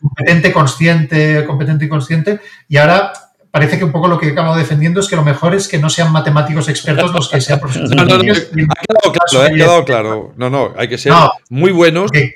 Competente, 0.00 0.52
consciente, 0.52 1.44
competente 1.44 1.84
y 1.84 1.88
consciente. 1.88 2.40
Y 2.68 2.76
ahora 2.76 3.12
parece 3.50 3.78
que 3.78 3.84
un 3.84 3.92
poco 3.92 4.08
lo 4.08 4.18
que 4.18 4.26
he 4.26 4.32
acabado 4.32 4.56
defendiendo 4.56 4.98
es 4.98 5.08
que 5.08 5.14
lo 5.14 5.24
mejor 5.24 5.54
es 5.54 5.68
que 5.68 5.78
no 5.78 5.88
sean 5.88 6.10
matemáticos 6.10 6.68
expertos 6.68 7.12
los 7.12 7.28
que 7.28 7.40
sean 7.40 7.60
profesores. 7.60 7.94
No, 7.94 8.04
no, 8.04 8.18
no, 8.18 8.22
ha 8.22 8.24
quedado 8.24 9.12
claro, 9.12 9.46
ha 9.46 9.50
quedado 9.50 9.84
claro. 9.84 10.34
No, 10.36 10.50
no, 10.50 10.72
hay 10.76 10.88
que 10.88 10.98
ser 10.98 11.12
no, 11.12 11.30
muy 11.50 11.70
buenos. 11.70 12.10
Quería, 12.10 12.32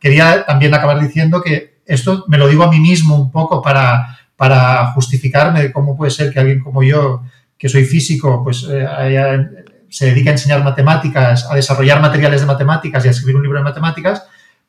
quería 0.00 0.44
también 0.44 0.74
acabar 0.74 1.00
diciendo 1.00 1.40
que 1.40 1.80
esto 1.86 2.24
me 2.26 2.38
lo 2.38 2.48
digo 2.48 2.64
a 2.64 2.70
mí 2.70 2.80
mismo 2.80 3.16
un 3.16 3.30
poco 3.30 3.62
para, 3.62 4.18
para 4.36 4.92
justificarme 4.92 5.62
de 5.62 5.72
cómo 5.72 5.96
puede 5.96 6.10
ser 6.10 6.32
que 6.32 6.40
alguien 6.40 6.58
como 6.58 6.82
yo, 6.82 7.22
que 7.56 7.68
soy 7.68 7.84
físico, 7.84 8.42
pues 8.42 8.66
eh, 8.68 8.84
haya, 8.84 9.48
se 9.88 10.06
dedique 10.06 10.30
a 10.30 10.32
enseñar 10.32 10.64
matemáticas, 10.64 11.46
a 11.48 11.54
desarrollar 11.54 12.00
materiales 12.00 12.40
de 12.40 12.48
matemáticas 12.48 13.04
y 13.04 13.08
a 13.08 13.10
escribir 13.12 13.36
un 13.36 13.42
libro 13.42 13.58
de 13.58 13.64
matemáticas, 13.64 14.24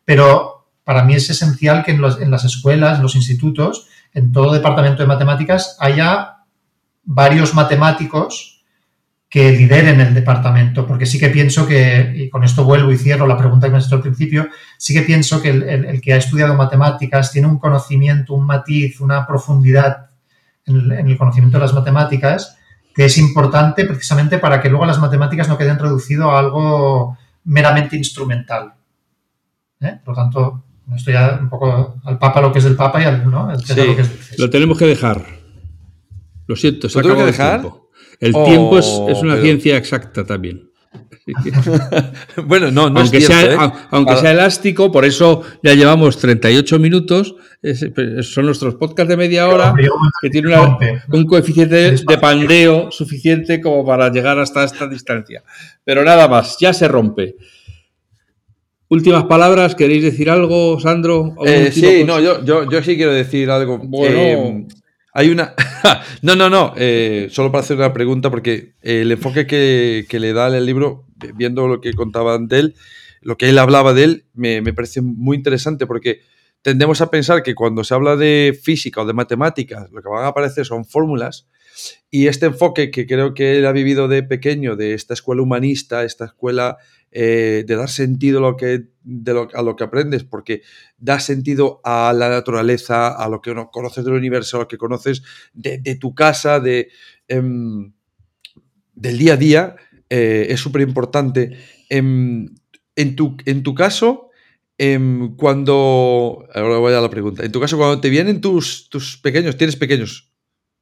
pero 0.05 0.52
para 0.83 1.03
mí 1.03 1.15
es 1.15 1.29
esencial 1.29 1.83
que 1.83 1.91
en, 1.91 2.01
las 2.01 2.45
escuelas, 2.45 2.97
en 2.97 3.03
los 3.03 3.15
institutos, 3.15 3.87
en 4.13 4.31
todo 4.31 4.53
departamento 4.53 5.01
de 5.01 5.07
matemáticas 5.07 5.77
haya 5.79 6.37
varios 7.03 7.53
matemáticos 7.53 8.63
que 9.29 9.51
lideren 9.51 9.99
el 9.99 10.13
departamento, 10.13 10.85
porque 10.85 11.07
sí 11.07 11.17
que 11.17 11.29
pienso 11.29 11.65
que, 11.65 12.13
y 12.15 12.29
con 12.29 12.43
esto 12.43 12.65
vuelvo 12.65 12.91
y 12.91 12.97
cierro 12.97 13.25
la 13.25 13.37
pregunta 13.37 13.65
que 13.65 13.71
me 13.71 13.79
has 13.79 13.87
hecho 13.87 13.95
al 13.95 14.01
principio, 14.01 14.47
sí 14.77 14.93
que 14.93 15.01
pienso 15.01 15.41
que 15.41 15.49
el, 15.49 16.01
que 16.01 16.13
ha 16.13 16.17
estudiado 16.17 16.53
matemáticas 16.53 17.31
tiene 17.31 17.47
un 17.47 17.57
conocimiento, 17.57 18.35
un 18.35 18.45
matiz, 18.45 19.01
una 19.01 19.25
profundidad 19.25 20.11
en 20.65 20.75
el, 20.75 20.91
en 20.91 21.07
el, 21.07 21.17
conocimiento 21.17 21.57
de 21.57 21.63
las 21.63 21.73
matemáticas 21.73 22.57
que 22.93 23.05
es 23.05 23.17
importante 23.17 23.85
precisamente 23.85 24.37
para 24.37 24.61
que 24.61 24.69
luego 24.69 24.85
las 24.85 24.99
matemáticas 24.99 25.49
no 25.49 25.57
queden 25.57 25.79
reducido 25.79 26.29
a 26.29 26.37
algo 26.37 27.17
meramente 27.45 27.97
instrumental. 27.97 28.73
¿Eh? 29.81 29.99
Por 30.03 30.15
lo 30.15 30.23
tanto, 30.23 30.63
estoy 30.95 31.13
ya 31.13 31.39
un 31.41 31.49
poco 31.49 31.95
al 32.03 32.19
Papa 32.19 32.41
lo 32.41 32.51
que 32.51 32.59
es 32.59 32.65
del 32.65 32.75
Papa 32.75 33.01
y 33.01 33.05
al 33.05 33.29
¿no? 33.29 33.51
el 33.51 33.63
sí, 33.63 33.73
lo 33.75 33.95
que 33.95 34.01
es 34.01 34.29
del 34.29 34.39
Lo 34.39 34.49
tenemos 34.49 34.77
que 34.77 34.85
dejar. 34.85 35.25
Lo 36.47 36.55
siento, 36.55 36.89
se 36.89 36.99
¿Lo 36.99 37.03
tengo 37.03 37.17
que 37.17 37.25
dejar? 37.25 37.61
Tiempo. 37.61 37.89
El 38.19 38.31
oh, 38.35 38.45
tiempo 38.45 38.77
es, 38.77 38.85
es 38.85 39.21
una 39.21 39.33
pero... 39.33 39.43
ciencia 39.43 39.77
exacta 39.77 40.25
también. 40.25 40.73
bueno, 42.45 42.69
no, 42.69 42.89
no 42.89 42.99
aunque, 42.99 43.17
es 43.17 43.27
cierto, 43.27 43.57
sea, 43.57 43.65
¿eh? 43.65 43.71
aunque 43.91 44.15
sea 44.17 44.31
elástico, 44.31 44.91
por 44.91 45.05
eso 45.05 45.41
ya 45.61 45.73
llevamos 45.73 46.17
38 46.17 46.79
minutos. 46.79 47.35
Es, 47.61 47.89
son 48.23 48.45
nuestros 48.45 48.75
podcasts 48.75 49.09
de 49.09 49.15
media 49.15 49.47
hora 49.47 49.73
que 50.21 50.29
tienen 50.29 50.51
una, 50.51 50.77
un 51.11 51.25
coeficiente 51.25 51.91
de 51.91 52.17
pandeo 52.17 52.91
suficiente 52.91 53.61
como 53.61 53.85
para 53.85 54.11
llegar 54.11 54.37
hasta 54.37 54.65
esta 54.65 54.87
distancia. 54.87 55.43
Pero 55.85 56.03
nada 56.03 56.27
más, 56.27 56.57
ya 56.59 56.73
se 56.73 56.87
rompe. 56.89 57.37
Últimas 58.93 59.23
palabras, 59.23 59.73
¿queréis 59.73 60.03
decir 60.03 60.29
algo, 60.29 60.79
Sandro? 60.79 61.33
Eh, 61.47 61.71
sí, 61.71 62.03
no, 62.05 62.19
yo, 62.19 62.45
yo, 62.45 62.69
yo, 62.69 62.83
sí 62.83 62.95
quiero 62.95 63.11
decir 63.11 63.49
algo. 63.49 63.79
Bueno, 63.79 64.19
eh, 64.19 64.67
hay 65.11 65.29
una. 65.31 65.55
no, 66.21 66.35
no, 66.35 66.47
no. 66.47 66.75
Eh, 66.77 67.27
solo 67.31 67.51
para 67.51 67.63
hacer 67.63 67.75
una 67.75 67.91
pregunta, 67.91 68.29
porque 68.29 68.73
el 68.83 69.11
enfoque 69.11 69.47
que, 69.47 70.05
que, 70.07 70.19
le 70.19 70.31
da 70.31 70.55
el 70.55 70.63
libro, 70.63 71.07
viendo 71.33 71.67
lo 71.67 71.81
que 71.81 71.95
contaban 71.95 72.47
de 72.47 72.59
él, 72.59 72.75
lo 73.21 73.35
que 73.35 73.49
él 73.49 73.57
hablaba 73.57 73.95
de 73.95 74.03
él, 74.03 74.25
me, 74.35 74.61
me, 74.61 74.73
parece 74.73 75.01
muy 75.01 75.37
interesante, 75.37 75.87
porque 75.87 76.19
tendemos 76.61 77.01
a 77.01 77.09
pensar 77.09 77.41
que 77.41 77.55
cuando 77.55 77.83
se 77.83 77.95
habla 77.95 78.15
de 78.15 78.55
física 78.61 79.01
o 79.01 79.07
de 79.07 79.13
matemáticas, 79.13 79.89
lo 79.91 80.03
que 80.03 80.09
van 80.09 80.23
a 80.23 80.27
aparecer 80.27 80.67
son 80.67 80.85
fórmulas. 80.85 81.47
Y 82.11 82.27
este 82.27 82.45
enfoque 82.45 82.91
que 82.91 83.07
creo 83.07 83.33
que 83.33 83.57
él 83.57 83.65
ha 83.65 83.71
vivido 83.71 84.07
de 84.07 84.21
pequeño, 84.21 84.75
de 84.75 84.93
esta 84.93 85.15
escuela 85.15 85.41
humanista, 85.41 86.03
esta 86.03 86.25
escuela 86.25 86.77
eh, 87.15 87.63
de 87.67 87.75
dar 87.75 87.89
sentido 87.89 88.39
a 88.39 88.41
lo, 88.41 88.57
que, 88.57 88.85
de 89.03 89.33
lo, 89.33 89.47
a 89.53 89.61
lo 89.61 89.75
que 89.75 89.83
aprendes, 89.83 90.23
porque 90.23 90.63
da 90.97 91.19
sentido 91.19 91.79
a 91.83 92.11
la 92.11 92.27
naturaleza, 92.27 93.09
a 93.09 93.29
lo 93.29 93.39
que 93.39 93.53
conoces 93.71 94.03
del 94.03 94.15
universo, 94.15 94.57
a 94.57 94.61
lo 94.61 94.67
que 94.67 94.79
conoces 94.79 95.21
de, 95.53 95.77
de 95.77 95.95
tu 95.95 96.15
casa, 96.15 96.59
de, 96.59 96.89
eh, 97.27 97.41
del 98.95 99.17
día 99.19 99.33
a 99.33 99.37
día, 99.37 99.75
eh, 100.09 100.47
es 100.49 100.59
súper 100.59 100.81
importante. 100.81 101.55
Em, 101.87 102.49
en, 102.95 103.15
tu, 103.15 103.37
en 103.45 103.61
tu 103.61 103.75
caso, 103.75 104.31
em, 104.79 105.35
cuando... 105.35 106.47
Ahora 106.55 106.77
voy 106.77 106.93
a 106.93 107.01
la 107.01 107.11
pregunta. 107.11 107.45
En 107.45 107.51
tu 107.51 107.59
caso, 107.59 107.77
cuando 107.77 108.01
te 108.01 108.09
vienen 108.09 108.41
tus, 108.41 108.89
tus 108.89 109.17
pequeños, 109.17 109.55
tienes 109.55 109.75
pequeños, 109.75 110.33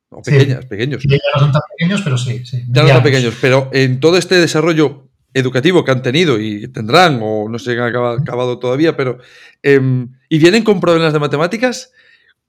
o 0.09 0.21
pequeñas, 0.21 0.65
pequeños. 0.65 1.03
Ya 1.03 1.17
no 1.36 1.39
son 1.41 1.51
tan 1.51 1.61
pequeños, 1.77 2.01
pero 2.01 2.17
sí. 2.17 2.45
sí 2.45 2.63
ya 2.69 2.84
no 2.84 2.88
tan 2.89 3.03
pequeños, 3.03 3.38
pero 3.41 3.69
en 3.73 3.99
todo 3.99 4.17
este 4.17 4.36
desarrollo 4.36 5.11
educativo 5.34 5.84
que 5.84 5.91
han 5.91 6.01
tenido 6.01 6.39
y 6.39 6.67
tendrán, 6.67 7.19
o 7.21 7.47
no 7.49 7.59
sé 7.59 7.73
si 7.73 7.79
han 7.79 7.88
acabado, 7.88 8.59
todavía, 8.59 8.95
pero. 8.95 9.19
Em, 9.63 10.09
y 10.29 10.39
vienen 10.39 10.63
con 10.63 10.79
problemas 10.79 11.13
de 11.13 11.19
matemáticas, 11.19 11.91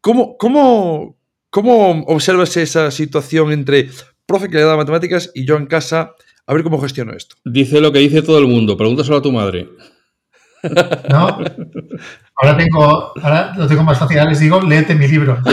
¿cómo, 0.00 0.36
cómo, 0.36 1.16
cómo 1.50 2.02
observas 2.04 2.56
esa 2.56 2.90
situación 2.90 3.52
entre 3.52 3.88
profe 4.26 4.48
que 4.48 4.56
le 4.56 4.62
da 4.62 4.76
matemáticas 4.76 5.30
y 5.34 5.44
yo 5.44 5.56
en 5.56 5.66
casa? 5.66 6.14
A 6.46 6.54
ver 6.54 6.64
cómo 6.64 6.80
gestiono 6.80 7.12
esto. 7.12 7.36
Dice 7.44 7.80
lo 7.80 7.92
que 7.92 8.00
dice 8.00 8.22
todo 8.22 8.38
el 8.38 8.48
mundo, 8.48 8.76
pregúntaselo 8.76 9.18
a 9.18 9.22
tu 9.22 9.32
madre. 9.32 9.68
¿No? 11.10 11.38
Ahora 12.36 12.56
tengo, 12.56 13.12
ahora 13.22 13.52
lo 13.56 13.66
tengo 13.66 13.82
más 13.82 13.98
fácil, 13.98 14.18
ahora 14.18 14.30
les 14.30 14.40
digo, 14.40 14.60
léete 14.60 14.94
mi 14.94 15.08
libro. 15.08 15.38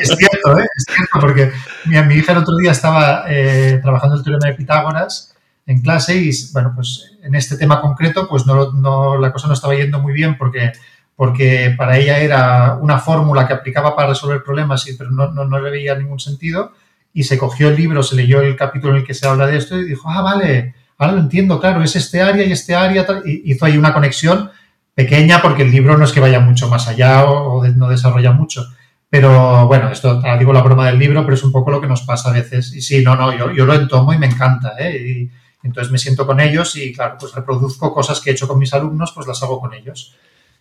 es 0.00 0.08
cierto, 0.08 0.58
¿eh? 0.58 0.66
Es 0.76 0.84
cierto, 0.86 1.20
porque 1.20 1.52
mi, 1.86 2.00
mi 2.02 2.14
hija 2.14 2.32
el 2.32 2.38
otro 2.38 2.56
día 2.56 2.72
estaba 2.72 3.24
eh, 3.28 3.80
trabajando 3.82 4.16
el 4.16 4.22
teorema 4.22 4.48
de 4.48 4.54
Pitágoras 4.54 5.34
en 5.66 5.82
clase 5.82 6.16
y, 6.16 6.30
bueno, 6.52 6.72
pues 6.74 7.12
en 7.22 7.34
este 7.34 7.56
tema 7.56 7.80
concreto, 7.80 8.26
pues 8.28 8.46
no, 8.46 8.72
no, 8.72 9.18
la 9.18 9.32
cosa 9.32 9.48
no 9.48 9.54
estaba 9.54 9.74
yendo 9.74 9.98
muy 9.98 10.14
bien 10.14 10.38
porque, 10.38 10.72
porque 11.14 11.74
para 11.76 11.98
ella 11.98 12.18
era 12.18 12.78
una 12.80 12.98
fórmula 12.98 13.46
que 13.46 13.52
aplicaba 13.52 13.94
para 13.94 14.08
resolver 14.08 14.42
problemas, 14.42 14.86
pero 14.96 15.10
no, 15.10 15.30
no, 15.30 15.44
no 15.44 15.60
le 15.60 15.70
veía 15.70 15.94
ningún 15.94 16.20
sentido 16.20 16.72
y 17.12 17.24
se 17.24 17.36
cogió 17.36 17.68
el 17.68 17.76
libro, 17.76 18.02
se 18.02 18.16
leyó 18.16 18.40
el 18.40 18.56
capítulo 18.56 18.94
en 18.94 19.00
el 19.00 19.06
que 19.06 19.14
se 19.14 19.26
habla 19.26 19.46
de 19.46 19.58
esto 19.58 19.76
y 19.76 19.84
dijo, 19.84 20.08
ah, 20.08 20.22
vale, 20.22 20.74
ahora 20.98 21.14
lo 21.14 21.20
entiendo, 21.20 21.60
claro, 21.60 21.82
es 21.82 21.96
este 21.96 22.20
área 22.20 22.44
y 22.44 22.52
este 22.52 22.74
área, 22.74 23.06
y 23.24 23.52
hizo 23.52 23.64
ahí 23.64 23.78
una 23.78 23.94
conexión 23.94 24.50
pequeña 24.94 25.40
porque 25.40 25.62
el 25.62 25.70
libro 25.70 25.96
no 25.96 26.04
es 26.04 26.10
que 26.10 26.18
vaya 26.18 26.40
mucho 26.40 26.68
más 26.68 26.88
allá 26.88 27.24
o, 27.24 27.64
no 27.68 27.88
desarrolla 27.88 28.32
mucho. 28.32 28.66
Pero 29.08 29.66
bueno, 29.68 29.90
esto 29.90 30.20
digo 30.38 30.52
la 30.52 30.60
broma 30.60 30.86
del 30.86 30.98
libro, 30.98 31.22
pero 31.22 31.34
es 31.34 31.44
un 31.44 31.52
poco 31.52 31.70
lo 31.70 31.80
que 31.80 31.86
nos 31.86 32.02
pasa 32.02 32.28
a 32.28 32.32
veces. 32.32 32.74
Y 32.74 32.82
sí, 32.82 33.02
no, 33.02 33.16
no, 33.16 33.34
yo, 33.34 33.52
yo 33.52 33.64
lo 33.64 33.74
entomo 33.74 34.12
y 34.12 34.18
me 34.18 34.26
encanta. 34.26 34.74
¿eh? 34.78 35.30
Y 35.62 35.66
entonces 35.66 35.90
me 35.90 35.98
siento 35.98 36.26
con 36.26 36.40
ellos 36.40 36.76
y 36.76 36.92
claro, 36.92 37.16
pues 37.18 37.32
reproduzco 37.32 37.94
cosas 37.94 38.20
que 38.20 38.30
he 38.30 38.32
hecho 38.32 38.48
con 38.48 38.58
mis 38.58 38.74
alumnos, 38.74 39.12
pues 39.14 39.26
las 39.26 39.42
hago 39.42 39.60
con 39.60 39.72
ellos. 39.72 40.16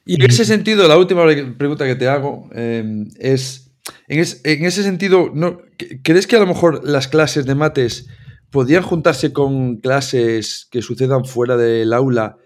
Y 0.05 0.15
en 0.23 0.29
ese 0.29 0.45
sentido, 0.45 0.87
la 0.87 0.97
última 0.97 1.25
pregunta 1.57 1.85
que 1.85 1.95
te 1.95 2.07
hago 2.07 2.47
eh, 2.53 3.05
es, 3.19 3.71
en, 4.07 4.19
en, 4.19 4.65
ese 4.65 4.83
sentido, 4.83 5.31
¿no, 5.33 5.61
¿crees 6.03 6.27
que 6.27 6.37
a 6.37 6.39
lo 6.39 6.47
mejor 6.47 6.87
las 6.87 7.09
clases 7.09 7.45
de 7.45 7.55
mates 7.55 8.07
podrían 8.51 8.83
juntarse 8.83 9.33
con 9.33 9.77
clases 9.77 10.67
que 10.71 10.81
sucedan 10.81 11.25
fuera 11.25 11.57
del 11.57 11.93
aula 11.93 12.37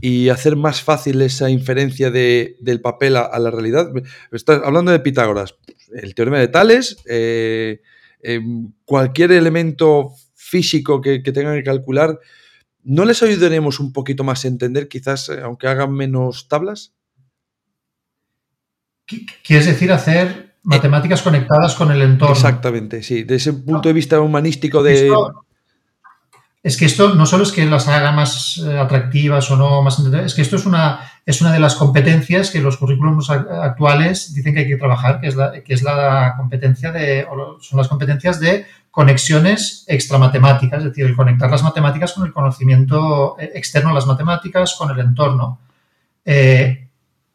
y 0.00 0.28
hacer 0.28 0.56
más 0.56 0.82
fácil 0.82 1.22
esa 1.22 1.48
inferencia 1.50 2.10
de, 2.10 2.56
del 2.60 2.80
papel 2.80 3.16
a, 3.16 3.38
la 3.38 3.50
realidad. 3.50 3.90
Estás 4.32 4.60
hablando 4.64 4.90
de 4.90 5.00
Pitágoras, 5.00 5.54
el 5.94 6.14
teorema 6.14 6.38
de 6.38 6.48
Tales, 6.48 6.96
eh, 7.08 7.80
em, 8.20 8.72
cualquier 8.84 9.32
elemento 9.32 10.12
físico 10.34 11.00
que, 11.00 11.20
tengan 11.20 11.56
que 11.56 11.62
calcular, 11.62 12.18
¿no 12.82 13.04
les 13.04 13.22
ayudaremos 13.22 13.80
un 13.80 13.92
poquito 13.92 14.24
más 14.24 14.44
a 14.44 14.48
entender, 14.48 14.88
quizás, 14.88 15.28
eh, 15.28 15.40
aunque 15.42 15.68
hagan 15.68 15.92
menos 15.92 16.48
tablas? 16.48 16.94
¿Quieres 19.42 19.66
decir 19.66 19.92
hacer 19.92 20.43
matemáticas 20.64 21.22
conectadas 21.22 21.74
con 21.74 21.92
el 21.92 22.02
entorno? 22.02 22.34
Exactamente, 22.34 23.02
sí. 23.02 23.22
Desde 23.22 23.50
ese 23.50 23.52
punto 23.52 23.88
de 23.88 23.92
vista 23.92 24.20
humanístico 24.20 24.82
de 24.82 25.12
es 26.64 26.78
que 26.78 26.86
esto 26.86 27.14
no 27.14 27.26
solo 27.26 27.42
es 27.42 27.52
que 27.52 27.66
las 27.66 27.88
haga 27.88 28.10
más 28.10 28.56
eh, 28.56 28.78
atractivas 28.78 29.50
o 29.50 29.56
no 29.56 29.82
más 29.82 29.98
es 30.00 30.34
que 30.34 30.40
esto 30.40 30.56
es 30.56 30.64
una, 30.64 30.98
es 31.26 31.42
una 31.42 31.52
de 31.52 31.58
las 31.58 31.74
competencias 31.74 32.50
que 32.50 32.62
los 32.62 32.78
currículums 32.78 33.28
actuales 33.28 34.32
dicen 34.32 34.54
que 34.54 34.60
hay 34.60 34.68
que 34.68 34.78
trabajar, 34.78 35.20
que 35.20 35.28
es 35.28 35.36
la, 35.36 35.52
que 35.62 35.74
es 35.74 35.82
la 35.82 36.32
competencia 36.38 36.90
de, 36.90 37.26
son 37.60 37.76
las 37.76 37.88
competencias 37.88 38.40
de 38.40 38.64
conexiones 38.90 39.84
extramatemáticas, 39.88 40.78
es 40.78 40.84
decir, 40.86 41.04
el 41.04 41.14
conectar 41.14 41.50
las 41.50 41.62
matemáticas 41.62 42.14
con 42.14 42.24
el 42.24 42.32
conocimiento 42.32 43.36
eh, 43.38 43.52
externo 43.54 43.90
a 43.90 43.94
las 43.94 44.06
matemáticas, 44.06 44.74
con 44.78 44.90
el 44.90 45.00
entorno. 45.00 45.58
Eh, 46.24 46.83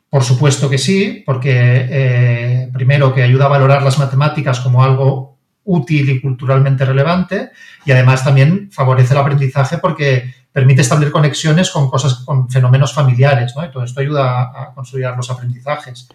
por 0.09 0.23
supuesto 0.23 0.69
que 0.69 0.77
sí, 0.77 1.23
porque 1.25 2.69
primero 2.73 3.13
que 3.13 3.23
ayuda 3.23 3.45
a 3.45 3.49
valorar 3.49 3.83
las 3.83 3.99
matemáticas 3.99 4.59
como 4.59 4.83
algo 4.83 5.37
útil 5.69 6.09
y 6.09 6.19
culturalmente 6.19 6.83
relevante 6.83 7.51
y 7.85 7.91
además 7.91 8.23
también 8.23 8.71
favorece 8.71 9.13
el 9.13 9.19
aprendizaje 9.19 9.77
porque 9.77 10.33
permite 10.51 10.81
establecer 10.81 11.11
conexiones 11.11 11.69
con 11.69 11.89
cosas, 11.89 12.15
con 12.25 12.49
fenómenos 12.49 12.93
familiares, 12.93 13.53
¿no? 13.55 13.63
Y 13.63 13.71
todo 13.71 13.83
esto 13.83 14.01
ayuda 14.01 14.41
a, 14.41 14.73
consolidar 14.73 15.15
los 15.15 15.29
aprendizajes. 15.29 16.09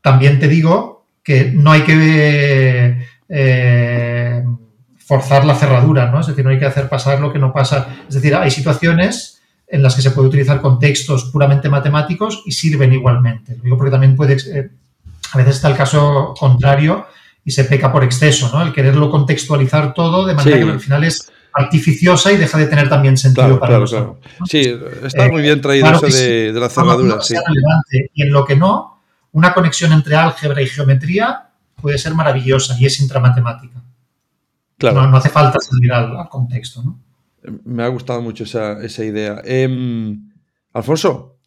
También 0.00 0.38
te 0.38 0.48
digo 0.48 1.06
que 1.22 1.50
no 1.52 1.72
hay 1.72 1.82
que 1.82 3.06
eh, 3.28 4.44
forzar 4.98 5.44
la 5.46 5.54
cerradura, 5.54 6.10
¿no? 6.10 6.20
Es 6.20 6.26
decir, 6.26 6.44
no 6.44 6.50
hay 6.50 6.58
que 6.58 6.66
hacer 6.66 6.88
pasar 6.88 7.20
lo 7.20 7.32
que 7.32 7.38
no 7.38 7.52
pasa. 7.52 7.88
Es 8.06 8.14
decir, 8.14 8.34
hay 8.34 8.50
situaciones 8.50 9.41
en 9.72 9.82
las 9.82 9.96
que 9.96 10.02
se 10.02 10.12
puede 10.12 10.28
utilizar 10.28 10.60
contextos 10.60 11.24
puramente 11.24 11.68
matemáticos 11.68 12.42
y 12.46 12.52
sirven 12.52 12.92
igualmente. 12.92 13.56
Lo 13.56 13.64
digo 13.64 13.76
porque 13.76 13.90
también 13.90 14.14
puede, 14.14 14.34
eh, 14.34 14.70
a 15.32 15.38
veces 15.38 15.56
está 15.56 15.68
el 15.68 15.76
caso 15.76 16.34
contrario, 16.38 17.06
y 17.44 17.50
se 17.50 17.64
peca 17.64 17.90
por 17.90 18.04
exceso, 18.04 18.50
¿no? 18.52 18.62
El 18.62 18.72
quererlo 18.72 19.10
contextualizar 19.10 19.94
todo 19.94 20.26
de 20.26 20.34
manera 20.34 20.58
que 20.58 20.70
al 20.70 20.80
final 20.80 21.04
es 21.04 21.30
artificiosa 21.52 22.32
y 22.32 22.36
deja 22.36 22.56
de 22.56 22.66
tener 22.66 22.88
también 22.88 23.16
sentido 23.16 23.58
para 23.58 23.78
nosotros. 23.78 24.18
Sí, 24.48 24.74
está 25.02 25.28
muy 25.28 25.42
bien 25.42 25.60
traído 25.60 25.90
eso 25.90 26.06
de, 26.06 26.52
la 26.54 26.68
cerradura. 26.68 27.20
Sí. 27.20 27.34
Y 28.14 28.22
en 28.22 28.32
lo 28.32 28.44
que 28.44 28.56
no, 28.56 29.02
una 29.32 29.52
conexión 29.52 29.92
entre 29.92 30.16
álgebra 30.16 30.62
y 30.62 30.66
geometría 30.66 31.48
puede 31.80 31.98
ser 31.98 32.14
maravillosa 32.14 32.76
y 32.78 32.86
es 32.86 33.00
intramatemática. 33.00 33.82
Claro. 34.78 35.06
No, 35.06 35.16
hace 35.16 35.28
falta 35.28 35.58
salir 35.60 35.92
al, 35.92 36.28
contexto, 36.28 36.82
¿no? 36.82 36.98
Me 37.64 37.82
ha 37.82 37.88
gustado 37.88 38.22
mucho 38.22 38.44
esa, 38.44 39.04
idea. 39.04 39.40
Em, 39.44 40.30
Alfonso. 40.72 41.38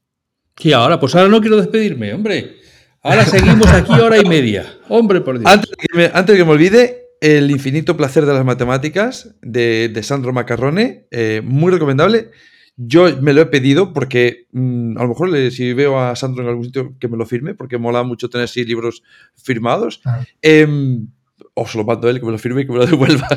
¿Qué 0.54 0.74
ahora? 0.74 1.00
Pues 1.00 1.16
ahora 1.16 1.30
no 1.30 1.42
quiero 1.42 1.58
despedirme, 1.58 2.14
hombre. 2.14 2.58
Ahora 3.02 3.26
seguimos 3.26 3.68
aquí 3.68 3.94
hora 3.94 4.18
y 4.18 4.26
media. 4.26 4.66
Hombre, 4.90 5.22
por 5.22 5.40
Dios. 5.40 5.52
Antes 5.52 5.70
de 5.70 6.38
que 6.38 6.46
me, 6.46 6.52
olvide, 6.52 7.10
El 7.22 7.52
infinito 7.52 7.96
placer 7.96 8.26
de 8.26 8.34
las 8.34 8.46
matemáticas 8.46 9.36
de, 9.42 10.00
Sandro 10.04 10.34
Macarrone, 10.34 11.08
eh, 11.12 11.42
muy 11.44 11.72
recomendable. 11.72 12.32
Yo 12.78 13.22
me 13.22 13.34
lo 13.34 13.42
he 13.42 13.46
pedido 13.46 13.94
porque 13.94 14.48
mm, 14.52 14.98
a 14.98 15.04
lo 15.04 15.10
mejor 15.10 15.52
si 15.52 15.74
veo 15.74 16.00
a 16.00 16.16
Sandro 16.16 16.44
en 16.44 16.50
algún 16.50 16.66
sitio 16.66 16.96
que 17.00 17.08
me 17.08 17.16
lo 17.16 17.26
firme, 17.26 17.54
porque 17.54 17.78
mola 17.78 18.04
mucho 18.04 18.30
tener 18.30 18.46
así 18.46 18.66
libros 18.66 19.02
firmados. 19.36 20.02
Em, 20.42 21.08
o 21.54 21.68
se 21.68 21.78
lo 21.78 21.86
mando 21.86 22.08
a 22.08 22.12
él 22.12 22.20
que 22.20 22.26
me 22.26 22.32
lo 22.32 22.38
firme 22.38 22.62
y 22.62 22.66
que 22.66 22.74
me 22.74 22.80
lo 22.80 22.86
devuelva. 22.88 23.28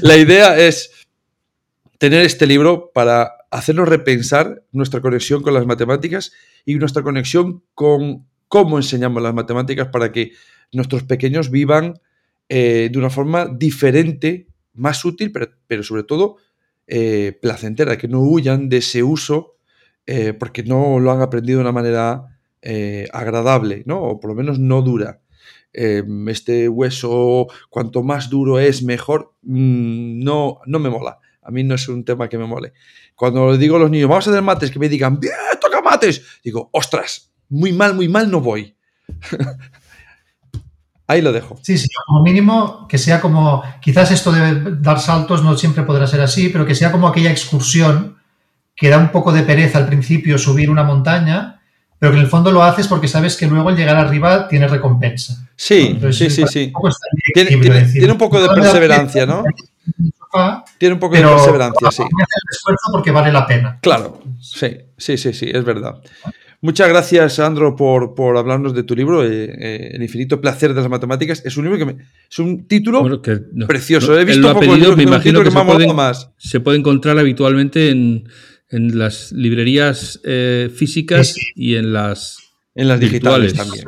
la 0.00 0.16
idea 0.16 0.58
es 0.58 0.90
tener 1.98 2.22
este 2.22 2.46
libro 2.46 2.92
para 2.94 3.32
hacernos 3.50 3.88
repensar 3.88 4.62
nuestra 4.72 5.00
conexión 5.00 5.42
con 5.42 5.54
las 5.54 5.66
matemáticas 5.66 6.32
y 6.64 6.76
nuestra 6.76 7.02
conexión 7.02 7.62
con 7.74 8.26
cómo 8.46 8.78
enseñamos 8.78 9.22
las 9.22 9.34
matemáticas 9.34 9.88
para 9.88 10.12
que 10.12 10.32
nuestros 10.72 11.02
pequeños 11.02 11.50
vivan 11.50 12.00
eh, 12.48 12.88
de 12.90 12.98
una 12.98 13.10
forma 13.10 13.46
diferente, 13.46 14.46
más 14.74 15.04
útil, 15.04 15.32
pero, 15.66 15.82
sobre 15.82 16.04
todo 16.04 16.36
eh, 16.86 17.36
placentera, 17.42 17.98
que 17.98 18.08
no 18.08 18.20
huyan 18.20 18.68
de 18.68 18.78
ese 18.78 19.02
uso 19.02 19.56
eh, 20.06 20.32
porque 20.32 20.62
no 20.62 20.98
lo 21.00 21.12
han 21.12 21.20
aprendido 21.20 21.58
de 21.58 21.64
una 21.64 21.72
manera 21.72 22.34
agradable, 23.12 23.82
¿no? 23.86 24.02
o 24.02 24.20
por 24.20 24.30
lo 24.30 24.34
menos 24.34 24.58
no 24.58 24.82
dura. 24.82 25.20
este 25.72 26.68
hueso, 26.68 27.46
cuanto 27.70 28.02
más 28.02 28.28
duro 28.28 28.58
es, 28.58 28.82
mejor, 28.82 29.32
mm, 29.42 30.18
no, 30.22 30.60
no 30.66 30.78
me 30.78 30.90
mola. 30.90 31.18
A 31.48 31.50
mí 31.50 31.64
no 31.64 31.76
es 31.76 31.88
un 31.88 32.04
tema 32.04 32.28
que 32.28 32.36
me 32.36 32.44
mole. 32.44 32.74
Cuando 33.14 33.52
le 33.52 33.56
digo 33.56 33.76
a 33.76 33.78
los 33.78 33.90
niños, 33.90 34.06
vamos 34.10 34.26
a 34.26 34.30
hacer 34.30 34.42
mates, 34.42 34.70
que 34.70 34.78
me 34.78 34.86
digan, 34.86 35.18
bien, 35.18 35.32
toca 35.58 35.80
mates, 35.80 36.22
digo, 36.44 36.68
ostras, 36.74 37.32
muy 37.48 37.72
mal, 37.72 37.94
muy 37.94 38.06
mal 38.06 38.30
no 38.30 38.42
voy. 38.42 38.76
Ahí 41.06 41.22
lo 41.22 41.32
dejo. 41.32 41.58
Sí, 41.62 41.78
sí, 41.78 41.88
como 42.06 42.22
mínimo 42.22 42.86
que 42.86 42.98
sea 42.98 43.18
como, 43.18 43.62
quizás 43.80 44.10
esto 44.10 44.30
de 44.30 44.76
dar 44.78 45.00
saltos 45.00 45.42
no 45.42 45.56
siempre 45.56 45.84
podrá 45.84 46.06
ser 46.06 46.20
así, 46.20 46.50
pero 46.50 46.66
que 46.66 46.74
sea 46.74 46.92
como 46.92 47.08
aquella 47.08 47.30
excursión 47.30 48.18
que 48.76 48.90
da 48.90 48.98
un 48.98 49.10
poco 49.10 49.32
de 49.32 49.42
pereza 49.42 49.78
al 49.78 49.86
principio 49.86 50.36
subir 50.36 50.68
una 50.68 50.82
montaña, 50.82 51.62
pero 51.98 52.12
que 52.12 52.18
en 52.18 52.24
el 52.24 52.30
fondo 52.30 52.52
lo 52.52 52.62
haces 52.62 52.86
porque 52.88 53.08
sabes 53.08 53.38
que 53.38 53.46
luego 53.46 53.70
al 53.70 53.76
llegar 53.76 53.96
arriba 53.96 54.48
tiene 54.48 54.68
recompensa. 54.68 55.48
Sí, 55.56 55.98
sí, 56.12 56.28
sí, 56.28 56.44
sí. 56.46 56.74
Tiene, 57.32 58.12
un 58.12 58.18
poco 58.18 58.38
de 58.38 58.50
perseverancia, 58.50 59.24
¿no? 59.24 59.44
Tiene 60.78 60.94
un 60.94 61.00
poco 61.00 61.16
de 61.16 61.22
perseverancia, 61.22 61.90
sí. 61.90 62.02
el 62.02 62.50
esfuerzo 62.50 62.92
porque 62.92 63.10
vale 63.10 63.32
la 63.32 63.46
pena. 63.46 63.78
Claro, 63.80 64.22
sí, 64.40 64.76
sí, 64.96 65.16
sí, 65.16 65.32
sí, 65.32 65.50
es 65.52 65.64
verdad. 65.64 66.00
Muchas 66.60 66.88
gracias, 66.88 67.34
Sandro, 67.34 67.76
por, 67.76 68.16
por 68.16 68.36
hablarnos 68.36 68.74
de 68.74 68.82
tu 68.82 68.96
libro, 68.96 69.24
eh, 69.24 69.44
eh, 69.44 69.90
El 69.92 70.02
infinito 70.02 70.40
placer 70.40 70.74
de 70.74 70.80
las 70.80 70.90
matemáticas. 70.90 71.40
Es 71.44 71.56
un 71.56 71.64
libro 71.64 71.78
que 71.78 71.84
me, 71.84 71.96
es 72.28 72.38
un 72.40 72.66
título 72.66 73.22
precioso. 73.68 74.18
He 74.18 74.24
visto 74.24 74.52
poco 74.52 74.66
me 74.96 75.02
imagino 75.04 75.44
que, 75.44 75.52
se, 75.52 75.64
puede, 75.64 75.94
más. 75.94 76.32
se 76.36 76.58
puede 76.58 76.78
encontrar 76.78 77.16
habitualmente 77.16 77.90
en, 77.90 78.28
en 78.70 78.98
las 78.98 79.30
librerías 79.30 80.20
eh, 80.24 80.68
físicas 80.74 81.36
y 81.54 81.76
en 81.76 81.92
las, 81.92 82.38
en 82.74 82.88
las 82.88 82.98
digitales, 82.98 83.54
también. 83.54 83.84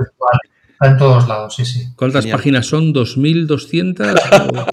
Está 0.80 0.92
en 0.92 0.96
todos 0.96 1.28
lados, 1.28 1.54
sí, 1.54 1.66
sí. 1.66 1.88
¿Cuántas 1.94 2.26
páginas 2.26 2.66
son? 2.66 2.94
¿2.200? 2.94 4.66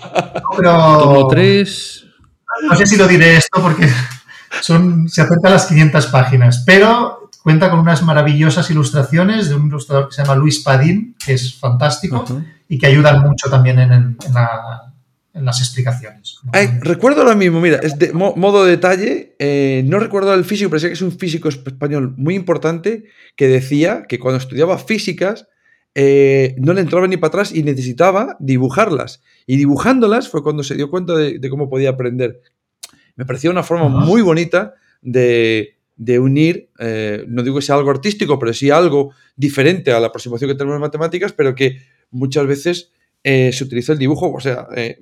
Pero... 0.58 1.28
3? 1.30 2.06
No 2.70 2.76
sé 2.76 2.88
si 2.88 2.96
lo 2.96 3.08
diré 3.08 3.36
esto 3.36 3.62
porque 3.62 3.90
son, 4.62 5.10
se 5.10 5.22
acerca 5.22 5.50
a 5.50 5.52
las 5.52 5.66
500 5.66 6.08
páginas, 6.08 6.64
pero 6.66 7.28
Cuenta 7.48 7.70
con 7.70 7.80
unas 7.80 8.04
maravillosas 8.04 8.70
ilustraciones 8.72 9.48
de 9.48 9.56
un 9.56 9.68
ilustrador 9.68 10.10
que 10.10 10.16
se 10.16 10.22
llama 10.22 10.36
Luis 10.36 10.60
Padín, 10.60 11.16
que 11.26 11.32
es 11.32 11.56
fantástico 11.56 12.26
y 12.68 12.78
que 12.78 12.88
ayudan 12.88 13.22
mucho 13.22 13.50
también 13.50 13.80
en, 13.80 14.18
las 15.34 15.62
explicaciones. 15.62 16.40
recuerdo 16.82 17.22
ahora 17.22 17.36
mismo, 17.36 17.62
mira, 17.62 17.78
es 17.78 17.98
de 17.98 18.12
modo 18.12 18.66
detalle, 18.66 19.38
eh, 19.40 19.82
no 19.88 19.98
recuerdo 19.98 20.34
el 20.34 20.44
físico, 20.44 20.70
pero 20.70 20.82
sé 20.82 20.88
que 20.88 20.96
es 20.96 21.02
un 21.02 21.18
físico 21.18 21.48
español 21.48 22.16
muy 22.18 22.36
importante 22.36 23.06
que 23.38 23.48
decía 23.48 24.04
que 24.10 24.20
cuando 24.20 24.40
estudiaba 24.40 24.78
físicas 24.78 25.48
eh, 26.00 26.54
no 26.60 26.74
le 26.74 26.82
entraba 26.82 27.08
ni 27.08 27.18
para 27.18 27.30
atrás 27.30 27.52
y 27.52 27.64
necesitaba 27.64 28.38
dibujarlas. 28.40 29.24
Y 29.48 29.58
dibujándolas 29.58 30.30
fue 30.30 30.44
cuando 30.44 30.62
se 30.62 30.76
dio 30.76 30.92
cuenta 30.92 31.16
de, 31.16 31.50
cómo 31.50 31.72
podía 31.72 31.90
aprender. 31.90 32.40
Me 33.16 33.26
parecía 33.26 33.50
una 33.50 33.64
forma 33.64 33.90
muy 33.90 34.22
bonita 34.22 34.76
de, 35.02 35.78
de 35.96 36.20
unir, 36.20 36.70
eh, 36.78 37.26
no 37.28 37.42
digo 37.42 37.56
que 37.56 37.64
sea 37.64 37.78
algo 37.78 37.90
artístico, 37.90 38.38
pero 38.38 38.54
sí 38.54 38.70
algo 38.70 39.12
diferente 39.36 39.92
a 39.92 40.00
la 40.00 40.08
aproximación 40.08 40.52
que 40.52 40.56
tenemos 40.56 40.76
en 40.76 40.82
matemáticas, 40.82 41.34
pero 41.34 41.56
que 41.56 41.80
muchas 42.12 42.46
veces 42.46 42.92
eh, 43.24 43.52
se 43.52 43.64
utiliza 43.64 43.94
el 43.94 43.98
dibujo. 43.98 44.32
O 44.32 44.40
sea, 44.40 44.68
eh, 44.76 45.02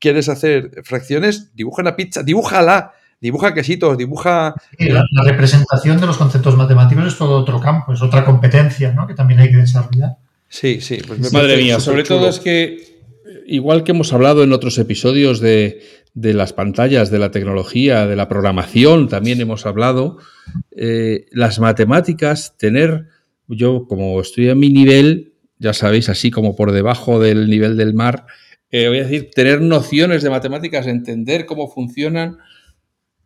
quieres 0.00 0.28
hacer 0.28 0.82
fracciones, 0.82 1.54
dibuja 1.54 1.82
una 1.82 1.94
pizza, 1.94 2.24
dibújala, 2.24 2.94
dibuja 3.20 3.54
quesitos, 3.54 3.96
dibuja... 3.96 4.54
la, 4.78 5.04
representación 5.24 6.00
de 6.00 6.06
los 6.06 6.16
conceptos 6.16 6.56
matemáticos 6.56 7.06
es 7.06 7.18
todo 7.18 7.38
otro 7.38 7.60
campo, 7.60 7.92
es 7.92 8.02
otra 8.02 8.24
competencia 8.24 8.92
¿no? 8.92 9.06
que 9.06 9.14
también 9.14 9.40
hay 9.40 9.50
que 9.50 9.56
desarrollar. 9.56 10.16
Sí, 10.48 10.80
sí. 10.80 10.98
Pues 11.06 11.32
Madre 11.32 11.56
mía, 11.56 11.80
sobre 11.80 12.04
todo 12.04 12.28
es 12.28 12.38
que, 12.38 13.00
igual 13.46 13.84
que 13.84 13.92
hemos 13.92 14.12
hablado 14.12 14.44
en 14.44 14.52
otros 14.52 14.78
episodios 14.78 15.40
de, 15.40 15.80
de 16.16 16.32
las 16.32 16.54
pantallas, 16.54 17.10
de 17.10 17.18
la 17.18 17.30
tecnología, 17.30 18.06
de 18.06 18.16
la 18.16 18.26
programación, 18.26 19.08
también 19.08 19.40
hemos 19.40 19.66
hablado. 19.66 20.16
Eh, 20.74 21.26
las 21.30 21.58
matemáticas, 21.58 22.56
tener, 22.56 23.08
yo 23.48 23.86
como 23.86 24.18
estoy 24.20 24.48
a 24.48 24.54
mi 24.54 24.70
nivel, 24.70 25.34
ya 25.58 25.74
sabéis, 25.74 26.08
así 26.08 26.30
como 26.30 26.56
por 26.56 26.72
debajo 26.72 27.20
del 27.20 27.50
nivel 27.50 27.76
del 27.76 27.92
mar, 27.92 28.26
eh, 28.70 28.88
voy 28.88 28.98
a 28.98 29.02
decir, 29.04 29.30
tener 29.34 29.60
nociones 29.60 30.22
de 30.22 30.30
matemáticas, 30.30 30.86
entender 30.86 31.44
cómo 31.44 31.68
funcionan, 31.68 32.38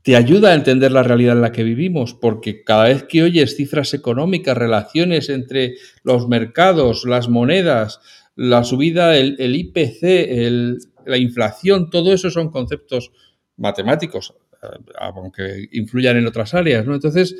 te 0.03 0.17
ayuda 0.17 0.51
a 0.51 0.55
entender 0.55 0.93
la 0.93 1.03
realidad 1.03 1.37
en 1.37 1.43
la 1.43 1.53
que 1.53 1.63
vivimos, 1.63 2.15
porque 2.15 2.63
cada 2.65 2.85
vez 2.85 3.05
que 3.05 3.23
oyes 3.23 3.57
cifras 3.57 3.93
económicas, 3.93 4.57
relaciones 4.57 5.29
entre 5.29 5.75
los 6.03 6.27
mercados, 6.27 7.05
las 7.05 7.29
monedas, 7.29 8.01
la 8.35 8.65
subida, 8.65 9.17
el, 9.17 9.55
IPC, 9.55 10.81
la 11.05 11.19
inflación, 11.19 11.91
todo 11.91 12.13
eso 12.13 12.31
son 12.31 12.51
conceptos 12.51 13.13
matemáticos, 13.59 14.35
eh, 14.63 14.67
aunque 14.99 15.69
influyan 15.73 16.17
en 16.17 16.27
otras 16.27 16.55
áreas, 16.55 16.87
¿no? 16.87 16.95
Entonces, 16.95 17.37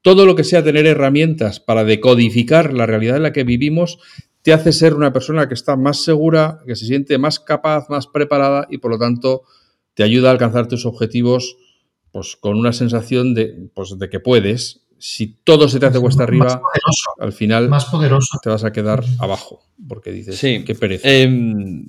todo 0.00 0.24
lo 0.24 0.34
que 0.34 0.44
sea 0.44 0.64
tener 0.64 0.86
herramientas 0.86 1.60
para 1.60 1.84
decodificar 1.84 2.72
la 2.72 2.86
realidad 2.86 3.18
en 3.18 3.24
la 3.24 3.32
que 3.32 3.44
vivimos 3.44 3.98
te 4.40 4.54
hace 4.54 4.72
ser 4.72 4.94
una 4.94 5.12
persona 5.12 5.48
que 5.48 5.54
está 5.54 5.76
más 5.76 6.02
segura, 6.02 6.60
que 6.66 6.76
se 6.76 6.86
siente 6.86 7.18
más 7.18 7.38
capaz, 7.38 7.90
más 7.90 8.06
preparada 8.06 8.66
y 8.70 8.78
por 8.78 8.92
lo 8.92 8.98
tanto 8.98 9.42
te 9.92 10.02
ayuda 10.02 10.30
a 10.30 10.32
alcanzar 10.32 10.66
tus 10.66 10.86
objetivos 10.86 11.58
pues 12.12 12.36
con 12.36 12.58
una 12.58 12.72
sensación 12.72 13.34
de, 13.34 13.68
pues, 13.74 13.98
de 13.98 14.08
que 14.08 14.20
puedes. 14.20 14.82
Si 14.98 15.28
todo 15.44 15.68
se 15.68 15.80
te 15.80 15.86
hace 15.86 15.98
cuesta 15.98 16.24
arriba, 16.24 16.60
al 17.18 17.32
final 17.32 17.70
más 17.70 17.86
poderoso. 17.86 18.38
te 18.42 18.50
vas 18.50 18.64
a 18.64 18.72
quedar 18.72 19.02
abajo, 19.18 19.62
porque 19.88 20.12
dices, 20.12 20.36
sí. 20.36 20.62
qué 20.64 20.74
pereza. 20.74 21.08
Em, 21.08 21.86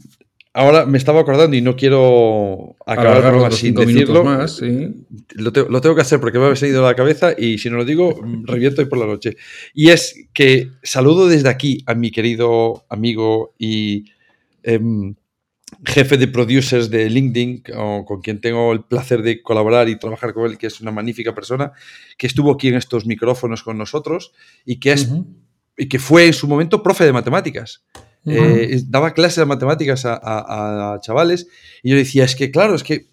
Ahora 0.54 0.86
me 0.86 0.98
estaba 0.98 1.22
acordando 1.22 1.56
y 1.56 1.62
no 1.62 1.78
quiero 1.78 2.76
acabar 2.86 3.32
con 3.32 3.52
sin 3.54 3.74
decirlo. 3.74 4.26
Más, 4.26 4.62
lo, 4.62 5.52
tengo 5.54 5.96
que 5.96 6.02
hacer 6.02 6.20
porque 6.20 6.40
me 6.40 6.48
ha 6.48 6.56
salido 6.58 6.86
a 6.86 6.90
la 6.90 6.96
cabeza 6.96 7.34
y 7.38 7.58
si 7.58 7.70
no 7.70 7.78
lo 7.78 7.86
digo, 7.86 8.20
reviento 8.44 8.82
hoy 8.82 8.90
por 8.90 9.00
la 9.00 9.06
noche. 9.06 9.38
Y 9.74 9.92
es 9.92 10.28
que 10.34 10.72
saludo 10.84 11.30
desde 11.30 11.48
aquí 11.48 11.84
a 11.86 11.94
mi 11.94 12.12
querido 12.12 12.86
amigo 12.90 13.56
y 13.58 14.12
em, 14.64 15.16
jefe 15.86 16.18
de 16.18 16.28
producers 16.28 16.90
de 16.90 17.10
LinkedIn, 17.10 17.64
con, 18.06 18.22
quien 18.22 18.40
tengo 18.40 18.72
el 18.72 18.84
placer 18.84 19.22
de 19.22 19.42
colaborar 19.42 19.90
y 19.90 19.98
trabajar 19.98 20.34
con 20.34 20.50
él, 20.50 20.58
que 20.58 20.68
es 20.68 20.82
una 20.82 20.92
magnífica 20.92 21.34
persona, 21.34 21.72
que 22.18 22.28
estuvo 22.28 22.52
aquí 22.52 22.68
en 22.68 22.76
estos 22.76 23.06
micrófonos 23.06 23.64
con 23.64 23.78
nosotros 23.78 24.34
y 24.66 24.80
que, 24.80 24.92
es, 24.92 25.10
y 25.78 25.88
que 25.88 26.00
fue 26.00 26.28
en 26.28 26.34
su 26.34 26.48
momento 26.48 26.84
profe 26.84 27.06
de 27.06 27.14
matemáticas. 27.14 27.84
Eh, 28.24 28.80
daba 28.86 29.16
clases 29.16 29.38
de 29.38 29.46
matemáticas 29.46 30.04
a, 30.06 31.00
chavales 31.02 31.48
y 31.82 31.90
yo 31.90 31.96
decía, 31.96 32.24
es 32.24 32.36
que 32.36 32.52
claro, 32.52 32.76
es 32.76 32.84
que, 32.84 33.08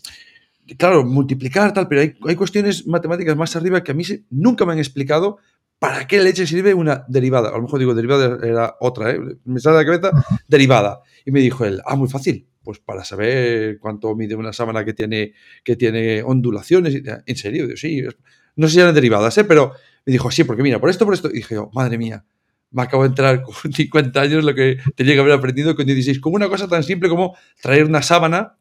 claro, 0.76 1.04
multiplicar 1.04 1.72
tal, 1.72 1.88
pero 1.88 2.02
hay, 2.02 2.36
cuestiones 2.36 2.86
matemáticas 2.86 3.36
más 3.36 3.56
arriba 3.56 3.82
que 3.82 3.92
a 3.92 3.94
mí 3.94 4.04
nunca 4.28 4.66
me 4.66 4.72
han 4.74 4.78
explicado 4.78 5.38
para 5.78 6.06
qué 6.06 6.20
leche 6.22 6.46
sirve 6.46 6.74
una 6.74 7.04
derivada. 7.08 7.48
A 7.50 7.52
lo 7.52 7.62
mejor 7.62 7.78
digo, 7.78 7.94
derivada 7.94 8.38
era 8.46 8.76
otra, 8.80 9.12
¿eh? 9.12 9.20
me 9.44 9.60
sale 9.60 9.78
de 9.78 9.84
la 9.84 9.98
cabeza, 9.98 10.42
derivada. 10.46 11.00
Y 11.28 11.30
me 11.30 11.40
dijo 11.40 11.66
él, 11.66 11.82
ah, 11.84 11.94
muy 11.94 12.08
fácil, 12.08 12.48
pues 12.62 12.78
para 12.78 13.04
saber 13.04 13.78
cuánto 13.80 14.16
mide 14.16 14.34
una 14.34 14.54
sábana 14.54 14.82
que 14.82 14.94
tiene, 14.94 15.34
que 15.62 15.76
tiene 15.76 16.22
ondulaciones. 16.22 17.02
En 17.26 17.36
serio, 17.36 17.68
sí, 17.76 18.02
no 18.56 18.66
sé 18.66 18.72
si 18.72 18.80
eran 18.80 18.94
derivadas, 18.94 19.36
¿eh? 19.36 19.44
pero 19.44 19.72
me 20.06 20.12
dijo, 20.14 20.30
sí, 20.30 20.44
porque 20.44 20.62
mira, 20.62 20.80
por 20.80 20.88
esto, 20.88 21.04
por 21.04 21.12
esto. 21.12 21.28
Y 21.28 21.34
dije, 21.34 21.58
oh, 21.58 21.70
madre 21.74 21.98
mía, 21.98 22.24
me 22.70 22.80
acabo 22.80 23.02
de 23.02 23.10
entrar 23.10 23.42
con 23.42 23.54
50 23.74 24.18
años 24.18 24.42
lo 24.42 24.54
que 24.54 24.78
tenía 24.96 25.12
que 25.12 25.20
haber 25.20 25.34
aprendido 25.34 25.76
con 25.76 25.84
16. 25.84 26.18
Como 26.18 26.36
una 26.36 26.48
cosa 26.48 26.66
tan 26.66 26.82
simple 26.82 27.10
como 27.10 27.36
traer 27.60 27.84
una 27.84 28.00
sábana. 28.00 28.56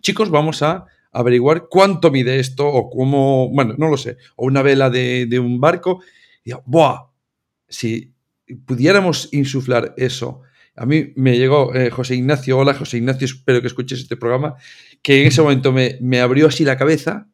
Chicos, 0.00 0.28
vamos 0.28 0.60
a 0.64 0.86
averiguar 1.12 1.68
cuánto 1.70 2.10
mide 2.10 2.40
esto 2.40 2.66
o 2.66 2.90
cómo, 2.90 3.48
bueno, 3.50 3.76
no 3.78 3.88
lo 3.88 3.96
sé, 3.96 4.16
o 4.34 4.46
una 4.46 4.62
vela 4.62 4.90
de, 4.90 5.38
un 5.38 5.60
barco. 5.60 6.02
Y 6.42 6.50
digo, 6.50 6.64
¡buah! 6.66 7.12
Si 7.68 8.12
pudiéramos 8.66 9.28
insuflar 9.30 9.94
eso. 9.96 10.42
A 10.74 10.86
mí 10.86 11.12
me 11.16 11.36
llegó 11.36 11.74
eh, 11.74 11.90
José 11.90 12.14
Ignacio, 12.14 12.58
hola 12.58 12.74
José 12.74 12.96
Ignacio, 12.96 13.26
espero 13.26 13.60
que 13.60 13.66
escuches 13.66 14.00
este 14.00 14.16
programa, 14.16 14.54
que 15.02 15.20
en 15.20 15.28
ese 15.28 15.42
momento 15.42 15.72
me, 15.72 15.98
me 16.00 16.20
abrió 16.20 16.48
así 16.48 16.64
la 16.64 16.76
cabeza 16.76 17.28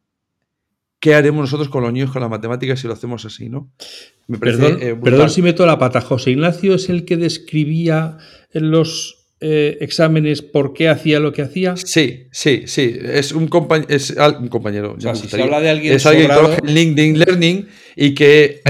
¿qué 1.01 1.14
haremos 1.14 1.43
nosotros 1.43 1.68
con 1.68 1.82
los 1.82 1.93
niños 1.93 2.11
con 2.11 2.22
la 2.22 2.28
matemática 2.28 2.76
si 2.76 2.86
lo 2.86 2.93
hacemos 2.93 3.24
así, 3.24 3.49
no? 3.49 3.70
perdón, 4.41 4.78
eh, 4.80 4.97
perdón 5.03 5.30
si 5.30 5.43
meto 5.43 5.64
la 5.66 5.78
pata. 5.78 6.01
José 6.01 6.32
Ignacio 6.32 6.74
es 6.74 6.89
el 6.89 7.05
que 7.05 7.16
describía 7.16 8.18
en 8.53 8.70
los 8.70 9.26
eh, 9.41 9.78
exámenes 9.80 10.43
por 10.43 10.72
qué 10.72 10.89
hacía 10.89 11.20
lo 11.20 11.32
que 11.32 11.43
hacía. 11.43 11.76
Sí, 11.76 12.26
sí, 12.32 12.64
sí. 12.66 12.99
Es 13.01 13.32
un, 13.32 13.49
es 13.89 14.11
un 14.11 14.49
compañero. 14.49 14.97
si 14.99 15.41
habla 15.41 15.61
de 15.61 15.70
alguien 15.70 15.95
es 15.95 16.05
alguien 16.07 16.26
que 16.26 16.32
trabaja 16.32 16.59
en 16.62 16.74
LinkedIn 16.74 17.18
Learning 17.18 17.68
y 17.97 18.14
que 18.14 18.61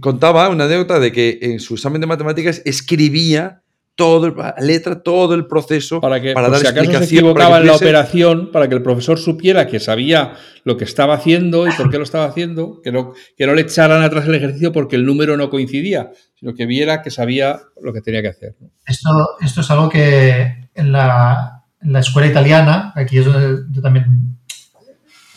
contaba 0.00 0.48
una 0.50 0.64
anécdota 0.64 1.00
de 1.00 1.12
que 1.12 1.38
en 1.42 1.60
su 1.60 1.74
examen 1.74 2.00
de 2.00 2.06
matemáticas 2.06 2.62
escribía 2.64 3.62
todo, 3.94 4.34
letra, 4.58 5.02
todo 5.02 5.34
el 5.34 5.46
proceso 5.46 6.00
para 6.00 6.20
que 6.20 6.32
para 6.32 6.48
dar 6.48 6.60
si 6.60 6.66
acaso 6.66 6.92
se 6.92 7.04
equivocaba 7.04 7.58
en 7.58 7.66
la 7.66 7.76
operación, 7.76 8.50
para 8.50 8.68
que 8.68 8.74
el 8.74 8.82
profesor 8.82 9.18
supiera 9.18 9.66
que 9.66 9.80
sabía 9.80 10.34
lo 10.64 10.76
que 10.76 10.84
estaba 10.84 11.14
haciendo 11.14 11.66
y 11.66 11.72
por 11.72 11.90
qué 11.90 11.98
lo 11.98 12.04
estaba 12.04 12.24
haciendo, 12.24 12.80
que 12.82 12.90
no, 12.90 13.12
que 13.36 13.46
no 13.46 13.54
le 13.54 13.62
echaran 13.62 14.02
atrás 14.02 14.26
el 14.26 14.34
ejercicio 14.34 14.72
porque 14.72 14.96
el 14.96 15.04
número 15.04 15.36
no 15.36 15.50
coincidía, 15.50 16.10
sino 16.34 16.54
que 16.54 16.66
viera 16.66 17.02
que 17.02 17.10
sabía 17.10 17.60
lo 17.82 17.92
que 17.92 18.00
tenía 18.00 18.22
que 18.22 18.28
hacer. 18.28 18.56
Esto, 18.86 19.10
esto 19.40 19.60
es 19.60 19.70
algo 19.70 19.88
que 19.88 20.68
en 20.74 20.92
la, 20.92 21.64
en 21.82 21.92
la 21.92 22.00
escuela 22.00 22.28
italiana, 22.28 22.92
aquí 22.96 23.18
es 23.18 23.26
donde 23.26 23.64
yo 23.70 23.82
también, 23.82 24.38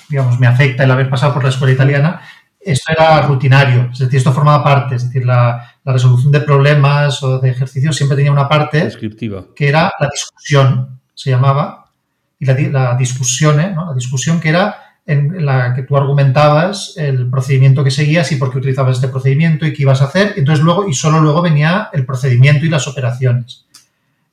digamos, 0.10 0.39
me 0.39 0.47
afecta 0.47 0.84
el 0.84 0.91
haber 0.91 1.10
pasado 1.10 1.34
por 1.34 1.43
la 1.43 1.49
escuela 1.49 1.74
italiana, 1.74 2.22
esto 2.66 2.91
era 2.91 3.22
rutinario, 3.22 3.89
es 3.91 3.99
decir, 3.99 4.18
esto 4.18 4.34
formaba 4.34 4.63
parte, 4.63 4.95
es 4.95 5.05
decir, 5.05 5.26
la, 5.26 5.72
resolución 5.86 6.32
de 6.32 6.39
problemas 6.39 7.22
o 7.22 7.38
de 7.38 7.51
ejercicios 7.51 7.95
siempre 7.95 8.16
tenía 8.16 8.32
una 8.32 8.49
parte 8.49 8.84
descriptiva 8.84 9.45
que 9.55 9.68
era 9.68 9.93
la 9.99 10.09
discusión, 10.11 10.99
se 11.13 11.30
llamaba, 11.30 11.91
y 12.39 12.45
la, 12.45 12.95
discusión, 12.97 13.59
¿eh? 13.59 13.76
la 13.76 13.93
discusión 13.93 14.39
que 14.39 14.49
era 14.49 14.78
en 15.05 15.45
la 15.45 15.76
que 15.76 15.84
tú 15.84 15.95
argumentabas 15.95 16.95
el 16.97 17.30
procedimiento 17.30 17.84
que 17.84 17.91
seguías 17.91 18.32
y 18.32 18.38
por 18.38 18.51
qué 18.51 18.57
utilizabas 18.57 18.95
este 18.95 19.09
procedimiento 19.09 19.68
y 19.68 19.74
qué 19.74 19.84
ibas 19.84 20.01
a 20.01 20.05
hacer, 20.05 20.34
entonces 20.36 20.66
luego, 20.66 20.88
y 20.88 20.95
solo 20.95 21.20
luego 21.20 21.43
venía 21.43 21.89
el 21.93 22.03
procedimiento 22.03 22.66
y 22.66 22.70
las 22.70 22.88
operaciones. 22.88 23.68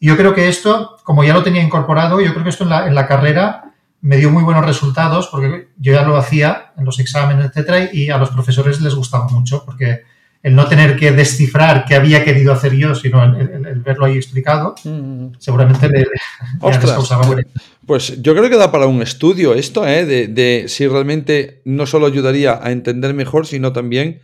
Y 0.01 0.07
yo 0.07 0.16
creo 0.16 0.35
que 0.35 0.49
esto, 0.49 0.97
como 1.05 1.22
ya 1.22 1.35
lo 1.35 1.43
tenía 1.43 1.62
incorporado, 1.62 2.20
yo 2.22 2.33
creo 2.33 2.45
que 2.45 2.51
esto 2.51 2.64
en 2.64 2.70
la, 2.70 2.87
en 2.89 2.95
la 2.95 3.07
carrera 3.07 3.72
me 4.03 4.16
dio 4.16 4.30
muy 4.30 4.42
buenos 4.42 4.66
resultados 4.66 5.28
porque 5.28 5.68
yo 5.78 5.92
ya 5.92 6.03
lo 6.03 6.16
hacía 6.16 6.72
en 6.76 6.84
los 6.84 6.98
exámenes, 6.98 7.46
etcétera, 7.46 7.88
y 7.92 8.11
a 8.11 8.18
los 8.18 8.30
profesores 8.30 8.80
les 8.80 8.94
gustaba 8.94 9.28
mucho 9.28 9.64
porque 9.64 10.03
el 10.42 10.57
no 10.57 10.66
tener 10.66 10.96
que 10.96 11.12
descifrar 11.12 11.84
qué 11.84 11.94
había 11.94 12.24
querido 12.24 12.53
hacer 12.53 12.74
yo, 12.74 12.96
sino 12.96 13.22
el, 13.22 13.80
verlo 13.80 14.07
ahí 14.07 14.16
explicado, 14.16 14.74
mm. 14.82 15.34
seguramente 15.38 15.88
le, 15.88 16.00
le 16.00 17.46
Pues 17.86 18.20
yo 18.20 18.34
creo 18.34 18.50
que 18.50 18.57
da 18.57 18.72
para 18.72 18.86
un 18.86 19.03
estudio 19.03 19.55
esto, 19.55 19.86
¿eh? 19.86 20.05
de, 20.05 20.64
si 20.66 20.88
realmente 20.88 21.62
no 21.64 21.86
solo 21.86 22.07
ayudaría 22.07 22.59
a 22.61 22.72
entender 22.72 23.14
mejor, 23.14 23.46
sino 23.46 23.72
también 23.72 24.20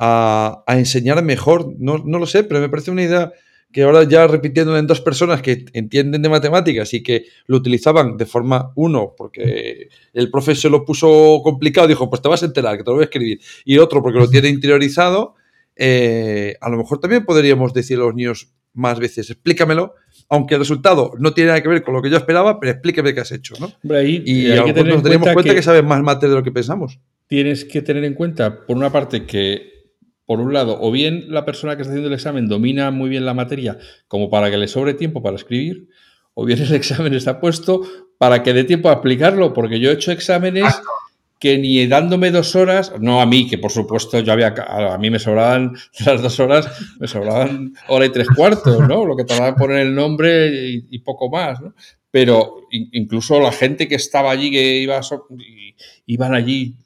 a, 0.00 0.64
enseñar 0.66 1.22
mejor. 1.22 1.72
No, 1.78 1.98
no, 2.04 2.18
lo 2.18 2.26
sé, 2.26 2.42
pero 2.42 2.60
me 2.60 2.68
parece 2.68 2.90
una 2.90 3.02
idea 3.02 3.32
que 3.72 3.82
ahora 3.82 4.04
ya 4.04 4.26
repitiéndolo 4.26 4.78
en 4.78 4.86
dos 4.86 5.00
personas 5.00 5.42
que 5.42 5.64
entienden 5.72 6.22
de 6.22 6.28
matemáticas 6.28 6.92
y 6.94 7.02
que 7.02 7.26
lo 7.46 7.56
utilizaban 7.56 8.16
de 8.16 8.26
forma 8.26 8.72
uno, 8.74 9.14
porque 9.16 9.88
el 10.12 10.30
profesor 10.30 10.70
lo 10.70 10.84
puso 10.84 11.40
complicado, 11.44 11.86
dijo, 11.86 12.10
pues 12.10 12.20
te 12.20 12.28
vas 12.28 12.42
a 12.42 12.46
enterar, 12.46 12.76
que 12.76 12.84
te 12.84 12.90
lo 12.90 12.96
voy 12.96 13.02
a 13.02 13.04
escribir, 13.04 13.40
y 13.64 13.78
otro 13.78 14.02
porque 14.02 14.18
lo 14.18 14.28
tiene 14.28 14.48
interiorizado, 14.48 15.34
eh, 15.76 16.56
a 16.60 16.68
lo 16.68 16.78
mejor 16.78 16.98
también 16.98 17.24
podríamos 17.24 17.72
decir 17.72 17.98
a 17.98 18.00
los 18.00 18.14
niños 18.14 18.52
más 18.72 18.98
veces, 18.98 19.30
explícamelo, 19.30 19.94
aunque 20.28 20.54
el 20.54 20.60
resultado 20.60 21.12
no 21.18 21.32
tiene 21.32 21.48
nada 21.48 21.62
que 21.62 21.68
ver 21.68 21.82
con 21.82 21.94
lo 21.94 22.02
que 22.02 22.10
yo 22.10 22.16
esperaba, 22.16 22.58
pero 22.58 22.72
explícame 22.72 23.14
qué 23.14 23.20
has 23.20 23.32
hecho, 23.32 23.54
¿no? 23.60 23.72
y 24.02 24.50
hay 24.50 24.64
que 24.64 24.72
tener 24.72 24.94
nos 24.94 25.02
daríamos 25.02 25.32
cuenta 25.32 25.50
que, 25.50 25.56
que 25.56 25.62
sabes 25.62 25.84
más 25.84 26.02
mate 26.02 26.28
de 26.28 26.34
lo 26.34 26.42
que 26.42 26.52
pensamos. 26.52 26.98
Tienes 27.26 27.64
que 27.64 27.82
tener 27.82 28.04
en 28.04 28.14
cuenta, 28.14 28.66
por 28.66 28.76
una 28.76 28.90
parte, 28.90 29.24
que 29.24 29.79
por 30.30 30.38
un 30.38 30.52
lado, 30.52 30.78
o 30.80 30.92
bien 30.92 31.24
la 31.26 31.44
persona 31.44 31.74
que 31.74 31.82
está 31.82 31.90
haciendo 31.90 32.06
el 32.06 32.14
examen 32.14 32.46
domina 32.46 32.92
muy 32.92 33.10
bien 33.10 33.26
la 33.26 33.34
materia 33.34 33.78
como 34.06 34.30
para 34.30 34.48
que 34.48 34.58
le 34.58 34.68
sobre 34.68 34.94
tiempo 34.94 35.24
para 35.24 35.34
escribir, 35.34 35.88
o 36.34 36.44
bien 36.44 36.62
el 36.62 36.72
examen 36.72 37.14
está 37.14 37.40
puesto 37.40 37.82
para 38.16 38.44
que 38.44 38.52
dé 38.52 38.62
tiempo 38.62 38.90
a 38.90 38.92
explicarlo, 38.92 39.52
porque 39.52 39.80
yo 39.80 39.90
he 39.90 39.94
hecho 39.94 40.12
exámenes 40.12 40.80
que 41.40 41.58
ni 41.58 41.84
dándome 41.88 42.30
dos 42.30 42.54
horas, 42.54 42.92
no 43.00 43.20
a 43.20 43.26
mí, 43.26 43.48
que 43.48 43.58
por 43.58 43.72
supuesto 43.72 44.20
yo 44.20 44.32
había, 44.32 44.54
a 44.56 44.96
mí 44.98 45.10
me 45.10 45.18
sobraban 45.18 45.72
las 46.06 46.22
dos 46.22 46.38
horas, 46.38 46.68
me 47.00 47.08
sobraban 47.08 47.74
hora 47.88 48.06
y 48.06 48.10
tres 48.10 48.28
cuartos, 48.28 48.86
¿no? 48.86 49.04
Lo 49.04 49.16
que 49.16 49.24
tardaba 49.24 49.48
en 49.48 49.54
poner 49.56 49.78
el 49.78 49.96
nombre 49.96 50.48
y, 50.48 50.98
poco 51.00 51.28
más, 51.28 51.60
¿no? 51.60 51.74
Pero 52.12 52.68
incluso 52.70 53.40
la 53.40 53.50
gente 53.50 53.88
que 53.88 53.96
estaba 53.96 54.30
allí, 54.30 54.52
que 54.52 54.76
iba, 54.76 55.00
iban 56.06 56.34
allí 56.34 56.76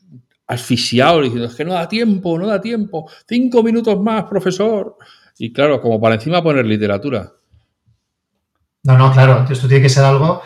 asfixiado, 0.54 1.20
diciendo, 1.20 1.46
es 1.46 1.54
que 1.54 1.64
no 1.64 1.74
da 1.74 1.88
tiempo, 1.88 2.38
no 2.38 2.46
da 2.46 2.60
tiempo, 2.60 3.10
cinco 3.28 3.62
minutos 3.62 4.00
más, 4.00 4.24
profesor. 4.24 4.96
Y 5.38 5.52
claro, 5.52 5.80
como 5.80 6.00
para 6.00 6.14
encima 6.14 6.42
poner 6.42 6.64
literatura. 6.66 7.32
No, 8.84 8.98
no, 8.98 9.12
claro, 9.12 9.46
esto 9.48 9.66
tiene 9.66 9.82
que 9.82 9.88
ser 9.88 10.04
algo, 10.04 10.42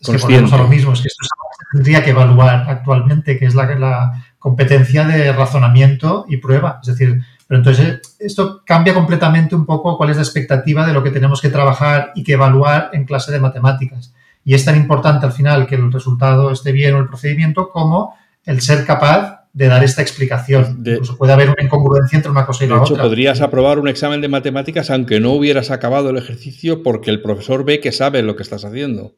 es 0.00 0.08
que 0.08 0.16
volvemos 0.16 0.52
a 0.52 0.58
lo 0.58 0.68
mismo, 0.68 0.92
es 0.92 1.00
que 1.00 1.08
esto 1.08 1.24
es 1.24 1.28
algo 1.36 1.50
que 1.58 1.76
tendría 1.76 2.04
que 2.04 2.10
evaluar 2.10 2.64
actualmente, 2.68 3.38
que 3.38 3.46
es 3.46 3.54
la, 3.54 3.74
la 3.74 4.24
competencia 4.38 5.04
de 5.04 5.32
razonamiento 5.32 6.24
y 6.28 6.38
prueba. 6.38 6.78
Es 6.82 6.88
decir, 6.88 7.20
pero 7.50 7.58
entonces 7.58 8.00
esto 8.20 8.62
cambia 8.64 8.94
completamente 8.94 9.56
un 9.56 9.66
poco 9.66 9.96
cuál 9.96 10.10
es 10.10 10.16
la 10.16 10.22
expectativa 10.22 10.86
de 10.86 10.92
lo 10.92 11.02
que 11.02 11.10
tenemos 11.10 11.40
que 11.40 11.48
trabajar 11.48 12.12
y 12.14 12.22
que 12.22 12.34
evaluar 12.34 12.90
en 12.92 13.04
clase 13.04 13.32
de 13.32 13.40
matemáticas. 13.40 14.14
Y 14.44 14.54
es 14.54 14.64
tan 14.64 14.76
importante 14.76 15.26
al 15.26 15.32
final 15.32 15.66
que 15.66 15.74
el 15.74 15.92
resultado 15.92 16.52
esté 16.52 16.70
bien 16.70 16.94
o 16.94 16.98
el 16.98 17.08
procedimiento 17.08 17.68
como 17.70 18.14
el 18.44 18.60
ser 18.60 18.86
capaz 18.86 19.39
de 19.52 19.66
dar 19.68 19.82
esta 19.82 20.02
explicación. 20.02 20.82
Incluso 20.84 21.16
puede 21.16 21.32
haber 21.32 21.50
una 21.50 21.62
incongruencia 21.62 22.16
entre 22.16 22.30
una 22.30 22.46
cosa 22.46 22.64
y 22.64 22.68
la 22.68 22.76
otra. 22.76 22.88
De 22.88 22.94
hecho, 22.94 23.02
podrías 23.02 23.40
aprobar 23.40 23.78
un 23.78 23.88
examen 23.88 24.20
de 24.20 24.28
matemáticas 24.28 24.90
aunque 24.90 25.20
no 25.20 25.32
hubieras 25.32 25.70
acabado 25.70 26.10
el 26.10 26.18
ejercicio 26.18 26.82
porque 26.82 27.10
el 27.10 27.20
profesor 27.20 27.64
ve 27.64 27.80
que 27.80 27.92
sabe 27.92 28.22
lo 28.22 28.36
que 28.36 28.42
estás 28.42 28.64
haciendo. 28.64 29.16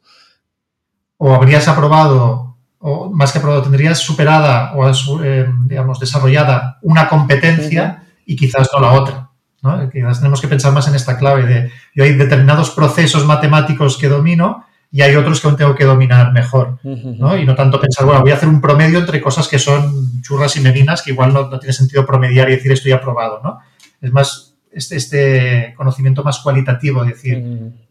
O 1.18 1.34
habrías 1.34 1.68
aprobado, 1.68 2.56
o 2.78 3.10
más 3.10 3.32
que 3.32 3.38
aprobado, 3.38 3.62
tendrías 3.62 3.98
superada 3.98 4.72
o 4.74 4.90
eh, 5.22 5.46
digamos, 5.66 6.00
desarrollada 6.00 6.78
una 6.82 7.08
competencia 7.08 8.04
y 8.24 8.36
quizás 8.36 8.68
no 8.72 8.80
la 8.80 8.92
otra. 8.92 9.30
¿no? 9.62 9.90
Quizás 9.90 10.18
tenemos 10.18 10.40
que 10.40 10.48
pensar 10.48 10.72
más 10.72 10.88
en 10.88 10.94
esta 10.94 11.18
clave 11.18 11.46
de 11.46 11.70
yo 11.94 12.04
hay 12.04 12.14
determinados 12.14 12.70
procesos 12.70 13.24
matemáticos 13.26 13.98
que 13.98 14.08
domino 14.08 14.64
y 14.94 15.00
hay 15.00 15.16
otros 15.16 15.40
que 15.40 15.48
aún 15.48 15.56
tengo 15.56 15.74
que 15.74 15.86
dominar 15.86 16.32
mejor, 16.32 16.78
¿no? 16.84 17.36
Y 17.38 17.46
no 17.46 17.54
tanto 17.54 17.80
pensar, 17.80 18.04
bueno, 18.04 18.20
voy 18.20 18.30
a 18.30 18.34
hacer 18.34 18.48
un 18.48 18.60
promedio 18.60 18.98
entre 18.98 19.22
cosas 19.22 19.48
que 19.48 19.58
son 19.58 20.20
churras 20.20 20.54
y 20.56 20.60
medinas, 20.60 21.00
que 21.00 21.12
igual 21.12 21.32
no, 21.32 21.48
tiene 21.58 21.72
sentido 21.72 22.04
promediar 22.04 22.50
y 22.50 22.56
decir 22.56 22.72
estoy 22.72 22.92
aprobado, 22.92 23.40
¿no? 23.42 23.58
Es 24.02 24.12
más 24.12 24.54
este, 24.70 24.96
este 24.96 25.74
conocimiento 25.78 26.22
más 26.22 26.40
cualitativo, 26.40 27.06
decir, 27.06 27.42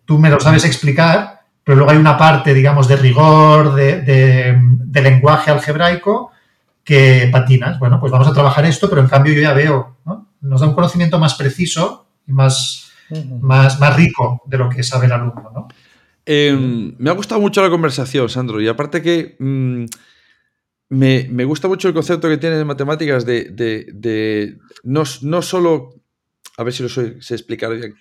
tú 0.05 0.19
me 0.19 0.29
lo 0.29 0.39
sabes 0.39 0.63
explicar, 0.63 1.41
pero 1.63 1.77
luego 1.77 1.91
hay 1.91 1.97
una 1.97 2.19
parte, 2.19 2.53
digamos, 2.53 2.87
de 2.87 2.97
rigor, 2.97 3.73
de, 3.73 4.61
lenguaje 4.93 5.49
algebraico 5.49 6.31
que 6.83 7.29
patinas. 7.31 7.79
Bueno, 7.79 7.99
pues 7.99 8.11
vamos 8.11 8.27
a 8.27 8.33
trabajar 8.33 8.65
esto, 8.65 8.87
pero 8.87 9.01
en 9.01 9.07
cambio 9.07 9.33
yo 9.33 9.41
ya 9.41 9.53
veo, 9.53 9.97
¿no? 10.05 10.27
Nos 10.41 10.61
da 10.61 10.67
un 10.67 10.75
conocimiento 10.75 11.17
más 11.17 11.33
preciso 11.33 12.05
y 12.27 12.31
más, 12.31 12.91
más, 13.41 13.79
más 13.79 13.95
rico 13.95 14.43
de 14.45 14.57
lo 14.59 14.69
que 14.69 14.83
sabe 14.83 15.07
el 15.07 15.13
alumno, 15.13 15.51
¿no? 15.51 15.67
Em, 16.25 16.95
me 16.99 17.09
ha 17.09 17.13
gustado 17.13 17.41
mucho 17.41 17.61
la 17.61 17.69
conversación, 17.69 18.29
Sandro, 18.29 18.61
y 18.61 18.67
aparte 18.67 19.01
que 19.01 19.35
mm, 19.39 19.85
me, 20.89 21.45
gusta 21.45 21.67
mucho 21.67 21.87
el 21.87 21.93
concepto 21.93 22.29
que 22.29 22.37
tienes 22.37 22.59
en 22.59 22.67
matemáticas 22.67 23.25
de, 23.25 24.57
no, 24.83 25.03
no, 25.21 25.41
solo, 25.41 25.95
a 26.57 26.63
ver 26.63 26.73
si 26.73 26.83
lo 26.83 26.89
sé, 26.89 27.17
explicar 27.17 27.75
bien, 27.75 27.95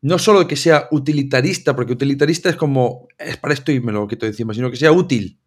no 0.00 0.18
solo 0.18 0.46
que 0.46 0.56
sea 0.56 0.88
utilitarista, 0.90 1.74
porque 1.76 1.92
utilitarista 1.92 2.48
es 2.48 2.56
como, 2.56 3.08
es 3.18 3.36
para 3.36 3.52
esto 3.52 3.72
y 3.72 3.80
me 3.80 3.92
lo 3.92 4.06
quito 4.08 4.26
de 4.26 4.30
encima, 4.30 4.54
sino 4.54 4.70
que 4.70 4.76
sea 4.76 4.92
útil, 4.92 5.38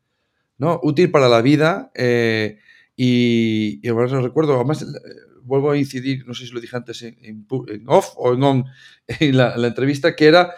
¿no? 0.58 0.80
Útil 0.84 1.10
para 1.12 1.30
la 1.30 1.42
vida. 1.42 1.92
Eh, 1.96 2.60
y, 2.96 3.80
y 3.82 3.88
ahora 3.88 4.08
no 4.08 4.22
recuerdo, 4.22 4.56
además 4.56 4.82
eh, 4.82 4.86
vuelvo 5.44 5.72
a 5.72 5.78
incidir, 5.78 6.28
no 6.28 6.34
sé 6.34 6.46
si 6.46 6.52
lo 6.52 6.60
dije 6.60 6.76
antes 6.76 7.02
en, 7.04 7.46
off 7.88 8.10
o 8.18 8.34
en 8.34 8.44
on, 8.44 8.66
en 9.08 9.38
la 9.38 9.68
entrevista, 9.68 10.16
que 10.16 10.26
era 10.26 10.54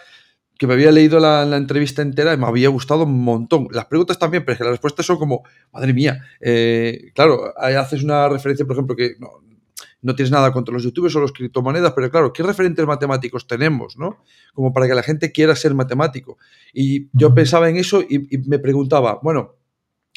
que 0.62 0.68
me 0.68 0.74
había 0.74 0.92
leído 0.92 1.18
la, 1.18 1.42
entrevista 1.56 2.02
entera 2.02 2.32
y 2.32 2.36
me 2.36 2.46
había 2.46 2.68
gustado 2.68 3.02
un 3.02 3.24
montón. 3.24 3.66
Las 3.72 3.86
preguntas 3.86 4.16
también, 4.16 4.44
pero 4.44 4.52
es 4.52 4.58
que 4.58 4.64
las 4.64 4.70
respuestas 4.70 5.04
son 5.04 5.18
como, 5.18 5.42
madre 5.72 5.92
mía, 5.92 6.24
eh, 6.40 7.10
claro, 7.16 7.52
haces 7.58 8.04
una 8.04 8.28
referencia, 8.28 8.64
por 8.64 8.76
ejemplo, 8.76 8.94
que 8.94 9.16
no, 9.18 10.14
tienes 10.14 10.30
nada 10.30 10.52
contra 10.52 10.72
los 10.72 10.84
youtubers 10.84 11.16
o 11.16 11.20
los 11.20 11.32
criptomonedas, 11.32 11.94
pero 11.94 12.08
claro, 12.12 12.32
¿qué 12.32 12.44
referentes 12.44 12.86
matemáticos 12.86 13.48
tenemos, 13.48 13.98
no? 13.98 14.22
Como 14.54 14.72
para 14.72 14.86
que 14.86 14.94
la 14.94 15.02
gente 15.02 15.32
quiera 15.32 15.56
ser 15.56 15.74
matemático. 15.74 16.38
Y 16.72 17.08
yo 17.12 17.34
pensaba 17.34 17.68
en 17.68 17.76
eso 17.76 18.00
y, 18.00 18.32
y 18.32 18.38
me 18.46 18.60
preguntaba, 18.60 19.18
bueno, 19.20 19.56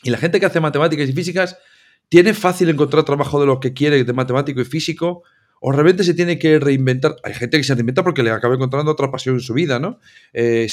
¿y 0.03 0.11
la 0.11 0.19
gente 0.19 0.39
que 0.39 0.45
hace 0.45 0.59
matemáticas 0.59 1.09
y 1.09 1.13
físicas 1.13 1.57
tiene 2.07 2.35
fácil 2.35 2.69
encontrar 2.69 3.03
trabajo 3.03 3.39
de 3.39 3.47
lo 3.47 3.59
que 3.59 3.73
quiere 3.73 4.03
de 4.03 4.13
matemático 4.13 4.61
y 4.61 4.65
físico? 4.65 5.23
O 5.59 5.71
realmente 5.71 6.03
se 6.03 6.13
tiene 6.13 6.37
que 6.37 6.59
reinventar. 6.59 7.15
Hay 7.23 7.33
gente 7.33 7.57
que 7.57 7.63
se 7.63 7.73
reinventa 7.73 8.03
porque 8.03 8.23
le 8.23 8.31
acaba 8.31 8.55
encontrando 8.55 8.91
otra 8.91 9.09
pasión 9.11 9.35
en 9.35 9.41
su 9.41 9.53
vida, 9.53 9.79
¿no? 9.79 9.99
Eh, 10.33 10.67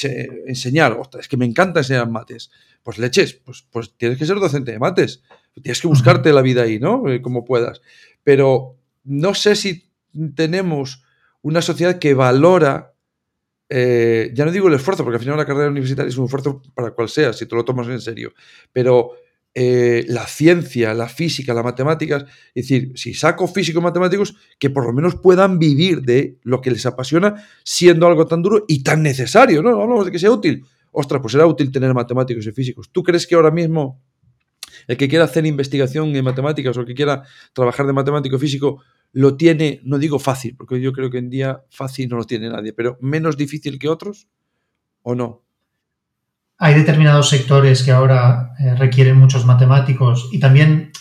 enseñar, 0.46 0.92
ostras, 0.92 1.22
es 1.22 1.28
que 1.28 1.36
me 1.36 1.46
encanta 1.46 1.80
enseñar 1.80 2.10
mates. 2.10 2.50
Pues 2.82 2.98
leches, 2.98 3.34
pues, 3.34 3.66
pues 3.70 3.96
tienes 3.96 4.18
que 4.18 4.26
ser 4.26 4.36
docente 4.36 4.72
de 4.72 4.78
mates. 4.78 5.22
Tienes 5.62 5.80
que 5.80 5.88
buscarte 5.88 6.32
la 6.32 6.42
vida 6.42 6.62
ahí, 6.62 6.78
¿no? 6.78 7.08
Eh, 7.08 7.22
como 7.22 7.44
puedas. 7.44 7.80
Pero 8.24 8.76
no 9.04 9.34
sé 9.34 9.56
si 9.56 9.90
tenemos 10.34 11.02
una 11.42 11.62
sociedad 11.62 11.98
que 11.98 12.14
valora, 12.14 12.94
eh, 13.68 14.30
ya 14.34 14.44
no 14.44 14.52
digo 14.52 14.68
el 14.68 14.74
esfuerzo, 14.74 15.04
porque 15.04 15.16
al 15.16 15.22
final 15.22 15.36
la 15.36 15.46
carrera 15.46 15.70
universitaria 15.70 16.08
es 16.08 16.16
un 16.16 16.26
esfuerzo 16.26 16.62
para 16.74 16.92
cual 16.92 17.08
sea, 17.08 17.32
si 17.32 17.46
tú 17.46 17.56
lo 17.56 17.64
tomas 17.64 17.88
en 17.88 18.00
serio, 18.00 18.32
pero 18.72 19.12
eh, 19.54 20.04
la 20.08 20.26
ciencia, 20.26 20.94
la 20.94 21.08
física, 21.08 21.52
las 21.52 21.64
matemáticas. 21.64 22.24
Es 22.54 22.68
decir, 22.68 22.92
si 22.94 23.14
saco 23.14 23.46
físicos 23.46 23.82
matemáticos, 23.82 24.34
que 24.58 24.70
por 24.70 24.86
lo 24.86 24.92
menos 24.92 25.16
puedan 25.16 25.58
vivir 25.58 26.02
de 26.02 26.38
lo 26.42 26.60
que 26.60 26.70
les 26.70 26.86
apasiona, 26.86 27.46
siendo 27.62 28.06
algo 28.06 28.26
tan 28.26 28.42
duro 28.42 28.64
y 28.66 28.82
tan 28.82 29.02
necesario, 29.02 29.62
¿no? 29.62 29.70
Hablamos 29.70 30.06
de 30.06 30.12
que 30.12 30.18
sea 30.18 30.30
útil. 30.30 30.64
Ostras, 30.90 31.20
pues 31.20 31.32
será 31.32 31.46
útil 31.46 31.70
tener 31.70 31.92
matemáticos 31.94 32.46
y 32.46 32.52
físicos. 32.52 32.90
¿Tú 32.90 33.02
crees 33.02 33.26
que 33.26 33.34
ahora 33.34 33.50
mismo 33.50 34.00
el 34.86 34.96
que 34.96 35.08
quiera 35.08 35.24
hacer 35.24 35.46
investigación 35.46 36.14
en 36.14 36.24
matemáticas 36.24 36.76
o 36.76 36.80
el 36.80 36.86
que 36.86 36.94
quiera 36.94 37.22
trabajar 37.52 37.86
de 37.86 37.92
matemático 37.92 38.38
físico 38.38 38.82
lo 39.12 39.36
tiene, 39.36 39.80
no 39.84 39.98
digo 39.98 40.18
fácil, 40.18 40.56
porque 40.56 40.80
yo 40.80 40.92
creo 40.92 41.10
que 41.10 41.18
en 41.18 41.28
día 41.28 41.62
fácil 41.68 42.08
no 42.08 42.16
lo 42.16 42.24
tiene 42.24 42.48
nadie, 42.48 42.72
pero 42.72 42.96
menos 43.00 43.36
difícil 43.36 43.78
que 43.78 43.88
otros 43.88 44.28
o 45.02 45.14
no? 45.14 45.44
Hay 46.64 46.74
determinados 46.74 47.28
sectores 47.28 47.82
que 47.82 47.90
ahora 47.90 48.54
eh, 48.60 48.76
requieren 48.76 49.18
muchos 49.18 49.44
matemáticos 49.44 50.28
y 50.30 50.38
también 50.38 50.92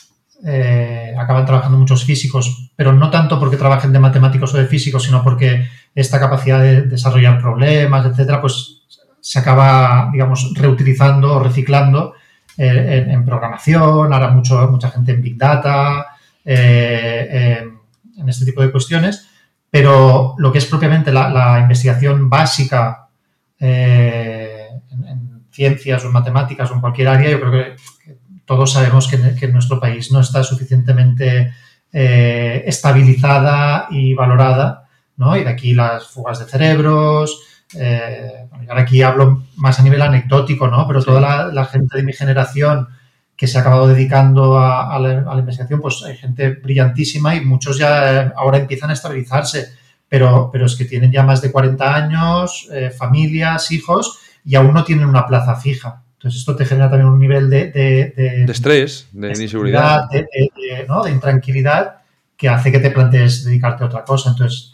eh, 0.44 1.14
acaban 1.16 1.46
trabajando 1.46 1.78
muchos 1.78 2.04
físicos, 2.04 2.72
pero 2.76 2.94
no 2.94 3.12
tanto 3.12 3.40
porque 3.40 3.58
trabajen 3.58 3.94
de 3.94 4.00
matemáticos 4.00 4.56
o 4.56 4.58
de 4.58 4.66
físicos, 4.66 5.04
sino 5.04 5.24
porque 5.24 5.68
esta 5.94 6.20
capacidad 6.20 6.60
de 6.60 6.82
desarrollar 6.82 7.40
problemas, 7.40 8.08
etcétera, 8.08 8.42
pues 8.42 8.82
se 9.20 9.38
acaba, 9.38 10.10
digamos, 10.12 10.52
reutilizando 10.56 11.36
o 11.36 11.44
reciclando 11.44 12.16
eh, 12.58 13.06
en, 13.08 13.24
programación, 13.24 14.12
ahora 14.12 14.32
mucho, 14.32 14.68
mucha 14.68 14.90
gente 14.90 15.12
en 15.12 15.22
Big 15.22 15.38
Data, 15.38 16.08
en 16.44 17.78
este 18.28 18.46
tipo 18.46 18.64
de 18.64 18.72
cuestiones, 18.72 19.28
pero 19.70 20.34
lo 20.40 20.52
que 20.52 20.58
es 20.58 20.66
propiamente 20.66 21.12
la, 21.12 21.60
investigación 21.62 22.32
básica 22.32 23.10
en 23.60 25.21
ciencias 25.52 26.04
o 26.04 26.08
en 26.08 26.14
matemáticas 26.14 26.72
o 26.72 26.76
en 26.76 26.82
cualquier 26.82 27.08
área, 27.10 27.30
yo 27.30 27.40
creo 27.40 27.52
que, 27.52 27.76
todos 28.52 28.74
sabemos 28.74 29.08
que, 29.08 29.48
nuestro 29.48 29.80
país 29.80 30.12
no 30.12 30.20
está 30.20 30.44
suficientemente 30.44 31.54
eh, 31.94 32.64
estabilizada 32.66 33.88
y 33.90 34.14
valorada, 34.14 34.90
¿no? 35.16 35.38
Y 35.38 35.46
de 35.46 35.50
aquí 35.50 35.74
las 35.74 36.08
fugas 36.08 36.40
de 36.40 36.46
cerebros, 36.46 37.66
eh, 37.74 38.48
ahora 38.68 38.82
aquí 38.82 39.02
hablo 39.02 39.46
más 39.56 39.80
a 39.80 39.84
nivel 39.84 40.02
anecdótico, 40.02 40.68
¿no? 40.68 40.86
Pero 40.86 41.02
toda 41.02 41.50
la, 41.50 41.66
gente 41.66 41.96
de 41.96 42.04
mi 42.04 42.12
generación 42.12 42.90
que 43.38 43.48
se 43.48 43.58
ha 43.58 43.62
acabado 43.62 43.88
dedicando 43.88 44.60
a, 44.60 45.00
la, 45.00 45.40
investigación, 45.40 45.80
pues 45.80 46.04
hay 46.04 46.18
gente 46.18 46.50
brillantísima 46.50 47.36
y 47.36 47.46
muchos 47.46 47.78
ya 47.78 48.24
eh, 48.24 48.34
ahora 48.36 48.58
empiezan 48.58 48.90
a 48.90 48.94
estabilizarse, 48.94 49.70
pero, 50.10 50.50
pero 50.52 50.66
es 50.66 50.76
que 50.76 50.84
tienen 50.84 51.12
ya 51.12 51.24
más 51.24 51.42
de 51.42 51.54
40 51.54 51.96
años, 51.96 52.68
familias, 52.98 53.72
hijos 53.72 54.21
y 54.44 54.56
aún 54.56 54.74
no 54.74 54.84
tienen 54.84 55.08
una 55.08 55.26
plaza 55.26 55.56
fija. 55.56 56.04
Entonces, 56.22 56.42
esto 56.42 56.56
te 56.56 56.66
genera 56.66 56.88
también 56.88 57.10
un 57.10 57.20
nivel 57.20 57.50
de... 57.50 57.72
De, 57.72 58.46
estrés, 58.48 59.10
de, 59.12 59.30
inseguridad. 59.30 60.08
De, 60.10 60.28
¿no? 60.88 61.04
de, 61.04 61.10
intranquilidad 61.10 62.02
que 62.38 62.48
hace 62.48 62.72
que 62.72 62.78
te 62.78 62.92
plantees 62.92 63.44
dedicarte 63.44 63.84
a 63.84 63.88
otra 63.88 64.04
cosa. 64.04 64.30
Entonces, 64.30 64.74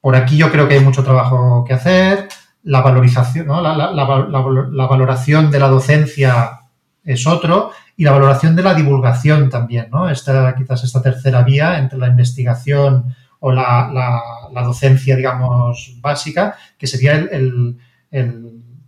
por 0.00 0.16
aquí 0.16 0.38
yo 0.38 0.50
creo 0.50 0.66
que 0.66 0.74
hay 0.74 0.80
mucho 0.80 1.04
trabajo 1.04 1.64
que 1.66 1.74
hacer. 1.74 2.28
La 2.62 2.80
valorización, 2.80 3.46
¿no? 3.46 3.60
la, 3.60 3.74
la, 3.74 3.92
la, 3.92 4.86
valoración 4.86 5.50
de 5.50 5.58
la 5.58 5.68
docencia 5.68 6.60
es 7.04 7.26
otro 7.26 7.72
y 7.96 8.04
la 8.04 8.12
valoración 8.12 8.56
de 8.56 8.62
la 8.62 8.74
divulgación 8.74 9.48
también, 9.48 9.88
¿no? 9.90 10.10
Esta, 10.10 10.54
quizás 10.54 10.84
esta 10.84 11.00
tercera 11.00 11.42
vía 11.42 11.78
entre 11.78 11.98
la 11.98 12.08
investigación 12.08 13.14
o 13.38 13.50
la, 13.50 14.50
docencia, 14.62 15.16
digamos, 15.16 15.98
básica, 16.02 16.56
que 16.78 16.86
sería 16.86 17.14
el 17.14 17.78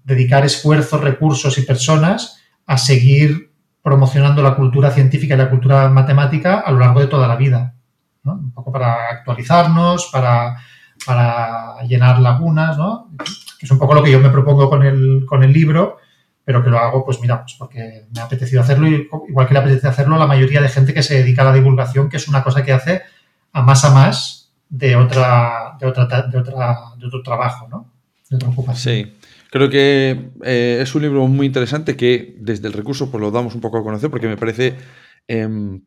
dedicar 0.05 0.44
esfuerzos, 0.44 1.00
recursos 1.00 1.57
y 1.59 1.62
personas 1.62 2.40
a 2.66 2.78
seguir 2.78 3.53
promocionando 3.82 4.42
la 4.42 4.55
cultura 4.55 4.90
científica 4.90 5.34
y 5.34 5.38
la 5.38 5.50
cultura 5.50 5.88
matemática 5.88 6.61
a 6.61 6.70
lo 6.70 6.78
largo 6.78 7.00
de 7.00 7.09
toda 7.09 7.26
la 7.26 7.36
vida. 7.36 7.74
Un 8.24 8.53
poco 8.53 8.70
para 8.70 9.09
actualizarnos, 9.09 10.09
para, 10.12 10.57
para 11.05 11.82
llenar 11.82 12.20
lagunas, 12.20 12.78
¿no? 12.78 13.11
que 13.62 13.66
es 13.66 13.70
un 13.70 13.78
poco 13.78 13.94
lo 13.94 14.03
que 14.03 14.11
yo 14.11 14.18
me 14.18 14.30
propongo 14.30 14.68
con 14.68 14.82
el, 14.82 15.24
con 15.24 15.44
el 15.44 15.53
libro, 15.53 15.98
pero 16.44 16.64
que 16.64 16.70
lo 16.70 16.78
hago, 16.78 17.05
pues 17.05 17.20
mira, 17.20 17.42
pues 17.42 17.55
porque 17.57 18.07
me 18.12 18.20
ha 18.20 18.24
apetecido 18.24 18.61
hacerlo, 18.61 18.88
igual 18.88 19.46
que 19.46 19.55
le 19.55 19.61
apetece 19.61 19.86
hacerlo 19.86 20.16
la 20.16 20.26
mayoría 20.26 20.61
de 20.61 20.68
gente 20.68 20.92
que 20.92 21.05
se 21.05 21.18
dedica 21.18 21.42
a 21.42 21.44
la 21.44 21.53
divulgación, 21.53 22.09
que 22.09 22.16
es 22.16 22.26
una 22.26 22.42
cosa 22.42 22.64
que 22.64 22.72
hace 22.72 23.03
a 23.53 23.62
más 23.62 23.84
a 23.84 23.90
más 23.90 24.53
de 24.68 24.96
otra, 24.96 25.76
de 25.78 25.86
otra, 25.86 26.07
de 26.07 26.38
otra, 26.38 26.76
de 26.98 27.07
otro 27.07 27.22
trabajo, 27.22 27.68
¿no? 27.68 27.88
De 28.28 28.34
otra 28.34 28.48
ocupación. 28.48 28.94
Sí. 28.94 29.16
Creo 29.53 29.68
que 29.68 30.30
eh, 30.44 30.78
es 30.80 30.94
un 30.94 31.03
libro 31.03 31.28
muy 31.28 31.44
interesante 31.44 31.94
que 31.94 32.36
desde 32.38 32.68
el 32.68 32.72
recurso 32.72 33.11
pues 33.11 33.20
lo 33.20 33.30
damos 33.30 33.55
un 33.55 33.61
poco 33.61 33.76
a 33.76 33.82
conocer 33.82 34.11
porque 34.11 34.26
me 34.26 34.38
parece 34.38 34.74
em, 35.28 35.82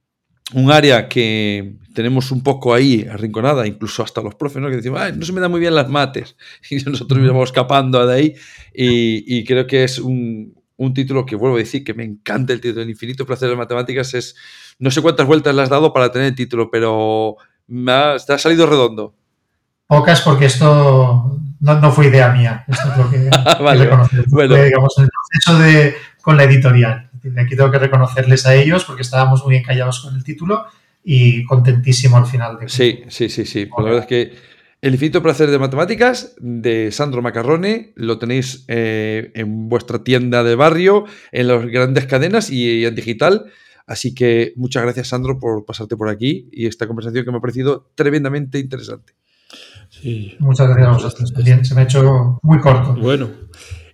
un 0.54 0.72
área 0.72 1.10
que 1.10 1.74
tenemos 1.96 2.30
un 2.30 2.44
poco 2.44 2.76
ahí 2.76 3.08
arrinconada, 3.10 3.66
incluso 3.66 4.04
hasta 4.04 4.22
los 4.22 4.36
profes, 4.36 4.62
¿no? 4.62 4.70
que 4.70 4.76
decimos, 4.76 5.02
no 5.16 5.26
se 5.26 5.34
me 5.34 5.42
dan 5.42 5.50
muy 5.50 5.60
bien 5.60 5.74
las 5.74 5.90
mates, 5.90 6.38
y 6.70 6.76
nosotros 6.76 7.20
íbamos 7.20 7.50
escapando 7.50 8.06
de 8.06 8.14
ahí, 8.14 8.36
y, 8.72 9.44
creo 9.46 9.66
que 9.66 9.84
es 9.84 9.98
un, 9.98 10.54
título 10.94 11.26
que 11.26 11.36
vuelvo 11.36 11.56
a 11.56 11.60
decir 11.60 11.84
que 11.84 11.96
me 11.96 12.04
encanta 12.04 12.54
el 12.54 12.62
título, 12.62 12.84
El 12.84 12.92
infinito 12.92 13.26
placer 13.26 13.50
de 13.50 13.56
matemáticas, 13.56 14.14
es, 14.14 14.36
no 14.78 14.92
sé 14.92 15.02
cuántas 15.02 15.26
vueltas 15.26 15.56
le 15.56 15.64
has 15.64 15.70
dado 15.70 15.92
para 15.92 16.12
tener 16.12 16.28
el 16.28 16.36
título, 16.36 16.70
pero 16.70 17.38
me 17.66 17.92
ha, 17.92 18.18
te 18.18 18.32
ha 18.32 18.38
salido 18.38 18.68
redondo. 18.68 19.16
Pocas 19.88 20.22
porque 20.22 20.46
esto 20.46 21.40
no, 21.60 21.92
fue 21.92 22.08
idea 22.08 22.32
mía. 22.32 22.64
Esto 22.68 22.92
es 22.92 22.98
lo 22.98 23.10
que, 23.10 23.30
vale, 23.64 23.86
digamos, 23.86 24.98
el 24.98 25.10
proceso 25.10 25.60
de, 25.60 25.96
con 26.22 26.38
la 26.38 26.44
editorial. 26.44 27.10
Aquí 27.38 27.56
tengo 27.56 27.72
que 27.72 27.80
reconocerles 27.80 28.46
a 28.46 28.56
ellos 28.56 28.86
porque 28.86 29.02
estábamos 29.02 29.44
muy 29.44 29.56
encallados 29.56 30.02
con 30.02 30.16
el 30.16 30.24
título 30.24 30.66
y 31.04 31.44
contentísimo 31.46 32.18
al 32.18 32.26
final. 32.26 32.58
De 32.60 32.70
sí, 32.70 33.04
sí, 33.08 33.30
sí, 33.30 33.46
sí. 33.46 33.68
la 33.78 33.84
verdad 33.84 34.02
es 34.02 34.08
que 34.08 34.34
El 34.82 34.94
infinito 34.94 35.24
placer 35.24 35.50
de 35.50 35.58
matemáticas 35.58 36.36
de 36.40 36.92
Sandro 36.92 37.22
Macarrone 37.22 37.94
lo 37.96 38.20
tenéis 38.20 38.66
eh, 38.68 39.32
en 39.34 39.70
vuestra 39.70 40.04
tienda 40.04 40.44
de 40.44 40.56
barrio, 40.56 41.06
en 41.32 41.48
las 41.48 41.66
grandes 41.66 42.06
cadenas 42.06 42.50
y 42.50 42.86
en 42.86 42.96
digital. 42.96 43.46
Así 43.88 44.16
que 44.16 44.54
muchas 44.56 44.84
gracias, 44.84 45.10
Sandro, 45.10 45.40
por 45.40 45.66
pasarte 45.66 45.96
por 45.96 46.10
aquí 46.10 46.50
y 46.52 46.66
esta 46.66 46.88
conversación 46.88 47.24
que 47.24 47.32
me 47.32 47.38
ha 47.38 47.42
parecido 47.42 47.92
tremendamente 47.96 48.60
interesante. 48.60 49.14
Muchas 50.40 50.68
gracias 50.68 50.88
a 50.88 50.92
vosotros. 50.94 51.34
se 51.64 51.76
me 51.76 51.82
ha 51.82 51.84
hecho 51.84 52.40
muy 52.44 52.60
corto. 52.60 52.96
Bueno, 52.96 53.30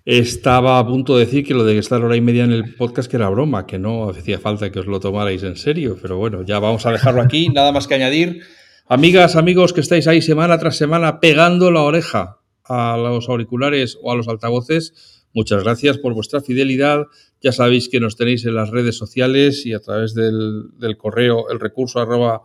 estaba 0.05 0.79
a 0.79 0.87
punto 0.87 1.15
de 1.15 1.25
decir 1.25 1.45
que 1.45 1.53
lo 1.53 1.63
de 1.63 1.77
estar 1.77 2.03
hora 2.03 2.15
y 2.15 2.21
media 2.21 2.43
en 2.43 2.51
el 2.51 2.73
podcast 2.75 3.09
que 3.09 3.17
era 3.17 3.29
broma, 3.29 3.67
que 3.67 3.77
no 3.77 4.09
hacía 4.09 4.39
falta 4.39 4.71
que 4.71 4.79
os 4.79 4.87
lo 4.87 4.99
tomarais 4.99 5.43
en 5.43 5.55
serio, 5.55 5.97
pero 6.01 6.17
bueno, 6.17 6.41
ya 6.41 6.59
vamos 6.59 6.85
a 6.85 6.91
dejarlo 6.91 7.21
aquí, 7.21 7.49
nada 7.53 7.71
más 7.71 7.87
que 7.87 7.95
añadir. 7.95 8.41
Amigas, 8.87 9.35
amigos 9.35 9.73
que 9.73 9.81
estáis 9.81 10.07
ahí 10.07 10.21
semana 10.21 10.57
tras 10.57 10.75
semana 10.75 11.19
pegando 11.19 11.71
la 11.71 11.81
oreja 11.81 12.39
a 12.65 12.97
los 12.97 13.29
auriculares 13.29 13.97
o 14.01 14.11
a 14.11 14.15
los 14.15 14.27
altavoces, 14.27 15.27
muchas 15.33 15.63
gracias 15.63 15.97
por 15.97 16.13
vuestra 16.13 16.41
fidelidad. 16.41 17.05
Ya 17.39 17.51
sabéis 17.51 17.87
que 17.87 17.99
nos 17.99 18.17
tenéis 18.17 18.43
en 18.45 18.55
las 18.55 18.69
redes 18.69 18.97
sociales 18.97 19.65
y 19.65 19.73
a 19.73 19.79
través 19.79 20.13
del, 20.13 20.71
del 20.77 20.97
correo 20.97 21.49
el 21.49 21.59
recurso 21.59 21.99
arroba 21.99 22.41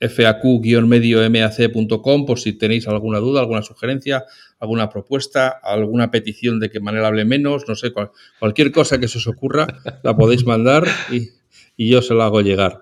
faq-mediomac.com 0.00 2.26
por 2.26 2.38
si 2.38 2.52
tenéis 2.52 2.86
alguna 2.88 3.18
duda, 3.18 3.40
alguna 3.40 3.62
sugerencia, 3.62 4.26
alguna 4.58 4.90
propuesta, 4.90 5.48
alguna 5.48 6.10
petición 6.10 6.60
de 6.60 6.68
que 6.70 6.80
manera 6.80 7.08
hable 7.08 7.24
menos, 7.24 7.64
no 7.66 7.74
sé, 7.74 7.92
cualquier 8.38 8.72
cosa 8.72 9.00
que 9.00 9.08
se 9.08 9.16
os 9.18 9.26
ocurra, 9.26 9.66
la 10.02 10.16
podéis 10.16 10.46
mandar 10.46 10.84
y, 11.10 11.30
yo 11.78 12.00
se 12.02 12.14
la 12.14 12.26
hago 12.26 12.40
llegar. 12.40 12.80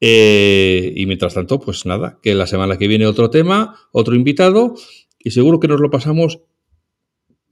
Eh, 0.00 0.92
y 0.94 1.06
mientras 1.06 1.34
tanto, 1.34 1.58
pues 1.58 1.86
nada, 1.86 2.18
que 2.22 2.34
la 2.34 2.46
semana 2.46 2.78
que 2.78 2.86
viene 2.86 3.06
otro 3.06 3.30
tema, 3.30 3.76
otro 3.92 4.14
invitado, 4.14 4.74
y 5.18 5.32
seguro 5.32 5.58
que 5.58 5.66
nos 5.68 5.80
lo 5.80 5.90
pasamos 5.90 6.40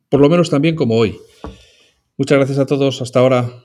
por 0.08 0.20
lo 0.20 0.28
menos 0.28 0.50
también 0.50 0.76
como 0.76 0.96
hoy. 0.96 1.18
Muchas 2.16 2.38
gracias 2.38 2.60
a 2.60 2.66
todos, 2.66 3.02
hasta 3.02 3.18
ahora. 3.18 3.64